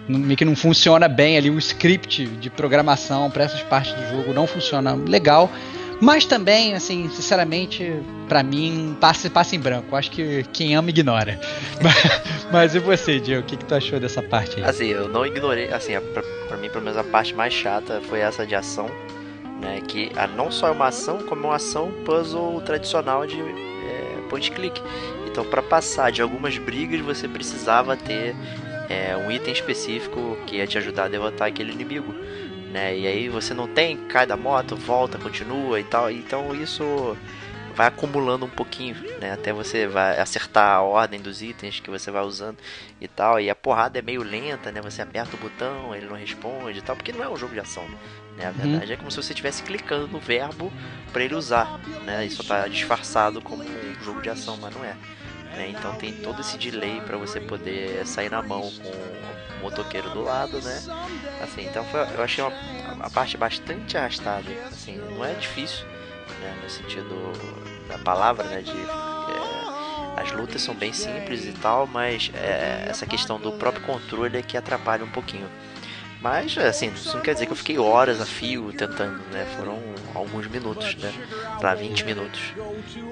o- 0.10 0.36
que 0.36 0.46
não 0.46 0.56
funciona 0.56 1.08
bem 1.08 1.38
ali 1.38 1.50
o 1.50 1.58
script 1.60 2.26
de 2.28 2.50
programação 2.50 3.30
para 3.30 3.44
essas 3.44 3.62
partes 3.64 3.94
do 3.94 4.10
jogo 4.10 4.34
não 4.34 4.46
funciona 4.48 4.94
legal. 4.94 5.50
Mas 6.02 6.26
também, 6.26 6.76
assim, 6.76 7.10
sinceramente, 7.10 7.94
pra 8.28 8.44
mim, 8.44 8.96
passa, 9.00 9.30
passa 9.30 9.56
em 9.56 9.60
branco. 9.60 9.96
Acho 9.96 10.12
que 10.12 10.44
quem 10.52 10.76
ama 10.76 10.90
ignora. 10.90 11.40
mas, 11.82 12.48
mas 12.52 12.76
e 12.76 12.80
você, 12.80 13.20
Diego? 13.20 13.42
O 13.42 13.46
que, 13.46 13.58
que 13.58 13.66
tu 13.66 13.76
achou 13.76 14.00
dessa 14.00 14.22
parte 14.22 14.58
aí? 14.58 14.64
Assim, 14.64 14.88
eu 14.88 15.08
não 15.08 15.26
ignorei, 15.26 15.72
assim, 15.72 15.94
pra, 16.14 16.22
pra 16.48 16.58
mim, 16.58 16.70
pelo 16.70 16.84
menos 16.84 16.98
a 16.98 17.04
parte 17.04 17.34
mais 17.34 17.54
chata 17.54 18.02
foi 18.10 18.20
essa 18.20 18.46
de 18.46 18.56
ação, 18.56 18.90
né? 19.62 19.82
Que 19.88 20.12
a, 20.16 20.28
não 20.28 20.52
só 20.52 20.68
é 20.68 20.72
uma 20.72 20.88
ação, 20.88 21.20
como 21.20 21.44
é 21.44 21.48
uma 21.48 21.56
ação 21.56 21.92
puzzle 22.04 22.62
tradicional 22.62 23.26
de 23.26 23.40
é, 23.40 24.18
point 24.30 24.52
click. 24.52 24.82
Então, 25.28 25.46
pra 25.46 25.62
passar 25.62 26.12
de 26.12 26.22
algumas 26.22 26.58
brigas, 26.58 27.02
você 27.02 27.28
precisava 27.28 27.98
ter 27.98 28.36
é, 28.90 29.16
um 29.18 29.32
item 29.32 29.54
específico 29.54 30.38
que 30.46 30.58
ia 30.58 30.68
te 30.68 30.78
ajudar 30.78 31.06
a 31.06 31.08
derrotar 31.08 31.48
aquele 31.48 31.72
inimigo. 31.72 32.14
Né? 32.76 32.98
E 32.98 33.08
aí 33.08 33.30
você 33.30 33.54
não 33.54 33.70
tem, 33.70 33.96
cai 33.96 34.28
da 34.28 34.36
moto, 34.36 34.76
volta, 34.76 35.18
continua 35.18 35.80
e 35.80 35.84
tal. 35.86 36.12
Então 36.12 36.54
isso 36.54 37.16
vai 37.74 37.88
acumulando 37.88 38.46
um 38.46 38.50
pouquinho, 38.50 38.98
né? 39.22 39.32
Até 39.32 39.54
você 39.54 39.88
vai 39.88 40.20
acertar 40.20 40.76
a 40.76 40.82
ordem 40.82 41.22
dos 41.22 41.42
itens 41.42 41.80
que 41.80 41.90
você 41.90 42.12
vai 42.12 42.22
usando 42.24 42.58
e 43.00 43.08
tal. 43.08 43.40
E 43.40 43.50
a 43.50 43.56
porrada 43.56 43.98
é 43.98 44.02
meio 44.02 44.22
lenta, 44.22 44.74
né? 44.74 44.82
Você 44.82 45.02
aperta 45.02 45.38
o 45.38 45.40
botão, 45.40 45.96
ele 45.96 46.06
não 46.06 46.18
responde 46.18 46.80
e 46.80 46.82
tal, 46.82 46.98
porque 46.98 47.14
não 47.14 47.24
é 47.24 47.30
um 47.30 47.38
jogo 47.38 47.54
de 47.54 47.62
ação, 47.62 47.88
né? 48.38 48.48
A 48.48 48.52
verdade 48.52 48.92
é 48.92 48.98
como 48.98 49.10
se 49.10 49.16
você 49.16 49.32
estivesse 49.32 49.64
clicando 49.64 50.10
no 50.10 50.20
verbo 50.20 50.70
para 51.14 51.24
ele 51.24 51.36
usar, 51.36 51.80
né? 52.04 52.26
Isso 52.26 52.44
tá 52.44 52.68
disfarçado 52.68 53.42
como 53.42 53.64
um 53.64 54.04
jogo 54.04 54.22
de 54.22 54.30
ação, 54.30 54.58
mas 54.58 54.76
não 54.76 54.84
é. 54.84 54.98
Né? 55.56 55.70
Então 55.70 55.96
tem 55.96 56.12
todo 56.12 56.42
esse 56.42 56.58
delay 56.58 57.00
para 57.06 57.16
você 57.16 57.40
poder 57.40 58.06
sair 58.06 58.30
na 58.30 58.42
mão 58.42 58.70
com 58.70 58.90
o 58.90 59.35
motoqueiro 59.66 60.10
do 60.12 60.24
lado, 60.24 60.62
né? 60.62 60.82
Assim, 61.42 61.66
então 61.66 61.84
foi- 61.86 62.08
eu 62.16 62.24
achei 62.24 62.44
uma, 62.44 62.54
a 63.06 63.10
parte 63.10 63.36
bastante 63.38 63.98
arrastada. 63.98 64.50
Assim, 64.72 64.98
não 64.98 65.24
é 65.26 65.34
difícil, 65.34 65.86
né? 66.42 66.56
No 66.64 66.70
sentido 66.70 67.16
da 67.90 67.98
palavra, 68.00 68.48
né? 68.48 68.62
De 68.62 68.72
é, 68.72 70.22
as 70.22 70.32
lutas 70.32 70.62
são 70.62 70.74
bem 70.76 70.94
simples 70.94 71.46
e 71.46 71.52
tal, 71.54 71.88
mas 71.88 72.32
é, 72.34 72.86
essa 72.90 73.06
questão 73.06 73.40
do 73.40 73.52
próprio 73.52 73.84
controle 73.86 74.38
é 74.38 74.42
que 74.42 74.56
atrapalha 74.58 75.04
um 75.04 75.10
pouquinho. 75.12 75.50
Mas, 76.26 76.58
assim, 76.58 76.88
isso 76.88 77.16
não 77.16 77.22
quer 77.22 77.34
dizer 77.34 77.46
que 77.46 77.52
eu 77.52 77.56
fiquei 77.56 77.78
horas 77.78 78.20
a 78.20 78.26
fio 78.26 78.74
tentando, 78.74 79.22
né? 79.32 79.46
Foram 79.56 79.78
alguns 80.16 80.48
minutos, 80.48 80.96
né? 80.96 81.14
Lá, 81.62 81.76
20 81.76 82.04
minutos. 82.04 82.40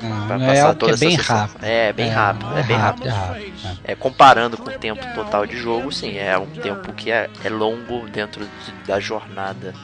Não, 0.01 0.25
pra 0.25 0.35
é 0.43 0.47
passar 0.47 0.73
que 0.73 0.79
toda 0.79 0.91
é 0.91 0.95
essa 0.95 1.05
bem 1.05 1.15
sessão. 1.17 1.35
rápido. 1.37 1.63
É, 1.63 1.93
bem 1.93 2.09
rápido, 2.09 2.57
é, 2.57 2.63
bem 2.63 2.75
rápido. 2.75 3.07
É 3.07 3.11
rápido. 3.11 3.53
é. 3.85 3.91
É, 3.91 3.95
comparando 3.95 4.57
com 4.57 4.67
o 4.67 4.79
tempo 4.79 5.05
total 5.13 5.45
de 5.45 5.55
jogo, 5.55 5.91
sim, 5.91 6.17
é 6.17 6.35
um 6.39 6.47
tempo 6.47 6.91
que 6.91 7.11
é, 7.11 7.29
é 7.43 7.49
longo 7.49 8.09
dentro 8.09 8.43
de- 8.45 8.87
da 8.87 8.99
jornada. 8.99 9.75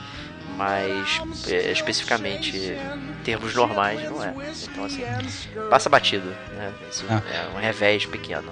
mas 0.58 1.22
é, 1.48 1.72
especificamente 1.72 2.58
em 2.58 3.24
termos 3.24 3.56
normais 3.56 4.04
não 4.10 4.22
é. 4.22 4.34
Então 4.64 4.84
assim, 4.84 5.04
passa 5.70 5.88
batido, 5.88 6.28
né? 6.58 6.74
Isso 6.92 7.06
Ah. 7.10 7.22
é 7.34 7.56
um 7.56 7.62
revés 7.62 8.06
pequeno. 8.06 8.52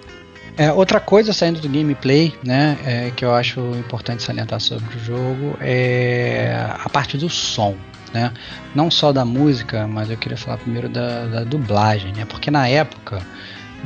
É, 0.57 0.71
outra 0.73 0.99
coisa 0.99 1.33
saindo 1.33 1.59
do 1.59 1.69
gameplay, 1.69 2.33
né, 2.43 2.77
é, 2.83 3.11
que 3.15 3.23
eu 3.23 3.33
acho 3.33 3.59
importante 3.77 4.23
salientar 4.23 4.59
sobre 4.59 4.95
o 4.95 4.99
jogo 4.99 5.55
é 5.61 6.65
a 6.83 6.89
parte 6.89 7.15
do 7.15 7.29
som, 7.29 7.75
né? 8.11 8.31
Não 8.73 8.89
só 8.89 9.11
da 9.11 9.23
música, 9.23 9.85
mas 9.87 10.09
eu 10.09 10.17
queria 10.17 10.37
falar 10.37 10.57
primeiro 10.57 10.89
da, 10.89 11.25
da 11.27 11.43
dublagem, 11.43 12.11
né? 12.13 12.25
Porque 12.25 12.49
na 12.49 12.67
época 12.67 13.21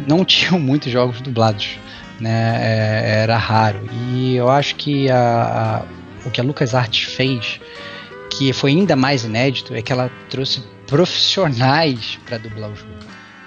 não 0.08 0.24
tinham 0.26 0.58
muitos 0.60 0.90
jogos 0.92 1.20
dublados, 1.20 1.78
né? 2.22 2.58
É, 2.62 3.22
era 3.24 3.38
raro. 3.38 3.82
E 4.14 4.36
eu 4.38 4.50
acho 4.50 4.76
que 4.76 5.10
a, 5.12 5.82
a- 5.84 5.86
o 6.26 6.32
que 6.32 6.40
a 6.40 6.44
LucasArts 6.44 7.04
fez, 7.04 7.60
que 8.30 8.54
foi 8.54 8.72
ainda 8.72 8.96
mais 8.96 9.26
inédito, 9.26 9.74
é 9.76 9.82
que 9.82 9.92
ela 9.92 10.10
trouxe 10.30 10.64
profissionais 10.88 12.18
para 12.26 12.38
dublar 12.38 12.70
o 12.70 12.76
jogo. 12.76 12.92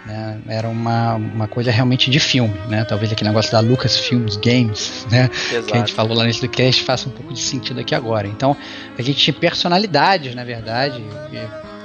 Né? 0.07 0.39
Era 0.49 0.69
uma, 0.69 1.15
uma 1.15 1.49
coisa 1.49 1.71
realmente 1.71 2.11
de 2.11 2.21
filme, 2.21 2.55
né? 2.69 2.85
Talvez 2.85 3.11
aquele 3.11 3.31
negócio 3.31 3.51
da 3.51 3.61
Lucasfilms 3.61 4.37
Games, 4.37 5.07
né? 5.11 5.29
que 5.49 5.57
a 5.57 5.61
gente 5.61 5.75
Exato. 5.75 5.95
falou 5.95 6.17
lá 6.17 6.25
nesse 6.25 6.47
cast 6.47 6.83
faça 6.83 7.09
um 7.09 7.13
pouco 7.13 7.33
de 7.33 7.41
sentido 7.41 7.81
aqui 7.81 7.95
agora. 7.95 8.29
Então, 8.29 8.57
a 8.99 9.03
gente 9.03 9.19
tinha 9.19 9.35
personalidades, 9.35 10.35
na 10.35 10.45
verdade, 10.45 11.03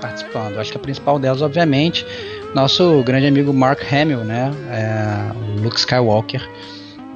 participando. 0.02 0.58
Acho 0.58 0.72
que 0.72 0.78
a 0.78 0.82
principal 0.82 1.18
delas, 1.18 1.42
obviamente, 1.42 2.06
nosso 2.54 3.02
grande 3.04 3.28
amigo 3.28 3.54
Mark 3.54 3.82
Hamill, 3.92 4.24
né? 4.24 4.52
É, 4.70 5.34
o 5.34 5.62
Luke 5.62 5.80
Skywalker, 5.80 6.42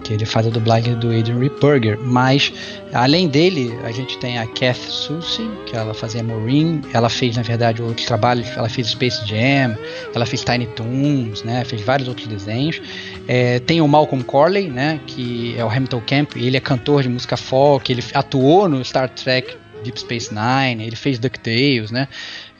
que 0.04 0.14
ele 0.14 0.26
faz 0.26 0.48
a 0.48 0.50
dublagem 0.50 0.96
do 1.00 1.08
Adrian 1.08 1.40
Ripperger. 1.40 1.98
Mas, 2.00 2.54
além 2.94 3.28
dele, 3.28 3.74
a 3.84 3.92
gente 3.92 4.18
tem 4.18 4.38
a 4.38 4.46
Kath 4.46 4.78
Soucie, 4.78 5.50
que 5.66 5.76
ela 5.76 5.94
fazia 5.94 6.22
Maureen. 6.22 6.82
Ela 6.94 7.10
fez, 7.10 7.38
na 7.38 7.44
verdade, 7.44 7.82
outros 7.82 8.06
trabalhos. 8.06 8.48
Ela 8.56 8.70
fez 8.70 8.88
Space 8.88 9.26
Jam, 9.28 9.78
ela 10.14 10.26
fez 10.26 10.44
Tiny 10.44 10.68
Toons, 10.68 11.44
né? 11.44 11.64
Fez 11.66 11.82
vários 11.82 12.08
outros 12.08 12.28
desenhos. 12.28 12.82
É, 13.28 13.60
tem 13.60 13.80
o 13.82 13.88
Malcolm 13.88 14.24
Corley, 14.24 14.70
né, 14.70 15.00
que 15.08 15.56
é 15.58 15.64
o 15.64 15.70
Hamilton 15.70 16.02
Camp, 16.06 16.36
ele 16.36 16.58
é 16.58 16.60
cantor 16.60 17.04
de 17.04 17.10
música 17.10 17.38
folk, 17.38 17.90
ele 17.92 18.04
atuou 18.14 18.68
no 18.68 18.84
Star 18.84 19.10
Trek 19.10 19.56
Deep 19.84 20.00
Space 20.00 20.30
Nine, 20.34 20.86
ele 20.86 20.96
fez 20.96 21.20
DuckTales, 21.20 21.92
né, 21.92 22.08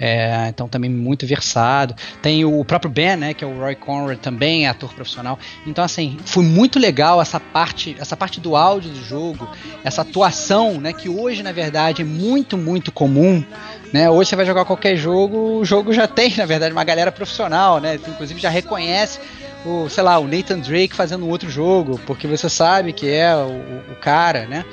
é, 0.06 0.50
então 0.50 0.68
também 0.68 0.90
muito 0.90 1.26
versado. 1.26 1.96
Tem 2.22 2.44
o 2.44 2.66
próprio 2.66 2.92
Ben, 2.92 3.16
né, 3.16 3.34
que 3.34 3.42
é 3.42 3.48
o 3.48 3.58
Roy 3.58 3.74
Conrad, 3.74 4.20
também 4.20 4.66
é 4.66 4.70
ator 4.70 4.94
profissional. 4.94 5.40
Então 5.66 5.82
assim, 5.82 6.18
foi 6.26 6.44
muito 6.44 6.78
legal 6.78 7.22
essa 7.22 7.40
parte, 7.40 7.96
essa 7.98 8.18
parte 8.18 8.42
do 8.42 8.58
áudio 8.58 8.90
do 8.90 9.02
jogo, 9.02 9.50
essa 9.82 10.02
atuação, 10.02 10.74
né, 10.82 10.92
que 10.92 11.08
hoje 11.08 11.42
na 11.42 11.54
verdade 11.54 12.02
é 12.02 12.06
muito 12.06 12.58
muito 12.58 12.92
comum. 12.92 13.42
Né, 13.94 14.10
hoje 14.10 14.32
você 14.32 14.36
vai 14.36 14.46
jogar 14.46 14.66
qualquer 14.66 14.98
jogo, 14.98 15.60
o 15.60 15.64
jogo 15.64 15.94
já 15.94 16.06
tem, 16.06 16.36
na 16.36 16.46
verdade, 16.46 16.74
uma 16.74 16.84
galera 16.84 17.12
profissional, 17.12 17.80
né? 17.80 17.94
Inclusive 17.96 18.42
já 18.42 18.50
reconhece 18.50 19.20
o, 19.64 19.88
sei 19.88 20.04
lá, 20.04 20.18
o 20.18 20.28
Nathan 20.28 20.60
Drake 20.60 20.96
fazendo 20.96 21.26
um 21.26 21.30
outro 21.30 21.48
jogo, 21.48 22.00
porque 22.06 22.28
você 22.28 22.50
sabe 22.50 22.92
que 22.92 23.08
é 23.08 23.36
o, 23.36 23.92
o 23.92 23.96
cara, 24.02 24.48
né? 24.48 24.66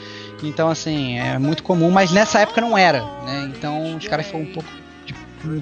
Então, 0.42 0.70
assim, 0.70 1.18
é 1.18 1.38
muito 1.38 1.62
comum, 1.62 1.90
mas 1.90 2.10
nessa 2.10 2.40
época 2.40 2.62
não 2.62 2.78
era, 2.78 3.02
né? 3.26 3.52
Então 3.54 3.94
os 3.94 4.08
caras 4.08 4.26
foram 4.26 4.44
um 4.44 4.52
pouco. 4.52 4.80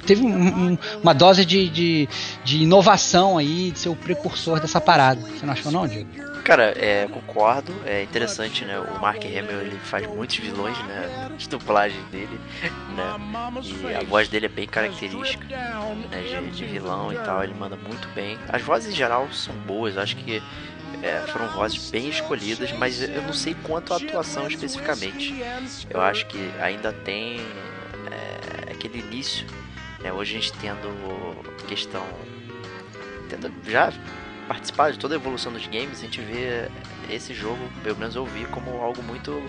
Teve 0.05 0.23
um- 0.23 0.73
um- 0.73 0.79
uma 1.03 1.13
dose 1.13 1.45
de, 1.45 1.69
de, 1.69 2.09
de 2.45 2.63
inovação 2.63 3.39
aí, 3.39 3.71
de 3.71 3.79
ser 3.79 3.89
o 3.89 3.97
precursor 3.97 4.61
dessa 4.61 4.81
parada. 4.81 5.21
Você 5.21 5.45
não 5.47 5.53
achou, 5.53 5.71
não, 5.73 5.87
Diego? 5.87 6.09
Cara, 6.45 6.73
é, 6.79 7.07
concordo, 7.09 7.75
é 7.85 8.03
interessante, 8.03 8.65
né? 8.65 8.81
O 8.81 8.99
Mark 9.01 9.23
Hamill 9.23 9.61
ele 9.61 9.79
faz 9.85 10.07
muitos 10.07 10.37
vilões, 10.39 10.79
né? 10.85 11.29
De 11.37 11.47
dublagem 11.47 12.01
dele, 12.11 12.41
né? 12.97 13.15
E 13.91 13.95
a 13.95 14.03
voz 14.03 14.29
dele 14.29 14.47
é 14.47 14.49
bem 14.49 14.67
característica, 14.67 15.45
né? 16.11 16.23
De, 16.23 16.51
de 16.57 16.65
vilão 16.65 17.13
e 17.13 17.17
tal, 17.17 17.45
ele 17.45 17.53
manda 17.53 17.77
muito 17.77 18.09
bem. 18.15 18.39
As 18.49 18.63
vozes 18.63 18.93
em 18.93 18.97
geral 18.97 19.29
são 19.31 19.55
boas, 19.67 19.99
acho 19.99 20.17
que 20.17 20.43
é, 21.03 21.19
foram 21.31 21.49
vozes 21.49 21.91
bem 21.91 22.09
escolhidas, 22.09 22.73
mas 22.73 23.03
eu 23.03 23.21
não 23.23 23.35
sei 23.35 23.55
quanto 23.63 23.93
a 23.93 23.97
atuação 23.99 24.49
especificamente. 24.49 25.35
Eu 25.91 26.01
acho 26.01 26.25
que 26.27 26.51
ainda 26.63 26.95
tem 26.95 27.41
é, 28.11 28.73
aquele 28.73 29.01
início, 29.01 29.47
né? 30.01 30.13
Hoje 30.13 30.37
a 30.37 30.41
gente 30.41 30.53
tendo 30.55 30.89
questão. 31.67 32.05
Tendo 33.29 33.53
já 33.71 33.93
participar 34.47 34.93
de 34.93 34.99
toda 34.99 35.15
a 35.15 35.17
evolução 35.17 35.53
dos 35.53 35.67
games, 35.67 35.99
a 35.99 36.03
gente 36.03 36.21
vê 36.21 36.71
esse 37.11 37.35
jogo, 37.35 37.59
pelo 37.83 37.99
menos 37.99 38.17
eu 38.17 38.25
vi, 38.25 38.47
como 38.47 38.71
algo 38.81 39.03
muito 39.03 39.43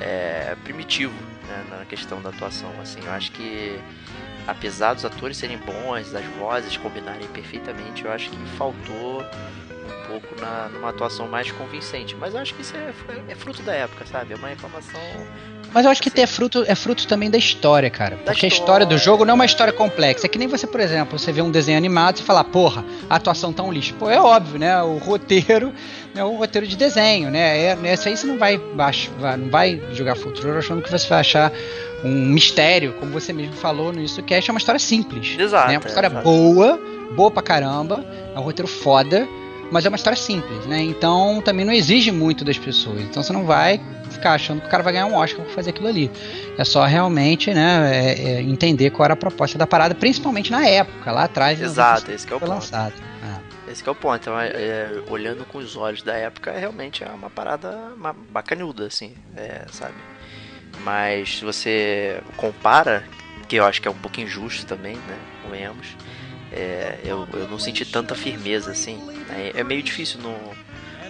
é, 0.00 0.56
primitivo 0.64 1.14
né, 1.46 1.64
na 1.70 1.84
questão 1.84 2.20
da 2.20 2.30
atuação. 2.30 2.70
Assim, 2.80 3.00
eu 3.04 3.12
acho 3.12 3.30
que 3.30 3.78
apesar 4.46 4.94
dos 4.94 5.04
atores 5.04 5.36
serem 5.36 5.58
bons, 5.58 6.10
das 6.10 6.24
vozes 6.38 6.76
combinarem 6.76 7.26
perfeitamente, 7.28 8.04
eu 8.04 8.12
acho 8.12 8.30
que 8.30 8.36
faltou 8.56 9.24
um 9.86 10.08
pouco 10.08 10.40
na, 10.40 10.68
numa 10.68 10.90
atuação 10.90 11.28
mais 11.28 11.50
convincente. 11.50 12.16
Mas 12.18 12.34
eu 12.34 12.40
acho 12.40 12.54
que 12.54 12.62
isso 12.62 12.74
é, 12.76 12.92
é 13.28 13.34
fruto 13.34 13.62
da 13.62 13.72
época, 13.72 14.06
sabe? 14.06 14.32
É 14.32 14.36
uma 14.36 14.48
reclamação. 14.48 15.00
Mas 15.72 15.84
eu 15.84 15.90
acho 15.90 16.00
que 16.00 16.20
é 16.20 16.26
fruto, 16.26 16.64
é 16.68 16.74
fruto 16.76 17.06
também 17.08 17.28
da 17.28 17.36
história, 17.36 17.90
cara. 17.90 18.16
Porque 18.24 18.46
a 18.46 18.48
história 18.48 18.86
do 18.86 18.96
jogo 18.96 19.24
não 19.24 19.32
é 19.32 19.34
uma 19.34 19.44
história 19.44 19.72
complexa. 19.72 20.26
É 20.26 20.28
que 20.28 20.38
nem 20.38 20.46
você, 20.46 20.68
por 20.68 20.78
exemplo, 20.78 21.18
você 21.18 21.32
vê 21.32 21.42
um 21.42 21.50
desenho 21.50 21.76
animado 21.76 22.18
e 22.18 22.22
fala, 22.22 22.44
porra, 22.44 22.84
a 23.10 23.16
atuação 23.16 23.52
tá 23.52 23.62
um 23.62 23.72
lixo. 23.72 23.92
Pô, 23.94 24.08
é 24.08 24.20
óbvio, 24.20 24.58
né? 24.58 24.80
O 24.82 24.98
roteiro 24.98 25.72
é 26.14 26.24
um 26.24 26.36
roteiro 26.36 26.64
de 26.64 26.76
desenho, 26.76 27.28
né? 27.28 27.58
É, 27.60 27.76
nessa 27.76 28.08
aí 28.08 28.16
você 28.16 28.24
não 28.24 28.38
vai, 28.38 28.56
não 28.56 29.50
vai 29.50 29.82
jogar 29.92 30.14
futuro 30.14 30.56
achando 30.56 30.80
que 30.80 30.90
você 30.90 31.08
vai 31.08 31.20
achar 31.20 31.52
um 32.04 32.26
mistério, 32.26 32.92
como 33.00 33.10
você 33.10 33.32
mesmo 33.32 33.54
falou 33.54 33.92
no 33.92 34.00
Isso 34.00 34.22
Cast, 34.22 34.48
é 34.48 34.52
uma 34.52 34.58
história 34.58 34.78
simples. 34.78 35.36
Exato, 35.36 35.72
né? 35.72 35.78
Uma 35.78 35.88
história 35.88 36.10
boa, 36.10 36.78
boa 37.16 37.30
pra 37.30 37.42
caramba, 37.42 38.04
é 38.34 38.38
um 38.38 38.42
roteiro 38.42 38.68
foda, 38.68 39.26
mas 39.70 39.84
é 39.84 39.88
uma 39.88 39.96
história 39.96 40.16
simples, 40.16 40.66
né? 40.66 40.80
Então 40.82 41.40
também 41.44 41.64
não 41.64 41.72
exige 41.72 42.10
muito 42.10 42.44
das 42.44 42.58
pessoas. 42.58 43.00
Então 43.02 43.22
você 43.22 43.32
não 43.32 43.44
vai 43.44 43.80
ficar 44.10 44.32
achando 44.34 44.60
que 44.60 44.66
o 44.66 44.70
cara 44.70 44.82
vai 44.82 44.92
ganhar 44.92 45.06
um 45.06 45.14
Oscar 45.16 45.44
por 45.44 45.52
fazer 45.52 45.70
aquilo 45.70 45.88
ali. 45.88 46.10
É 46.56 46.64
só 46.64 46.84
realmente, 46.84 47.52
né, 47.52 47.90
é- 47.92 48.20
é 48.36 48.40
entender 48.42 48.90
qual 48.90 49.04
era 49.04 49.14
a 49.14 49.16
proposta 49.16 49.58
da 49.58 49.66
parada, 49.66 49.94
principalmente 49.94 50.50
na 50.52 50.66
época, 50.66 51.10
lá 51.10 51.24
atrás. 51.24 51.60
em 51.60 51.64
Exato, 51.64 52.02
95, 52.02 52.14
esse 52.14 52.26
que 52.26 52.32
é 52.32 52.36
o 52.36 52.40
ponto. 52.40 52.48
lançado. 52.50 52.92
Ah. 53.22 53.38
Esse 53.68 53.88
é 53.88 53.90
o 53.90 53.94
ponto. 53.94 54.16
Então, 54.20 54.38
é, 54.38 54.48
é, 54.48 55.02
olhando 55.08 55.44
com 55.46 55.58
os 55.58 55.76
olhos 55.76 56.02
da 56.02 56.14
época, 56.14 56.52
realmente 56.52 57.02
é 57.02 57.08
uma 57.08 57.30
parada 57.30 57.70
uma 57.96 58.12
bacanuda, 58.30 58.86
assim, 58.86 59.14
é, 59.36 59.62
sabe? 59.72 59.94
Mas 60.84 61.38
se 61.38 61.44
você 61.44 62.20
compara, 62.36 63.04
que 63.48 63.56
eu 63.56 63.64
acho 63.64 63.80
que 63.80 63.88
é 63.88 63.90
um 63.90 63.94
pouco 63.94 64.20
injusto 64.20 64.66
também, 64.66 64.94
né? 64.94 65.16
Convenhamos, 65.42 65.88
é, 66.52 66.98
eu, 67.04 67.26
eu 67.32 67.48
não 67.48 67.58
senti 67.58 67.84
tanta 67.84 68.14
firmeza, 68.14 68.70
assim. 68.70 68.98
Né? 69.34 69.50
É 69.54 69.64
meio 69.64 69.82
difícil 69.82 70.20
não, 70.20 70.36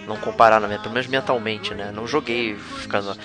não 0.06 0.16
comparar, 0.16 0.60
né? 0.60 0.78
pelo 0.78 0.92
menos 0.94 1.06
mentalmente, 1.08 1.74
né? 1.74 1.92
Não 1.94 2.06
joguei 2.06 2.56
ficando 2.56 3.16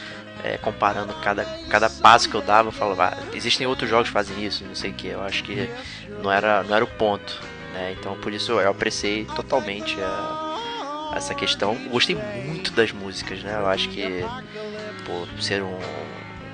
é, 0.43 0.57
comparando 0.57 1.13
cada, 1.15 1.43
cada 1.69 1.89
passo 1.89 2.29
que 2.29 2.35
eu 2.35 2.41
dava, 2.41 2.69
eu 2.69 2.71
falava, 2.71 3.05
ah, 3.17 3.17
existem 3.33 3.65
outros 3.67 3.89
jogos 3.89 4.07
que 4.07 4.13
fazem 4.13 4.43
isso, 4.45 4.63
não 4.63 4.75
sei 4.75 4.91
o 4.91 4.93
que. 4.93 5.07
Eu 5.07 5.21
acho 5.21 5.43
que 5.43 5.69
não 6.21 6.31
era, 6.31 6.63
não 6.63 6.75
era 6.75 6.83
o 6.83 6.87
ponto, 6.87 7.41
né? 7.73 7.95
Então 7.99 8.15
por 8.19 8.31
isso 8.33 8.51
eu 8.53 8.69
apreciei 8.69 9.25
totalmente 9.35 9.97
a- 10.01 11.13
essa 11.15 11.33
questão. 11.33 11.75
Gostei 11.89 12.15
muito 12.15 12.71
das 12.71 12.91
músicas, 12.91 13.41
né? 13.43 13.55
Eu 13.59 13.67
acho 13.67 13.89
que 13.89 14.23
por 15.05 15.27
ser 15.41 15.61
um 15.63 15.79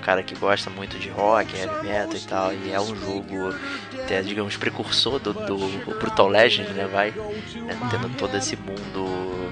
cara 0.06 0.22
que 0.22 0.36
gosta 0.36 0.70
muito 0.70 1.00
de 1.00 1.10
rock, 1.10 1.58
heavy 1.58 1.88
metal 1.88 2.16
e 2.16 2.20
tal, 2.20 2.54
e 2.54 2.72
é 2.72 2.80
um 2.80 2.96
jogo, 2.96 3.56
até, 4.04 4.22
digamos, 4.22 4.56
precursor 4.56 5.18
do, 5.18 5.34
do 5.34 5.58
Brutal 6.00 6.28
Legend, 6.28 6.70
né? 6.74 6.86
Vai, 6.86 7.10
né? 7.10 7.76
tendo 7.90 8.16
todo 8.16 8.38
esse 8.38 8.56
mundo 8.56 9.52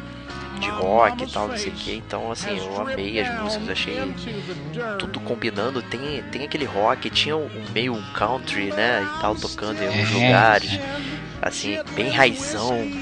de 0.60 0.70
rock 0.70 1.24
e 1.24 1.28
tal, 1.28 1.48
não 1.48 1.58
sei 1.58 1.72
o 1.72 1.76
que. 1.76 1.96
Então, 1.96 2.32
assim, 2.32 2.56
eu 2.56 2.80
amei 2.80 3.20
as 3.20 3.42
músicas, 3.42 3.70
achei 3.70 3.98
tudo 5.00 5.20
combinando. 5.22 5.82
Tem, 5.82 6.22
tem 6.32 6.44
aquele 6.44 6.66
rock, 6.66 7.10
tinha 7.10 7.36
um 7.36 7.50
meio 7.74 7.96
um 7.96 8.04
country, 8.14 8.72
né? 8.72 9.02
E 9.18 9.22
tal, 9.22 9.34
tocando 9.36 9.82
em 9.82 9.88
alguns 9.88 10.12
É. 10.12 10.14
lugares. 10.14 10.80
Assim, 11.46 11.78
bem 11.94 12.10
raizão, 12.10 12.70
bem, 12.70 13.02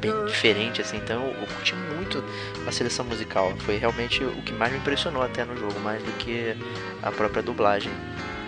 bem 0.00 0.26
diferente, 0.26 0.80
assim. 0.80 0.96
Então, 0.96 1.26
eu, 1.26 1.40
eu 1.40 1.46
curti 1.48 1.74
muito 1.74 2.22
a 2.64 2.70
seleção 2.70 3.04
musical. 3.04 3.52
Foi 3.58 3.76
realmente 3.78 4.22
o 4.22 4.42
que 4.42 4.52
mais 4.52 4.72
me 4.72 4.78
impressionou 4.78 5.20
até 5.20 5.44
no 5.44 5.56
jogo, 5.56 5.78
mais 5.80 6.00
do 6.00 6.12
que 6.12 6.54
a 7.02 7.10
própria 7.10 7.42
dublagem. 7.42 7.90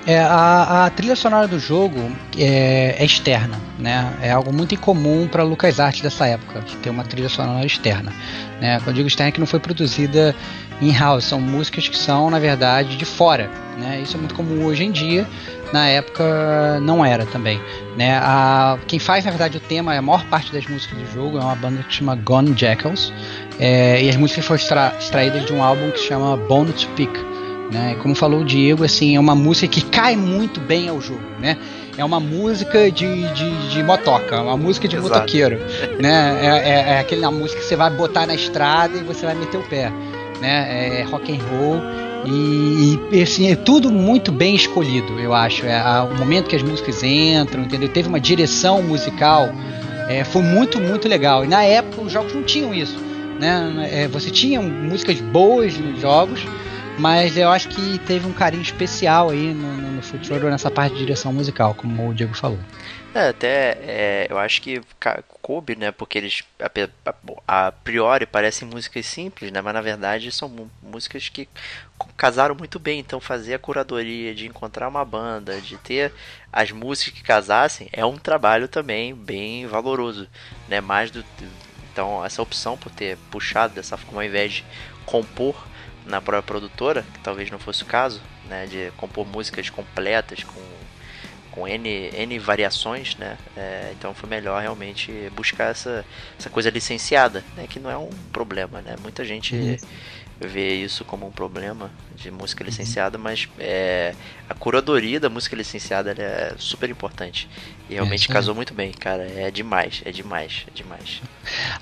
É, 0.04 0.18
a, 0.18 0.86
a 0.86 0.90
trilha 0.90 1.14
sonora 1.14 1.46
do 1.46 1.60
jogo 1.60 2.10
é, 2.36 2.96
é 2.98 3.04
externa, 3.04 3.60
né? 3.78 4.12
É 4.20 4.32
algo 4.32 4.52
muito 4.52 4.74
incomum 4.74 5.28
para 5.28 5.44
LucasArts 5.44 6.00
dessa 6.00 6.26
época, 6.26 6.60
de 6.60 6.76
ter 6.76 6.90
uma 6.90 7.04
trilha 7.04 7.28
sonora 7.28 7.64
externa. 7.64 8.12
Né? 8.60 8.80
Quando 8.82 8.96
digo 8.96 9.06
externa, 9.06 9.28
é 9.28 9.32
que 9.32 9.38
não 9.38 9.46
foi 9.46 9.60
produzida 9.60 10.34
in-house, 10.80 11.24
são 11.24 11.40
músicas 11.40 11.86
que 11.86 11.96
são, 11.96 12.28
na 12.30 12.40
verdade, 12.40 12.96
de 12.96 13.04
fora. 13.04 13.48
Né? 13.78 14.00
Isso 14.02 14.16
é 14.16 14.18
muito 14.18 14.34
comum 14.34 14.64
hoje 14.64 14.84
em 14.84 14.90
dia, 14.90 15.24
na 15.72 15.86
época 15.86 16.80
não 16.80 17.04
era 17.04 17.24
também. 17.24 17.60
Né? 17.96 18.18
A, 18.20 18.78
quem 18.88 18.98
faz, 18.98 19.24
na 19.24 19.30
verdade, 19.30 19.56
o 19.56 19.60
tema, 19.60 19.94
a 19.94 20.02
maior 20.02 20.24
parte 20.24 20.52
das 20.52 20.66
músicas 20.66 20.98
do 20.98 21.12
jogo 21.12 21.38
é 21.38 21.40
uma 21.40 21.54
banda 21.54 21.80
que 21.84 21.94
chama 21.94 22.16
Gone 22.16 22.52
Jackals, 22.56 23.12
é, 23.60 24.02
e 24.02 24.08
as 24.08 24.16
músicas 24.16 24.44
foram 24.44 24.60
extra, 24.60 24.92
extraídas 24.98 25.46
de 25.46 25.52
um 25.52 25.62
álbum 25.62 25.92
que 25.92 26.00
se 26.00 26.08
chama 26.08 26.36
Bone 26.36 26.72
to 26.72 26.88
Pick 26.96 27.31
Né? 27.72 27.96
Como 28.02 28.14
falou 28.14 28.40
o 28.42 28.44
Diego, 28.44 28.84
assim, 28.84 29.16
é 29.16 29.20
uma 29.20 29.34
música 29.34 29.66
que 29.66 29.80
cai 29.82 30.14
muito 30.14 30.60
bem 30.60 30.90
ao 30.90 31.00
jogo, 31.00 31.22
né? 31.40 31.56
É 31.96 32.04
uma 32.04 32.20
música 32.20 32.90
de, 32.90 33.22
de, 33.32 33.68
de 33.68 33.82
motoca, 33.82 34.42
uma 34.42 34.56
música 34.58 34.86
de 34.86 34.96
Exato. 34.96 35.14
motoqueiro, 35.14 35.58
né? 35.98 36.38
É, 36.42 36.48
é, 36.48 36.92
é 36.94 36.98
aquela 37.00 37.30
música 37.30 37.60
que 37.60 37.66
você 37.66 37.74
vai 37.76 37.88
botar 37.90 38.26
na 38.26 38.34
estrada 38.34 38.98
e 38.98 39.02
você 39.02 39.24
vai 39.24 39.34
meter 39.34 39.56
o 39.56 39.62
pé, 39.62 39.90
né? 40.40 41.00
É 41.00 41.02
rock 41.04 41.32
and 41.32 41.38
roll 41.44 41.80
e, 42.26 42.98
e, 43.10 43.22
assim 43.22 43.50
é 43.50 43.56
tudo 43.56 43.90
muito 43.90 44.30
bem 44.30 44.54
escolhido, 44.54 45.18
eu 45.18 45.32
acho. 45.34 45.64
É 45.64 45.74
a- 45.78 46.04
o 46.04 46.14
momento 46.18 46.48
que 46.48 46.56
as 46.56 46.62
músicas 46.62 47.02
entram, 47.02 47.62
entendeu? 47.62 47.88
Teve 47.88 48.06
uma 48.08 48.20
direção 48.20 48.82
musical, 48.82 49.48
é, 50.08 50.24
foi 50.24 50.42
muito 50.42 50.78
muito 50.78 51.08
legal. 51.08 51.42
E 51.44 51.48
na 51.48 51.62
época 51.64 52.02
os 52.02 52.12
jogos 52.12 52.34
não 52.34 52.42
tinham 52.42 52.74
isso, 52.74 52.98
né? 53.40 53.88
É, 53.90 54.08
você 54.08 54.30
tinha 54.30 54.60
músicas 54.60 55.20
boas 55.20 55.76
nos 55.78 56.00
jogos, 56.00 56.40
mas 56.98 57.36
eu 57.36 57.50
acho 57.50 57.68
que 57.68 57.98
teve 58.00 58.26
um 58.26 58.32
carinho 58.32 58.62
especial 58.62 59.30
aí 59.30 59.54
no, 59.54 59.72
no, 59.76 59.92
no 59.92 60.00
Roller 60.28 60.50
nessa 60.50 60.70
parte 60.70 60.92
de 60.94 61.00
direção 61.00 61.32
musical, 61.32 61.74
como 61.74 62.08
o 62.08 62.14
Diego 62.14 62.34
falou. 62.34 62.58
É, 63.14 63.28
até 63.28 63.78
é, 63.82 64.26
eu 64.30 64.38
acho 64.38 64.62
que 64.62 64.80
coube, 65.42 65.76
né? 65.76 65.90
Porque 65.90 66.16
eles 66.16 66.42
a, 66.58 67.66
a- 67.66 67.72
priori 67.72 68.24
parecem 68.24 68.66
músicas 68.66 69.04
simples, 69.04 69.50
né? 69.52 69.60
Mas 69.60 69.74
na 69.74 69.80
verdade 69.82 70.32
são 70.32 70.70
músicas 70.82 71.28
que 71.28 71.46
casaram 72.16 72.54
muito 72.54 72.78
bem. 72.78 73.00
Então 73.00 73.20
fazer 73.20 73.54
a 73.54 73.58
curadoria 73.58 74.34
de 74.34 74.46
encontrar 74.46 74.88
uma 74.88 75.04
banda, 75.04 75.60
de 75.60 75.76
ter 75.76 76.12
as 76.52 76.70
músicas 76.70 77.12
que 77.14 77.22
casassem, 77.22 77.88
é 77.92 78.04
um 78.04 78.16
trabalho 78.16 78.66
também 78.66 79.14
bem 79.14 79.66
valoroso, 79.66 80.26
né? 80.68 80.80
Mais 80.80 81.10
do 81.10 81.24
então 81.92 82.24
essa 82.24 82.40
opção 82.40 82.78
por 82.78 82.90
ter 82.90 83.18
puxado 83.30 83.74
dessa 83.74 83.98
forma 83.98 84.22
ao 84.22 84.26
invés 84.26 84.54
de 84.54 84.64
compor 85.04 85.68
na 86.06 86.20
própria 86.20 86.42
produtora, 86.42 87.02
que 87.14 87.20
talvez 87.20 87.50
não 87.50 87.58
fosse 87.58 87.82
o 87.82 87.86
caso, 87.86 88.20
né? 88.48 88.66
De 88.66 88.90
compor 88.96 89.26
músicas 89.26 89.70
completas 89.70 90.44
com 90.44 90.60
com 91.50 91.68
N, 91.68 91.86
N 92.14 92.38
variações, 92.38 93.14
né? 93.18 93.36
É, 93.54 93.92
então 93.92 94.14
foi 94.14 94.26
melhor 94.26 94.60
realmente 94.62 95.12
buscar 95.36 95.64
essa, 95.70 96.02
essa 96.38 96.48
coisa 96.48 96.70
licenciada, 96.70 97.44
né? 97.54 97.66
Que 97.68 97.78
não 97.78 97.90
é 97.90 97.96
um 97.96 98.08
problema, 98.32 98.80
né? 98.80 98.96
Muita 99.02 99.22
gente 99.22 99.54
Uhum. 99.54 99.78
vê 100.40 100.74
isso 100.76 101.04
como 101.04 101.26
um 101.26 101.30
problema 101.30 101.90
de 102.22 102.30
música 102.30 102.64
licenciada, 102.64 103.18
mas 103.18 103.48
é, 103.58 104.14
a 104.48 104.54
curadoria 104.54 105.18
da 105.18 105.28
música 105.28 105.56
licenciada 105.56 106.14
é 106.16 106.54
super 106.58 106.88
importante. 106.88 107.48
E 107.90 107.94
realmente 107.94 108.26
aí. 108.28 108.34
casou 108.34 108.54
muito 108.54 108.72
bem, 108.72 108.92
cara. 108.92 109.24
É 109.24 109.50
demais, 109.50 110.02
é 110.04 110.10
demais, 110.10 110.64
é 110.68 110.70
demais. 110.74 111.20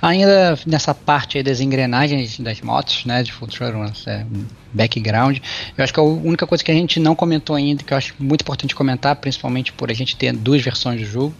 Ainda 0.01 0.59
nessa 0.66 0.95
parte 0.95 1.36
aí 1.38 1.45
das 1.45 1.61
engrenagens 1.61 2.38
das 2.41 2.61
motos, 2.61 3.05
né, 3.05 3.22
de 3.22 3.32
Throttle, 3.32 3.82
essa 3.84 4.26
background, 4.72 5.38
eu 5.76 5.82
acho 5.82 5.93
que 5.93 6.01
a 6.01 6.03
única 6.03 6.47
coisa 6.47 6.62
que 6.62 6.70
a 6.70 6.74
gente 6.74 7.01
não 7.01 7.14
comentou 7.14 7.57
ainda, 7.57 7.82
que 7.82 7.93
eu 7.93 7.99
acho 7.99 8.14
muito 8.18 8.43
importante 8.43 8.74
comentar, 8.74 9.16
principalmente 9.16 9.72
por 9.72 9.91
a 9.91 9.95
gente 9.95 10.16
ter 10.16 10.32
duas 10.32 10.62
versões 10.62 11.01
do 11.01 11.07
jogo, 11.07 11.34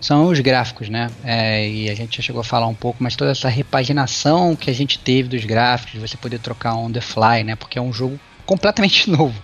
são 0.00 0.26
os 0.28 0.38
gráficos, 0.38 0.88
né, 0.88 1.10
é, 1.24 1.68
e 1.68 1.90
a 1.90 1.94
gente 1.94 2.16
já 2.16 2.22
chegou 2.22 2.40
a 2.40 2.44
falar 2.44 2.68
um 2.68 2.74
pouco, 2.74 3.02
mas 3.02 3.16
toda 3.16 3.32
essa 3.32 3.48
repaginação 3.48 4.54
que 4.54 4.70
a 4.70 4.74
gente 4.74 5.00
teve 5.00 5.28
dos 5.28 5.44
gráficos, 5.44 5.94
de 5.94 5.98
você 5.98 6.16
poder 6.16 6.38
trocar 6.38 6.74
on 6.74 6.92
the 6.92 7.00
fly, 7.00 7.42
né, 7.44 7.56
porque 7.56 7.78
é 7.78 7.82
um 7.82 7.92
jogo 7.92 8.20
completamente 8.46 9.08
novo, 9.10 9.34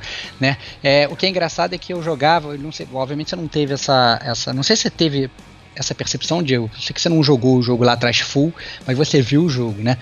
né? 0.41 0.57
É, 0.83 1.09
o 1.11 1.17
que 1.17 1.27
é 1.27 1.29
engraçado 1.29 1.75
é 1.75 1.79
que 1.79 1.93
eu 1.93 2.03
jogava, 2.03 2.57
não 2.57 2.73
sei, 2.73 2.89
obviamente 2.93 3.31
você 3.31 3.37
não 3.37 3.49
teve 3.49 3.75
essa, 3.75 4.21
essa, 4.25 4.53
não 4.53 4.63
sei 4.63 4.77
se 4.77 4.83
você 4.83 4.91
teve 4.91 5.31
essa 5.75 5.95
percepção, 5.95 6.43
Diego. 6.43 6.71
Eu 6.73 6.81
sei 6.81 6.95
que 6.95 7.01
você 7.01 7.09
não 7.09 7.23
jogou 7.23 7.57
o 7.57 7.63
jogo 7.63 7.85
lá 7.85 7.95
atrás 7.95 8.21
full, 8.21 8.55
mas 8.87 8.97
você 8.97 9.21
viu 9.21 9.45
o 9.45 9.49
jogo, 9.49 9.83
né? 9.83 9.99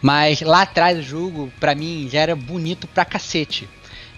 Mas 0.00 0.40
lá 0.40 0.62
atrás 0.62 0.98
o 0.98 1.02
jogo, 1.02 1.52
pra 1.58 1.74
mim, 1.74 2.08
já 2.10 2.20
era 2.20 2.36
bonito 2.36 2.86
pra 2.86 3.04
cacete. 3.04 3.68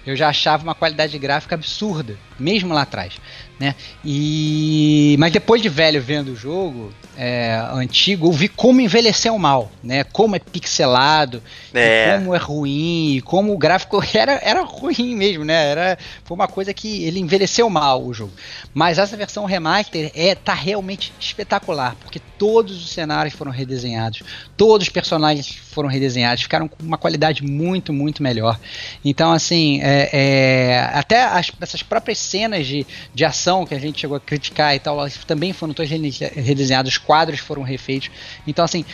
Eu 0.04 0.14
já 0.14 0.28
achava 0.28 0.62
uma 0.62 0.74
qualidade 0.74 1.18
gráfica 1.18 1.56
absurda, 1.56 2.16
mesmo 2.38 2.72
lá 2.72 2.82
atrás, 2.82 3.14
né? 3.58 3.74
E 4.04 5.16
mas 5.18 5.32
depois 5.32 5.62
de 5.62 5.68
velho 5.68 6.00
vendo 6.00 6.32
o 6.32 6.36
jogo 6.36 6.92
é, 7.16 7.58
antigo, 7.72 8.28
eu 8.28 8.32
vi 8.32 8.48
como 8.48 8.80
envelheceu 8.80 9.38
mal, 9.38 9.72
né? 9.82 10.04
Como 10.04 10.36
é 10.36 10.38
pixelado, 10.38 11.42
É. 11.72 12.18
como 12.18 12.34
é 12.34 12.38
ruim, 12.38 13.22
como 13.24 13.54
o 13.54 13.58
gráfico 13.58 14.02
era, 14.14 14.38
era 14.42 14.62
ruim 14.62 15.14
mesmo, 15.14 15.44
né? 15.44 15.70
Era, 15.70 15.98
foi 16.24 16.34
uma 16.34 16.46
coisa 16.46 16.74
que 16.74 17.04
ele 17.04 17.18
envelheceu 17.18 17.70
mal 17.70 18.04
o 18.04 18.12
jogo. 18.12 18.32
Mas 18.74 18.98
essa 18.98 19.16
versão 19.16 19.46
remaster 19.46 20.10
é, 20.14 20.34
tá 20.34 20.52
realmente 20.52 21.12
espetacular, 21.18 21.96
porque 22.02 22.20
todos 22.38 22.82
os 22.84 22.90
cenários 22.90 23.34
foram 23.34 23.50
redesenhados, 23.50 24.22
todos 24.56 24.86
os 24.86 24.92
personagens 24.92 25.48
foram 25.48 25.88
redesenhados, 25.88 26.42
ficaram 26.42 26.68
com 26.68 26.82
uma 26.82 26.98
qualidade 26.98 27.42
muito, 27.42 27.92
muito 27.92 28.22
melhor. 28.22 28.58
Então, 29.04 29.32
assim, 29.32 29.80
é, 29.82 30.10
é, 30.12 30.90
até 30.94 31.24
as, 31.24 31.50
essas 31.60 31.82
próprias 31.82 32.18
cenas 32.18 32.66
de, 32.66 32.86
de 33.14 33.24
ação 33.24 33.66
que 33.66 33.74
a 33.74 33.78
gente 33.78 34.00
chegou 34.00 34.16
a 34.16 34.20
criticar 34.20 34.74
e 34.74 34.78
tal, 34.78 34.98
também 35.26 35.52
foram 35.52 35.74
todas 35.74 35.90
rede- 35.90 36.24
redesenhadas, 36.34 36.92
os 36.92 36.98
quadros 36.98 37.40
foram 37.40 37.62
refeitos. 37.62 38.10
Então, 38.46 38.64
assim, 38.64 38.84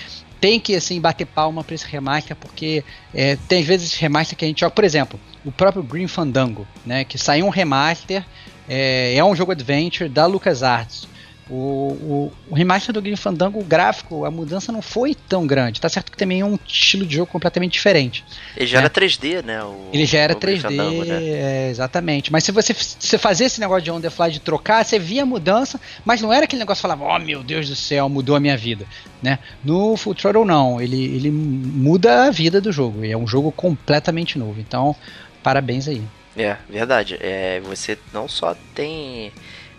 tem 0.41 0.59
que 0.59 0.75
assim 0.75 1.01
bater 1.01 1.25
palma 1.25 1.63
para 1.63 1.77
esse 1.77 1.87
remaster 1.87 2.35
porque 2.35 2.83
é, 3.15 3.37
tem 3.47 3.61
às 3.61 3.67
vezes 3.67 3.95
remaster 3.95 4.37
que 4.37 4.45
a 4.45 4.49
gente 4.49 4.59
joga, 4.59 4.75
por 4.75 4.83
exemplo, 4.83 5.21
o 5.45 5.53
próprio 5.53 5.85
Green 5.85 6.09
Fandango, 6.09 6.67
né, 6.85 7.05
que 7.05 7.17
saiu 7.17 7.47
um 7.47 7.49
remaster, 7.49 8.25
é, 8.69 9.15
é 9.15 9.25
um 9.25 9.37
jogo 9.37 9.53
adventure 9.53 10.09
da 10.09 10.27
LucasArts. 10.27 11.07
O, 11.55 11.55
o, 11.55 12.33
o 12.49 12.55
remaster 12.55 12.95
do 12.95 13.03
Green 13.03 13.15
Fandango, 13.15 13.61
o 13.61 13.63
gráfico, 13.65 14.25
a 14.25 14.31
mudança 14.31 14.73
não 14.73 14.81
foi 14.81 15.15
tão 15.15 15.47
grande. 15.47 15.83
Tá 15.83 15.89
certo 15.91 16.11
que 16.11 16.17
também 16.17 16.41
é 16.41 16.45
um 16.47 16.59
estilo 16.67 17.05
de 17.05 17.17
jogo 17.17 17.31
completamente 17.31 17.73
diferente. 17.73 18.25
Ele 18.57 18.67
já 18.67 18.79
É. 18.79 18.81
era 18.81 18.89
3D, 18.89 19.45
né? 19.45 19.63
O, 19.63 19.91
Ele 19.93 20.07
já 20.07 20.21
era 20.21 20.33
o 20.33 20.39
Grim 20.39 20.55
3D, 20.55 20.63
Fandango, 20.63 21.05
né? 21.05 21.23
é, 21.23 21.69
exatamente. 21.71 22.33
Mas 22.33 22.45
se 22.45 22.53
você, 22.53 22.73
se 22.75 23.19
fazer 23.19 23.45
esse 23.45 23.61
negócio 23.61 23.83
de 23.83 23.91
on 23.91 24.01
the 24.01 24.09
fly 24.09 24.31
de 24.31 24.41
trocar, 24.41 24.83
você 24.83 24.99
via 24.99 25.25
a 25.25 25.27
mudança, 25.27 25.79
mas 26.07 26.23
não 26.23 26.33
era 26.33 26.45
aquele 26.45 26.61
negócio 26.61 26.81
que 26.81 26.89
falava, 26.89 27.05
oh 27.05 27.19
meu 27.19 27.43
Deus 27.43 27.69
do 27.69 27.77
céu, 27.77 28.09
mudou 28.09 28.35
a 28.35 28.41
minha 28.41 28.57
vida. 28.57 28.87
Né? 29.23 29.39
No 29.63 29.95
Full 29.99 30.15
Throttle 30.15 30.47
não, 30.47 30.81
ele, 30.81 31.05
ele 31.05 31.31
muda 31.31 32.25
a 32.29 32.31
vida 32.31 32.63
do 32.63 32.73
jogo. 32.73 33.05
e 33.05 33.13
É 33.13 33.17
um 33.17 33.27
jogo 33.27 33.53
completamente 33.53 34.39
novo. 34.39 34.59
Então, 34.59 34.97
parabéns 35.43 35.87
aí. 35.87 36.03
É, 36.35 36.57
verdade. 36.71 37.19
É, 37.21 37.61
você 37.61 37.99
não 38.11 38.27
só 38.27 38.57
tem 38.75 39.31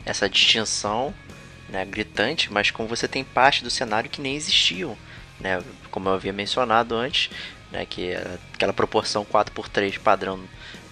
essa 0.05 0.29
distinção 0.29 1.13
né, 1.69 1.85
gritante, 1.85 2.51
mas 2.51 2.71
como 2.71 2.87
você 2.87 3.07
tem 3.07 3.23
parte 3.23 3.63
do 3.63 3.69
cenário 3.69 4.09
que 4.09 4.21
nem 4.21 4.35
existiam. 4.35 4.97
Né? 5.39 5.61
Como 5.91 6.09
eu 6.09 6.13
havia 6.13 6.33
mencionado 6.33 6.95
antes, 6.95 7.29
né, 7.71 7.85
que 7.85 8.11
é 8.11 8.37
aquela 8.53 8.73
proporção 8.73 9.25
4x3 9.25 9.99
padrão 9.99 10.39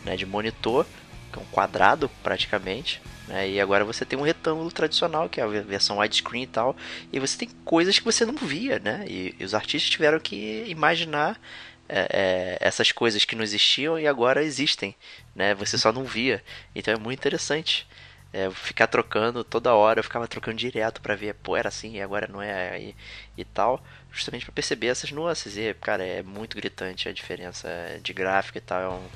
né, 0.03 0.15
de 0.15 0.25
monitor, 0.25 0.85
que 1.31 1.39
é 1.39 1.41
um 1.41 1.45
quadrado 1.45 2.09
praticamente. 2.23 3.01
Né, 3.27 3.49
e 3.51 3.61
agora 3.61 3.85
você 3.85 4.03
tem 4.03 4.17
um 4.17 4.23
retângulo 4.23 4.71
tradicional, 4.71 5.29
que 5.29 5.39
é 5.39 5.43
a 5.43 5.47
versão 5.47 5.99
widescreen 5.99 6.43
e 6.43 6.47
tal. 6.47 6.75
E 7.13 7.19
você 7.19 7.37
tem 7.37 7.49
coisas 7.63 7.97
que 7.97 8.05
você 8.05 8.25
não 8.25 8.35
via, 8.35 8.79
né? 8.79 9.05
E, 9.07 9.35
e 9.39 9.45
os 9.45 9.53
artistas 9.53 9.89
tiveram 9.89 10.19
que 10.19 10.65
imaginar 10.67 11.39
é, 11.87 12.07
é, 12.09 12.57
essas 12.59 12.91
coisas 12.91 13.23
que 13.25 13.35
não 13.35 13.43
existiam 13.43 13.99
e 13.99 14.07
agora 14.07 14.43
existem, 14.43 14.95
né? 15.35 15.53
Você 15.55 15.77
só 15.77 15.91
não 15.91 16.03
via. 16.03 16.43
Então 16.73 16.93
é 16.93 16.97
muito 16.97 17.19
interessante. 17.19 17.87
É, 18.33 18.49
ficar 18.49 18.87
trocando 18.87 19.43
toda 19.43 19.73
hora, 19.73 19.99
eu 19.99 20.03
ficava 20.03 20.27
trocando 20.27 20.57
direto 20.57 21.01
pra 21.01 21.15
ver, 21.15 21.33
pô, 21.35 21.57
era 21.57 21.67
assim 21.67 21.95
e 21.97 22.01
agora 22.01 22.27
não 22.31 22.41
é 22.41 22.81
e, 22.81 22.95
e 23.37 23.43
tal, 23.43 23.83
justamente 24.09 24.45
pra 24.45 24.53
perceber 24.53 24.87
essas 24.87 25.11
nuances. 25.11 25.57
E, 25.57 25.73
cara, 25.73 26.05
é 26.05 26.23
muito 26.23 26.55
gritante 26.55 27.09
a 27.09 27.13
diferença 27.13 27.67
de 28.01 28.13
gráfico 28.13 28.57
e 28.57 28.61
tal. 28.61 28.81
É 28.81 28.89
um, 28.89 29.09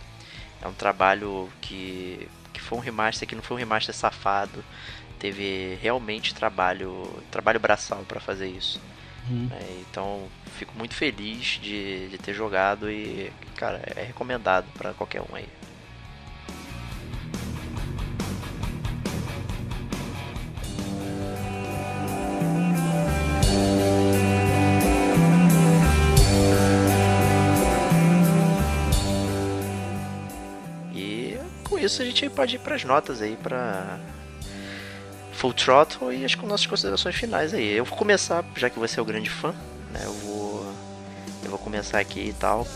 é 0.63 0.67
um 0.67 0.73
trabalho 0.73 1.49
que, 1.61 2.27
que 2.53 2.61
foi 2.61 2.77
um 2.77 2.81
remaster 2.81 3.27
que 3.27 3.35
não 3.35 3.43
foi 3.43 3.55
um 3.55 3.59
remaster 3.59 3.95
safado. 3.95 4.63
Teve 5.17 5.75
realmente 5.81 6.35
trabalho, 6.35 7.23
trabalho 7.31 7.59
braçal 7.59 8.03
pra 8.07 8.19
fazer 8.19 8.47
isso. 8.47 8.81
Uhum. 9.29 9.49
É, 9.51 9.81
então, 9.89 10.27
fico 10.57 10.77
muito 10.77 10.93
feliz 10.93 11.59
de, 11.61 12.09
de 12.09 12.17
ter 12.17 12.33
jogado 12.33 12.91
e, 12.91 13.31
cara, 13.55 13.81
é 13.95 14.03
recomendado 14.03 14.67
pra 14.77 14.93
qualquer 14.93 15.21
um 15.21 15.35
aí. 15.35 15.47
Isso 31.85 32.01
a 32.01 32.05
gente 32.05 32.29
pode 32.29 32.55
ir 32.55 32.59
pras 32.59 32.83
notas 32.83 33.21
aí 33.21 33.37
pra 33.41 33.99
Full 35.33 35.53
Throttle 35.53 36.13
e 36.13 36.25
as 36.25 36.35
nossas 36.35 36.65
considerações 36.65 37.15
finais 37.15 37.53
aí. 37.53 37.71
Eu 37.73 37.85
vou 37.85 37.97
começar, 37.97 38.43
já 38.55 38.69
que 38.69 38.79
você 38.79 38.99
é 38.99 39.03
o 39.03 39.05
grande 39.05 39.29
fã, 39.29 39.53
né? 39.91 40.01
Eu 40.03 40.13
vou 40.13 40.73
eu 41.43 41.49
vou 41.49 41.59
começar 41.59 41.99
aqui 41.99 42.21
e 42.21 42.33
tal. 42.33 42.67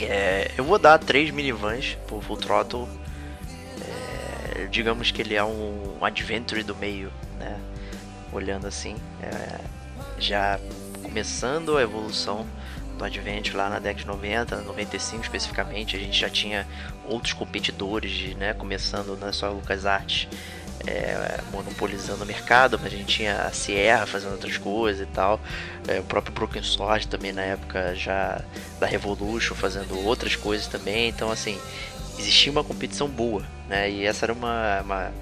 É, 0.00 0.50
eu 0.56 0.64
vou 0.64 0.78
dar 0.78 0.98
três 0.98 1.30
minivans 1.30 1.98
pro 2.06 2.20
Full 2.20 2.36
Throttle. 2.36 2.88
É, 3.80 4.66
digamos 4.66 5.10
que 5.10 5.20
ele 5.20 5.34
é 5.34 5.42
um, 5.44 5.98
um 6.00 6.04
adventure 6.04 6.62
do 6.62 6.74
meio, 6.74 7.12
né? 7.38 7.58
Olhando 8.32 8.66
assim, 8.66 8.96
é, 9.22 9.60
já 10.18 10.60
começando 11.02 11.76
a 11.76 11.82
evolução 11.82 12.46
do 12.96 13.04
Advent 13.04 13.52
lá 13.54 13.68
na 13.68 13.78
década 13.78 14.00
de 14.00 14.06
90, 14.06 14.56
95 14.62 15.22
especificamente, 15.22 15.96
a 15.96 15.98
gente 15.98 16.18
já 16.18 16.28
tinha 16.28 16.66
outros 17.06 17.32
competidores, 17.32 18.34
né, 18.36 18.54
começando 18.54 19.16
não 19.18 19.28
é 19.28 19.32
só 19.32 19.50
LucasArts 19.50 20.28
é, 20.86 21.40
monopolizando 21.50 22.24
o 22.24 22.26
mercado, 22.26 22.78
mas 22.82 22.92
a 22.92 22.96
gente 22.96 23.16
tinha 23.16 23.42
a 23.42 23.52
Sierra 23.52 24.06
fazendo 24.06 24.32
outras 24.32 24.56
coisas 24.58 25.06
e 25.06 25.10
tal, 25.10 25.40
é, 25.88 26.00
o 26.00 26.04
próprio 26.04 26.34
Broken 26.34 26.62
Sword 26.62 27.08
também 27.08 27.32
na 27.32 27.42
época 27.42 27.94
já 27.94 28.40
da 28.78 28.86
Revolution 28.86 29.54
fazendo 29.54 29.98
outras 30.04 30.36
coisas 30.36 30.66
também, 30.66 31.08
então 31.08 31.30
assim, 31.30 31.58
existia 32.18 32.52
uma 32.52 32.64
competição 32.64 33.08
boa, 33.08 33.44
né, 33.68 33.90
e 33.90 34.04
essa 34.04 34.26
era 34.26 34.32
uma, 34.32 34.80
uma 34.82 35.12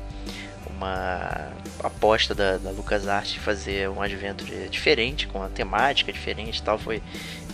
uma 0.82 1.52
aposta 1.82 2.34
da, 2.34 2.58
da 2.58 2.70
LucasArts 2.70 3.32
de 3.32 3.38
fazer 3.38 3.88
um 3.88 4.02
advento 4.02 4.44
diferente, 4.68 5.28
com 5.28 5.42
a 5.42 5.48
temática 5.48 6.12
diferente 6.12 6.58
e 6.58 6.62
tal, 6.62 6.76
foi 6.76 7.00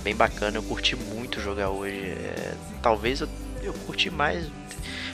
bem 0.03 0.15
bacana, 0.15 0.59
eu 0.59 0.63
curti 0.63 0.97
muito 0.97 1.41
jogar 1.41 1.71
hoje. 1.71 2.11
É, 2.11 2.55
talvez 2.83 3.21
eu, 3.21 3.29
eu 3.63 3.73
curti 3.73 4.11
mais 4.11 4.47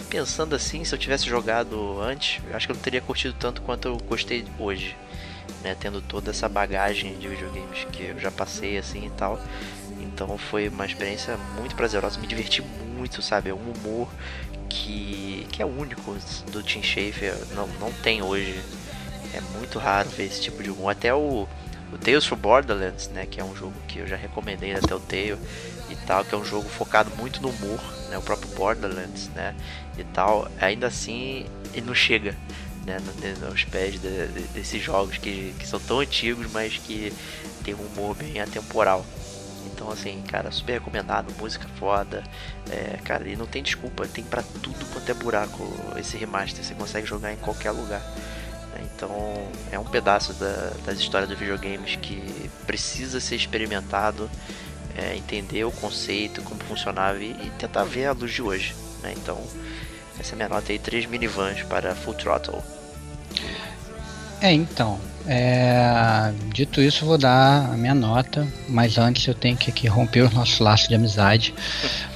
pensando 0.09 0.55
assim, 0.55 0.85
se 0.85 0.95
eu 0.95 0.99
tivesse 0.99 1.29
jogado 1.29 2.01
antes, 2.01 2.43
acho 2.53 2.67
que 2.67 2.73
eu 2.73 2.77
não 2.77 2.83
teria 2.83 3.01
curtido 3.01 3.35
tanto 3.39 3.63
quanto 3.63 3.89
eu 3.89 3.97
gostei 3.97 4.45
hoje. 4.59 4.97
Né, 5.63 5.75
tendo 5.79 6.03
toda 6.03 6.31
essa 6.31 6.47
bagagem 6.47 7.17
de 7.19 7.27
videogames 7.27 7.85
que 7.91 8.05
eu 8.05 8.19
já 8.19 8.31
passei 8.31 8.77
assim 8.77 9.07
e 9.07 9.11
tal. 9.11 9.41
Então 10.01 10.37
foi 10.37 10.69
uma 10.69 10.85
experiência 10.85 11.39
muito 11.59 11.75
prazerosa, 11.75 12.21
me 12.21 12.27
diverti 12.27 12.63
muito, 12.63 13.23
sabe? 13.23 13.51
É 13.51 13.55
um 13.55 13.73
humor 13.73 14.09
que, 14.69 15.47
que 15.51 15.63
é 15.63 15.67
único 15.67 16.17
do 16.51 16.63
Tim 16.63 16.83
Schafer, 16.83 17.35
não, 17.55 17.67
não 17.81 17.93
tem 17.93 18.23
hoje. 18.23 18.59
É 19.33 19.41
muito 19.59 19.79
raro 19.79 20.09
ver 20.11 20.25
esse 20.27 20.41
tipo 20.41 20.63
de 20.63 20.71
humor. 20.71 20.91
Até 20.91 21.15
o, 21.15 21.49
o 21.93 21.99
Tales 21.99 22.25
from 22.25 22.37
Borderlands, 22.39 23.09
né, 23.09 23.27
que 23.27 23.41
é 23.41 23.45
um 23.45 23.55
jogo 23.55 23.75
que 23.87 23.99
eu 23.99 24.07
já 24.07 24.17
recomendei 24.17 24.75
até 24.75 24.95
o 24.95 25.01
Tale 25.01 25.39
e 25.91 25.97
tal, 26.07 26.25
que 26.25 26.35
é 26.35 26.39
um 26.39 26.45
jogo 26.45 26.69
focado 26.69 27.11
muito 27.17 27.41
no 27.41 27.51
humor, 27.51 27.81
né, 28.11 28.19
o 28.19 28.23
próprio 28.23 28.49
Borderlands, 28.55 29.29
né, 29.29 29.55
e 29.97 30.05
tal. 30.05 30.51
Ainda 30.61 30.87
assim, 30.87 31.47
ele 31.73 31.87
não 31.87 31.95
chega, 31.95 32.35
né, 32.85 32.99
nos 33.41 33.65
pés 33.65 34.01
de, 34.01 34.27
de, 34.29 34.43
desses 34.49 34.83
jogos 34.83 35.19
que, 35.19 35.55
que 35.59 35.67
são 35.67 35.81
tão 35.81 36.01
antigos, 36.01 36.51
mas 36.53 36.77
que 36.79 37.13
tem 37.65 37.75
um 37.75 37.87
humor 37.87 38.15
bem 38.15 38.41
atemporal. 38.41 39.05
Então, 39.67 39.91
assim, 39.91 40.23
cara, 40.29 40.53
super 40.53 40.75
recomendado, 40.75 41.35
música 41.39 41.67
foda. 41.79 42.23
É, 42.71 42.99
cara, 43.05 43.29
e 43.29 43.35
não 43.35 43.47
tem 43.47 43.63
desculpa, 43.63 44.07
tem 44.07 44.23
para 44.23 44.43
tudo 44.43 44.85
quanto 44.93 45.11
é 45.11 45.15
buraco 45.15 45.73
esse 45.97 46.17
remaster. 46.17 46.65
Você 46.65 46.75
consegue 46.75 47.07
jogar 47.07 47.33
em 47.33 47.37
qualquer 47.37 47.71
lugar. 47.71 48.03
Então, 48.85 49.11
é 49.71 49.79
um 49.79 49.85
pedaço 49.85 50.33
da, 50.35 50.73
das 50.85 50.99
histórias 50.99 51.29
dos 51.29 51.39
videogames 51.39 51.97
que 51.97 52.51
precisa 52.67 53.21
ser 53.21 53.37
experimentado, 53.37 54.31
é, 54.97 55.17
entender 55.17 55.65
o 55.65 55.73
conceito, 55.73 56.43
como 56.43 56.61
funcionava 56.65 57.19
e, 57.19 57.31
e, 57.31 57.53
tentar 57.59 57.85
ver 57.85 58.07
a 58.07 58.13
luz 58.13 58.33
de 58.33 58.43
hoje. 58.43 58.75
Né? 59.03 59.15
Então, 59.17 59.43
essa 60.19 60.33
é 60.33 60.35
a 60.35 60.37
minha 60.37 60.49
nota 60.49 60.73
aí: 60.73 60.79
3 60.79 61.07
minivans 61.07 61.63
para 61.63 61.95
Full 61.95 62.15
Throttle. 62.15 62.63
É, 64.41 64.53
então, 64.53 65.01
é, 65.27 66.33
dito 66.53 66.83
isso, 66.83 67.07
vou 67.07 67.17
dar 67.17 67.71
a 67.73 67.77
minha 67.77 67.95
nota, 67.95 68.47
mas 68.69 68.99
antes 68.99 69.27
eu 69.27 69.35
tenho 69.35 69.57
que 69.57 69.71
aqui 69.71 69.87
romper 69.87 70.23
os 70.23 70.33
nossos 70.33 70.59
laços 70.59 70.89
de 70.89 70.95
amizade, 70.95 71.55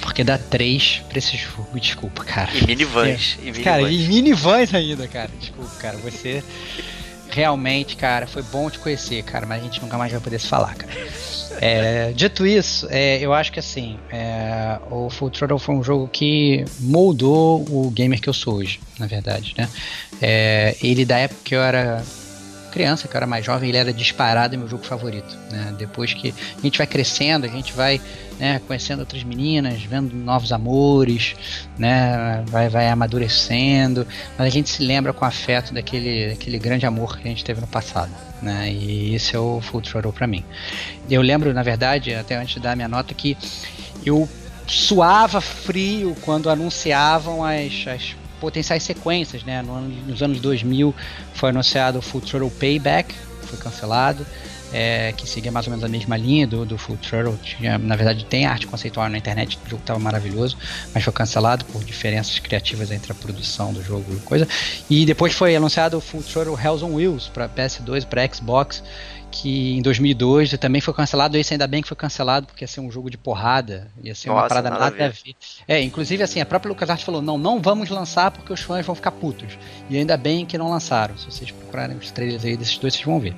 porque 0.01 0.23
dá 0.23 0.37
3 0.37 1.03
pra 1.09 1.19
esse 1.19 1.37
jogo, 1.37 1.81
desculpa, 1.81 2.25
cara. 2.25 2.51
E 2.55 2.67
minivans. 2.67 3.39
É, 3.43 3.49
e 3.49 3.53
cara, 3.63 3.83
minivans. 3.83 4.05
e 4.05 4.09
minivans 4.09 4.75
ainda, 4.75 5.09
cara, 5.09 5.31
desculpa, 5.41 5.75
cara, 5.79 5.97
você 5.99 6.43
realmente, 7.31 7.97
cara, 7.97 8.27
foi 8.27 8.43
bom 8.43 8.69
te 8.69 8.79
conhecer, 8.79 9.23
cara, 9.23 9.47
mas 9.47 9.61
a 9.61 9.65
gente 9.65 9.81
nunca 9.81 9.97
mais 9.97 10.13
vai 10.13 10.21
poder 10.21 10.39
se 10.39 10.47
falar, 10.47 10.75
cara. 10.75 10.93
É, 11.61 12.13
dito 12.13 12.47
isso, 12.47 12.87
é, 12.91 13.19
eu 13.21 13.33
acho 13.33 13.51
que 13.51 13.59
assim, 13.59 13.99
é, 14.11 14.79
o 14.91 15.11
Full 15.11 15.31
Throttle 15.31 15.59
foi 15.59 15.75
um 15.75 15.83
jogo 15.83 16.09
que 16.09 16.65
moldou 16.79 17.65
o 17.71 17.91
gamer 17.91 18.21
que 18.21 18.29
eu 18.29 18.33
sou 18.35 18.57
hoje, 18.57 18.81
na 18.99 19.07
verdade, 19.07 19.55
né? 19.57 19.69
É, 20.21 20.77
ele 20.83 21.05
da 21.05 21.19
época 21.19 21.41
que 21.45 21.55
eu 21.55 21.63
era 21.63 22.05
criança, 22.69 23.09
que 23.09 23.15
eu 23.15 23.19
era 23.19 23.27
mais 23.27 23.45
jovem, 23.45 23.69
ele 23.69 23.79
era 23.79 23.93
disparado 23.93 24.57
meu 24.57 24.69
jogo 24.69 24.85
favorito. 24.85 25.37
Né? 25.51 25.75
Depois 25.79 26.15
que 26.15 26.35
a 26.57 26.61
gente 26.61 26.79
vai 26.79 26.87
crescendo, 26.87 27.47
a 27.47 27.49
gente 27.49 27.73
vai 27.73 28.01
né, 28.39 28.61
conhecendo 28.67 29.01
outras 29.01 29.25
meninas, 29.25 29.83
vendo 29.83 30.15
novos 30.15 30.53
amores, 30.53 31.35
né, 31.77 32.45
vai, 32.47 32.69
vai 32.69 32.89
amadurecendo, 32.89 34.07
mas 34.37 34.47
a 34.47 34.51
gente 34.51 34.71
se 34.71 34.83
lembra 34.83 35.13
com 35.13 35.25
afeto 35.25 35.75
daquele, 35.75 36.31
daquele 36.31 36.59
grande 36.59 36.87
amor 36.87 37.19
que 37.19 37.27
a 37.27 37.31
gente 37.31 37.45
teve 37.45 37.61
no 37.61 37.67
passado. 37.67 38.13
Né? 38.41 38.73
E 38.73 39.15
esse 39.15 39.35
é 39.35 39.39
o 39.39 39.61
Full 39.61 39.83
Throttle 39.83 40.13
para 40.13 40.27
mim. 40.27 40.45
Eu 41.11 41.21
lembro, 41.23 41.53
na 41.53 41.63
verdade, 41.63 42.15
até 42.15 42.37
antes 42.37 42.55
de 42.55 42.61
dar 42.61 42.77
minha 42.77 42.89
nota, 42.89 43.13
que 43.13 43.37
eu 44.07 44.29
suava 44.67 45.41
frio 45.41 46.17
quando 46.23 46.51
anunciavam 46.51 47.45
as, 47.45 47.87
as 47.87 48.17
potenciais 48.41 48.83
sequências, 48.83 49.45
né? 49.45 49.63
No 49.63 49.81
nos 49.81 50.23
anos 50.23 50.41
2000 50.41 50.95
foi 51.35 51.51
anunciado 51.51 51.99
o 51.99 52.21
Throttle 52.21 52.51
Payback, 52.51 53.15
foi 53.43 53.59
cancelado, 53.59 54.27
é, 54.73 55.13
que 55.17 55.27
seguia 55.27 55.51
mais 55.51 55.67
ou 55.67 55.71
menos 55.71 55.85
a 55.85 55.89
mesma 55.89 56.17
linha 56.17 56.47
do, 56.47 56.65
do 56.65 56.77
Full. 56.77 56.99
Tinha, 57.43 57.79
na 57.79 57.97
verdade, 57.97 58.25
tem 58.25 58.47
arte 58.47 58.67
conceitual 58.67 59.09
na 59.09 59.19
internet, 59.19 59.59
o 59.65 59.69
jogo 59.69 59.83
estava 59.83 59.99
maravilhoso, 59.99 60.57
mas 60.95 61.03
foi 61.03 61.13
cancelado 61.13 61.65
por 61.67 61.83
diferenças 61.83 62.39
criativas 62.39 62.91
entre 62.91 63.13
a 63.13 63.15
produção 63.15 63.73
do 63.73 63.83
jogo 63.83 64.05
e 64.15 64.21
coisa. 64.21 64.47
E 64.89 65.07
depois 65.07 65.33
foi 65.33 65.57
anunciado 65.57 65.97
o 65.97 66.01
Full 66.01 66.23
Hells 66.63 66.85
on 66.85 66.95
Wheels 66.95 67.29
para 67.29 67.49
PS2, 67.49 68.07
para 68.07 68.29
Xbox 68.33 68.83
que 69.41 69.77
em 69.77 69.83
2002 69.83 70.51
também 70.59 70.81
foi 70.81 70.93
cancelado. 70.93 71.37
Esse 71.37 71.55
ainda 71.55 71.67
bem 71.67 71.81
que 71.81 71.89
foi 71.89 71.97
cancelado, 71.97 72.47
porque 72.47 72.65
ia 72.65 72.69
ser 72.69 72.81
um 72.81 72.91
jogo 72.91 73.09
de 73.09 73.17
porrada, 73.17 73.89
ia 74.03 74.15
ser 74.15 74.29
Nossa, 74.29 74.43
uma 74.43 74.49
parada 74.49 74.71
nada, 74.71 74.85
nada 74.85 75.05
a 75.07 75.09
ver. 75.09 75.35
É, 75.67 75.81
inclusive 75.81 76.23
assim, 76.23 76.41
a 76.41 76.47
própria 76.47 76.69
LucasArts 76.69 77.05
falou: 77.05 77.23
não, 77.23 77.39
não 77.39 77.61
vamos 77.61 77.89
lançar 77.89 78.31
porque 78.31 78.53
os 78.53 78.61
fãs 78.61 78.85
vão 78.85 78.95
ficar 78.95 79.13
putos. 79.13 79.57
E 79.89 79.97
ainda 79.97 80.17
bem 80.17 80.45
que 80.45 80.59
não 80.59 80.69
lançaram. 80.71 81.17
Se 81.17 81.27
vocês 81.27 81.51
procurarem 81.51 81.97
os 81.97 82.11
trailers 82.11 82.45
aí 82.45 82.57
desses 82.57 82.77
dois, 82.79 82.95
vocês 82.95 83.05
vão 83.05 83.21
ver. 83.21 83.35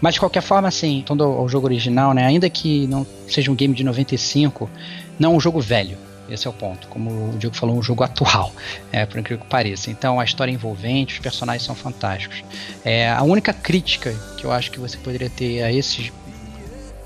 Mas 0.00 0.14
de 0.14 0.20
qualquer 0.20 0.42
forma, 0.42 0.66
assim, 0.66 1.04
todo 1.06 1.24
o 1.24 1.48
jogo 1.48 1.66
original, 1.66 2.12
né, 2.12 2.24
ainda 2.24 2.50
que 2.50 2.86
não 2.88 3.06
seja 3.28 3.50
um 3.50 3.54
game 3.54 3.74
de 3.74 3.84
95, 3.84 4.68
não 5.18 5.32
é 5.32 5.36
um 5.36 5.40
jogo 5.40 5.60
velho. 5.60 5.96
Esse 6.28 6.46
é 6.46 6.50
o 6.50 6.52
ponto. 6.52 6.88
Como 6.88 7.30
o 7.30 7.38
Diego 7.38 7.54
falou, 7.54 7.76
um 7.76 7.82
jogo 7.82 8.02
atual, 8.02 8.52
é, 8.92 9.06
por 9.06 9.18
incrível 9.18 9.44
que 9.44 9.50
pareça. 9.50 9.90
Então, 9.90 10.18
a 10.18 10.24
história 10.24 10.50
é 10.50 10.54
envolvente, 10.54 11.14
os 11.14 11.20
personagens 11.20 11.64
são 11.64 11.74
fantásticos. 11.74 12.42
É, 12.84 13.10
a 13.10 13.22
única 13.22 13.52
crítica 13.52 14.14
que 14.36 14.44
eu 14.44 14.52
acho 14.52 14.70
que 14.70 14.78
você 14.78 14.96
poderia 14.96 15.30
ter 15.30 15.62
a 15.62 15.72
esse 15.72 16.12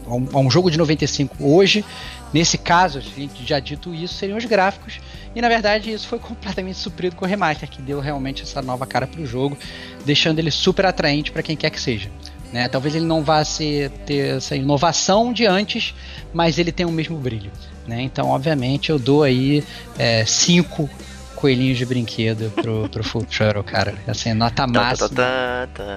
a 0.07 0.15
um, 0.15 0.29
a 0.33 0.39
um 0.41 0.51
jogo 0.51 0.71
de 0.71 0.79
95 0.79 1.37
hoje, 1.41 1.85
nesse 2.33 2.59
caso, 2.59 2.99
a 2.99 3.01
gente 3.01 3.47
já 3.47 3.61
dito 3.61 3.95
isso, 3.95 4.15
seriam 4.15 4.39
os 4.39 4.45
gráficos. 4.45 5.01
E 5.35 5.41
na 5.41 5.49
verdade 5.49 5.93
isso 5.93 6.09
foi 6.09 6.19
completamente 6.21 6.79
suprido 6.79 7.15
com 7.15 7.25
o 7.25 7.29
remaster, 7.29 7.69
que 7.69 7.81
deu 7.81 8.01
realmente 8.01 8.43
essa 8.43 8.61
nova 8.61 8.87
cara 8.87 9.07
para 9.07 9.21
o 9.21 9.27
jogo, 9.27 9.57
deixando 10.05 10.39
ele 10.39 10.51
super 10.51 10.87
atraente 10.87 11.31
para 11.31 11.43
quem 11.43 11.57
quer 11.57 11.71
que 11.71 11.81
seja. 11.81 12.11
Né? 12.53 12.69
Talvez 12.69 12.95
ele 12.95 13.05
não 13.05 13.23
vá 13.23 13.45
ser, 13.45 13.91
ter 14.05 14.37
essa 14.37 14.57
inovação 14.57 15.33
de 15.33 15.47
antes, 15.47 15.95
mas 16.33 16.59
ele 16.59 16.73
tem 16.73 16.85
o 16.85 16.91
mesmo 16.91 17.17
brilho. 17.17 17.51
Né? 17.91 18.03
Então, 18.03 18.29
obviamente, 18.29 18.91
eu 18.91 18.99
dou 19.01 19.25
aí 19.25 19.65
é, 19.99 20.25
cinco 20.25 20.89
coelhinhos 21.35 21.77
de 21.77 21.85
brinquedo 21.85 22.53
pro, 22.55 22.89
pro 22.89 23.03
Full 23.03 23.25
Throttle, 23.25 23.65
cara. 23.65 23.95
Assim, 24.07 24.33
nota 24.33 24.65
máxima. 24.67 25.09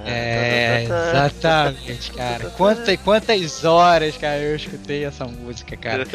É, 0.06 0.84
exatamente, 0.86 2.12
cara. 2.12 2.50
Quantas, 2.58 3.00
quantas 3.02 3.64
horas, 3.64 4.18
cara, 4.18 4.40
eu 4.40 4.56
escutei 4.56 5.06
essa 5.06 5.26
música, 5.26 5.78
cara. 5.78 6.08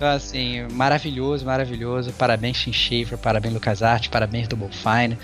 Então, 0.00 0.08
assim, 0.08 0.66
maravilhoso, 0.72 1.44
maravilhoso. 1.44 2.10
Parabéns, 2.12 2.58
Tim 2.58 2.72
Schafer, 2.72 3.18
parabéns, 3.18 3.52
Lucas 3.52 3.82
Arte, 3.82 4.08
parabéns, 4.08 4.48
Double 4.48 4.70
Fine, 4.70 5.18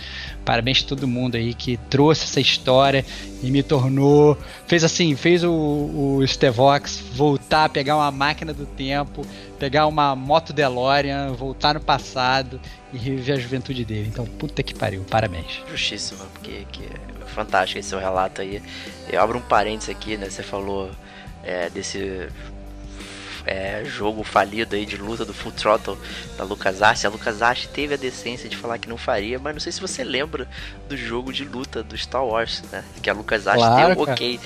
parabéns 0.45 0.85
a 0.85 0.87
todo 0.87 1.09
mundo 1.09 1.35
aí 1.35 1.55
que 1.55 1.79
trouxe 1.89 2.25
essa 2.25 2.41
história 2.41 3.03
e 3.43 3.51
me 3.51 3.63
tornou. 3.63 4.37
Fez 4.67 4.85
assim, 4.85 5.17
fez 5.17 5.43
o, 5.43 5.51
o 5.51 6.23
Stevox 6.27 7.03
voltar 7.15 7.65
a 7.65 7.69
pegar 7.71 7.97
uma 7.97 8.11
máquina 8.11 8.53
do 8.53 8.67
tempo, 8.67 9.25
pegar 9.59 9.87
uma 9.87 10.15
moto 10.15 10.53
DeLorean, 10.53 11.33
voltar 11.33 11.75
no 11.75 11.81
passado 11.81 12.61
e 12.93 12.99
reviver 12.99 13.37
a 13.37 13.41
juventude 13.41 13.85
dele. 13.85 14.09
Então, 14.09 14.25
puta 14.25 14.63
que 14.63 14.75
pariu, 14.75 15.05
parabéns. 15.09 15.63
Justíssimo, 15.71 16.25
porque 16.35 16.67
que 16.71 16.85
é 16.85 17.27
fantástico 17.27 17.79
esse 17.79 17.89
seu 17.89 17.99
relato 17.99 18.41
aí. 18.41 18.63
Eu 19.11 19.21
abro 19.21 19.39
um 19.39 19.43
parênteses 19.43 19.91
aqui, 19.91 20.17
né? 20.17 20.29
Você 20.29 20.43
falou 20.43 20.91
é, 21.43 21.71
desse 21.71 22.29
é, 23.47 23.85
jogo 23.85 24.25
falido 24.25 24.75
aí 24.75 24.85
de 24.85 24.97
luta 24.97 25.25
do 25.25 25.33
Full 25.33 25.53
Throttle 25.53 25.97
da 26.37 26.45
LucasArts. 26.45 27.05
A 27.05 27.09
LucasArts 27.09 27.67
teve 27.69 27.95
a 27.95 27.97
decência 27.97 28.49
de 28.49 28.57
falar 28.57 28.79
que 28.79 28.89
não 28.89 28.99
faria, 28.99 29.39
mas 29.39 29.55
não 29.55 29.61
sei 29.61 29.73
se 29.73 29.81
você 29.81 30.03
lembra 30.03 30.49
do 30.89 30.97
jogo 30.97 31.33
de 31.33 31.45
luta 31.45 31.83
do 31.83 31.97
Star 31.97 32.25
Wars, 32.25 32.63
né? 32.73 32.85
Que 33.03 33.09
a 33.09 33.13
LucasArts 33.15 33.65
claro, 33.65 33.95
deu 33.95 34.03
ok, 34.03 34.41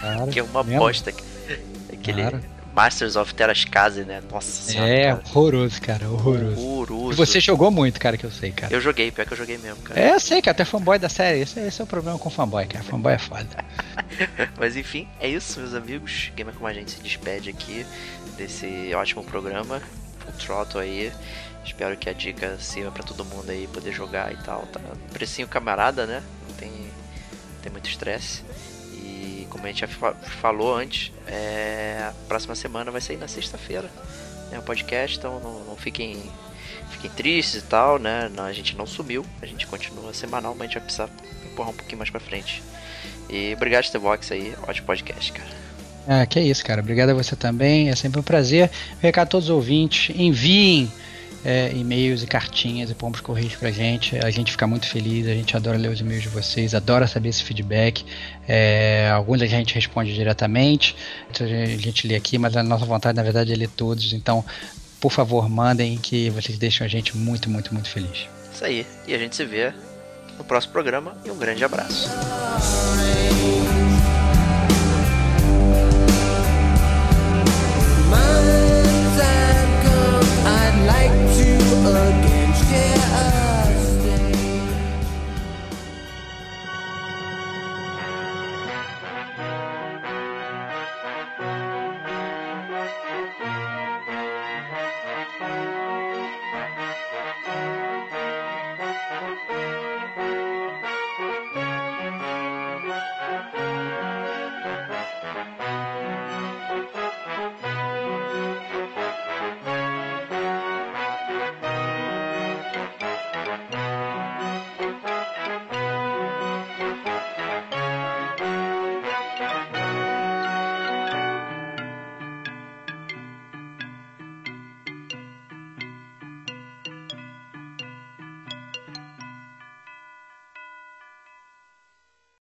claro, 0.00 0.26
que 0.32 0.40
é 0.40 0.42
uma 0.42 0.60
aposta. 0.60 1.12
Aquele 1.92 2.22
claro. 2.22 2.42
Masters 2.74 3.16
of 3.16 3.34
Terras 3.34 3.64
Case, 3.64 4.02
né? 4.04 4.22
Nossa 4.30 4.50
senhora. 4.50 4.90
É, 4.90 5.02
cara. 5.10 5.22
horroroso, 5.26 5.82
cara, 5.82 6.08
horroroso. 6.08 6.60
Horroroso, 6.60 7.02
uso. 7.12 7.16
Você 7.16 7.40
jogou 7.40 7.70
muito, 7.70 8.00
cara, 8.00 8.16
que 8.16 8.24
eu 8.24 8.30
sei, 8.30 8.50
cara. 8.52 8.72
Eu 8.72 8.80
joguei, 8.80 9.10
pior 9.10 9.26
que 9.26 9.32
eu 9.32 9.36
joguei 9.36 9.58
mesmo, 9.58 9.82
cara. 9.82 10.00
É, 10.00 10.14
eu 10.14 10.20
sei, 10.20 10.40
cara, 10.40 10.54
tu 10.54 10.62
é 10.62 10.64
fanboy 10.64 10.98
da 10.98 11.08
série. 11.08 11.40
Esse, 11.40 11.60
esse 11.60 11.80
é 11.80 11.84
o 11.84 11.86
problema 11.86 12.18
com 12.18 12.30
fanboy, 12.30 12.66
cara. 12.66 12.84
Fanboy 12.84 13.12
é 13.12 13.18
foda. 13.18 13.64
Mas 14.58 14.76
enfim, 14.76 15.08
é 15.20 15.28
isso, 15.28 15.60
meus 15.60 15.74
amigos. 15.74 16.32
Gamer 16.34 16.54
como 16.54 16.66
a 16.66 16.72
gente 16.72 16.92
se 16.92 17.00
despede 17.00 17.50
aqui 17.50 17.86
desse 18.36 18.90
ótimo 18.94 19.22
programa. 19.22 19.82
O 20.26 20.32
Trotto 20.32 20.78
aí. 20.78 21.12
Espero 21.64 21.96
que 21.96 22.08
a 22.08 22.12
dica 22.12 22.56
sirva 22.58 22.90
pra 22.90 23.04
todo 23.04 23.24
mundo 23.24 23.48
aí 23.50 23.68
poder 23.68 23.92
jogar 23.92 24.32
e 24.32 24.36
tal. 24.38 24.62
Tá? 24.66 24.80
Precinho 25.12 25.46
camarada, 25.46 26.06
né? 26.06 26.22
Não 26.48 26.56
tem, 26.56 26.70
não 26.70 27.60
tem 27.62 27.70
muito 27.70 27.88
estresse. 27.88 28.42
Como 29.52 29.66
a 29.66 29.68
gente 29.68 29.80
já 29.82 29.86
fa- 29.88 30.14
falou 30.14 30.74
antes, 30.74 31.12
é, 31.26 31.98
a 32.08 32.14
próxima 32.26 32.54
semana 32.54 32.90
vai 32.90 33.02
sair 33.02 33.18
na 33.18 33.28
sexta-feira. 33.28 33.90
É 34.50 34.58
um 34.58 34.62
podcast, 34.62 35.18
então 35.18 35.38
não, 35.40 35.60
não 35.64 35.76
fiquem, 35.76 36.16
fiquem 36.90 37.10
tristes 37.10 37.56
e 37.62 37.66
tal, 37.66 37.98
né? 37.98 38.30
Não, 38.34 38.44
a 38.44 38.52
gente 38.54 38.74
não 38.74 38.86
sumiu, 38.86 39.26
a 39.42 39.46
gente 39.46 39.66
continua 39.66 40.14
semanal, 40.14 40.54
mas 40.54 40.62
a 40.62 40.64
gente 40.64 40.74
vai 40.78 40.82
precisar 40.84 41.10
empurrar 41.44 41.70
um 41.70 41.74
pouquinho 41.74 41.98
mais 41.98 42.08
pra 42.08 42.18
frente. 42.18 42.62
E 43.28 43.52
obrigado, 43.54 43.84
Stevox 43.84 44.32
aí, 44.32 44.54
ótimo 44.66 44.86
podcast, 44.86 45.32
cara. 45.32 45.50
Ah, 46.08 46.24
que 46.24 46.40
isso, 46.40 46.64
cara. 46.64 46.80
Obrigado 46.80 47.10
a 47.10 47.14
você 47.14 47.36
também. 47.36 47.90
É 47.90 47.94
sempre 47.94 48.18
um 48.18 48.22
prazer. 48.22 48.70
Recado 49.02 49.26
a 49.26 49.30
todos 49.30 49.50
os 49.50 49.54
ouvintes. 49.54 50.16
Enviem 50.18 50.90
é, 51.44 51.72
e-mails 51.74 52.22
e 52.22 52.26
cartinhas 52.26 52.90
e 52.90 52.94
pombos 52.94 53.20
correios 53.20 53.56
pra 53.56 53.70
gente. 53.70 54.16
A 54.18 54.30
gente 54.30 54.52
fica 54.52 54.66
muito 54.66 54.86
feliz. 54.88 55.26
A 55.26 55.34
gente 55.34 55.56
adora 55.56 55.76
ler 55.76 55.88
os 55.88 56.00
e-mails 56.00 56.22
de 56.22 56.28
vocês. 56.28 56.74
Adora 56.74 57.06
saber 57.06 57.28
esse 57.30 57.42
feedback. 57.42 58.04
É, 58.46 59.10
alguns 59.12 59.42
a 59.42 59.46
gente 59.46 59.74
responde 59.74 60.14
diretamente. 60.14 60.96
A 61.38 61.76
gente 61.76 62.06
lê 62.06 62.14
aqui, 62.14 62.38
mas 62.38 62.56
a 62.56 62.62
nossa 62.62 62.84
vontade, 62.84 63.16
na 63.16 63.22
verdade, 63.22 63.52
é 63.52 63.56
ler 63.56 63.68
todos. 63.68 64.12
Então, 64.12 64.44
por 65.00 65.10
favor, 65.10 65.48
mandem 65.48 65.98
que 65.98 66.30
vocês 66.30 66.58
deixam 66.58 66.84
a 66.84 66.88
gente 66.88 67.16
muito, 67.16 67.50
muito, 67.50 67.72
muito 67.72 67.90
feliz. 67.90 68.28
Isso 68.54 68.64
aí. 68.64 68.86
E 69.06 69.14
a 69.14 69.18
gente 69.18 69.34
se 69.34 69.44
vê 69.44 69.72
no 70.38 70.44
próximo 70.44 70.72
programa. 70.72 71.16
E 71.24 71.30
um 71.30 71.36
grande 71.36 71.64
abraço. 71.64 72.08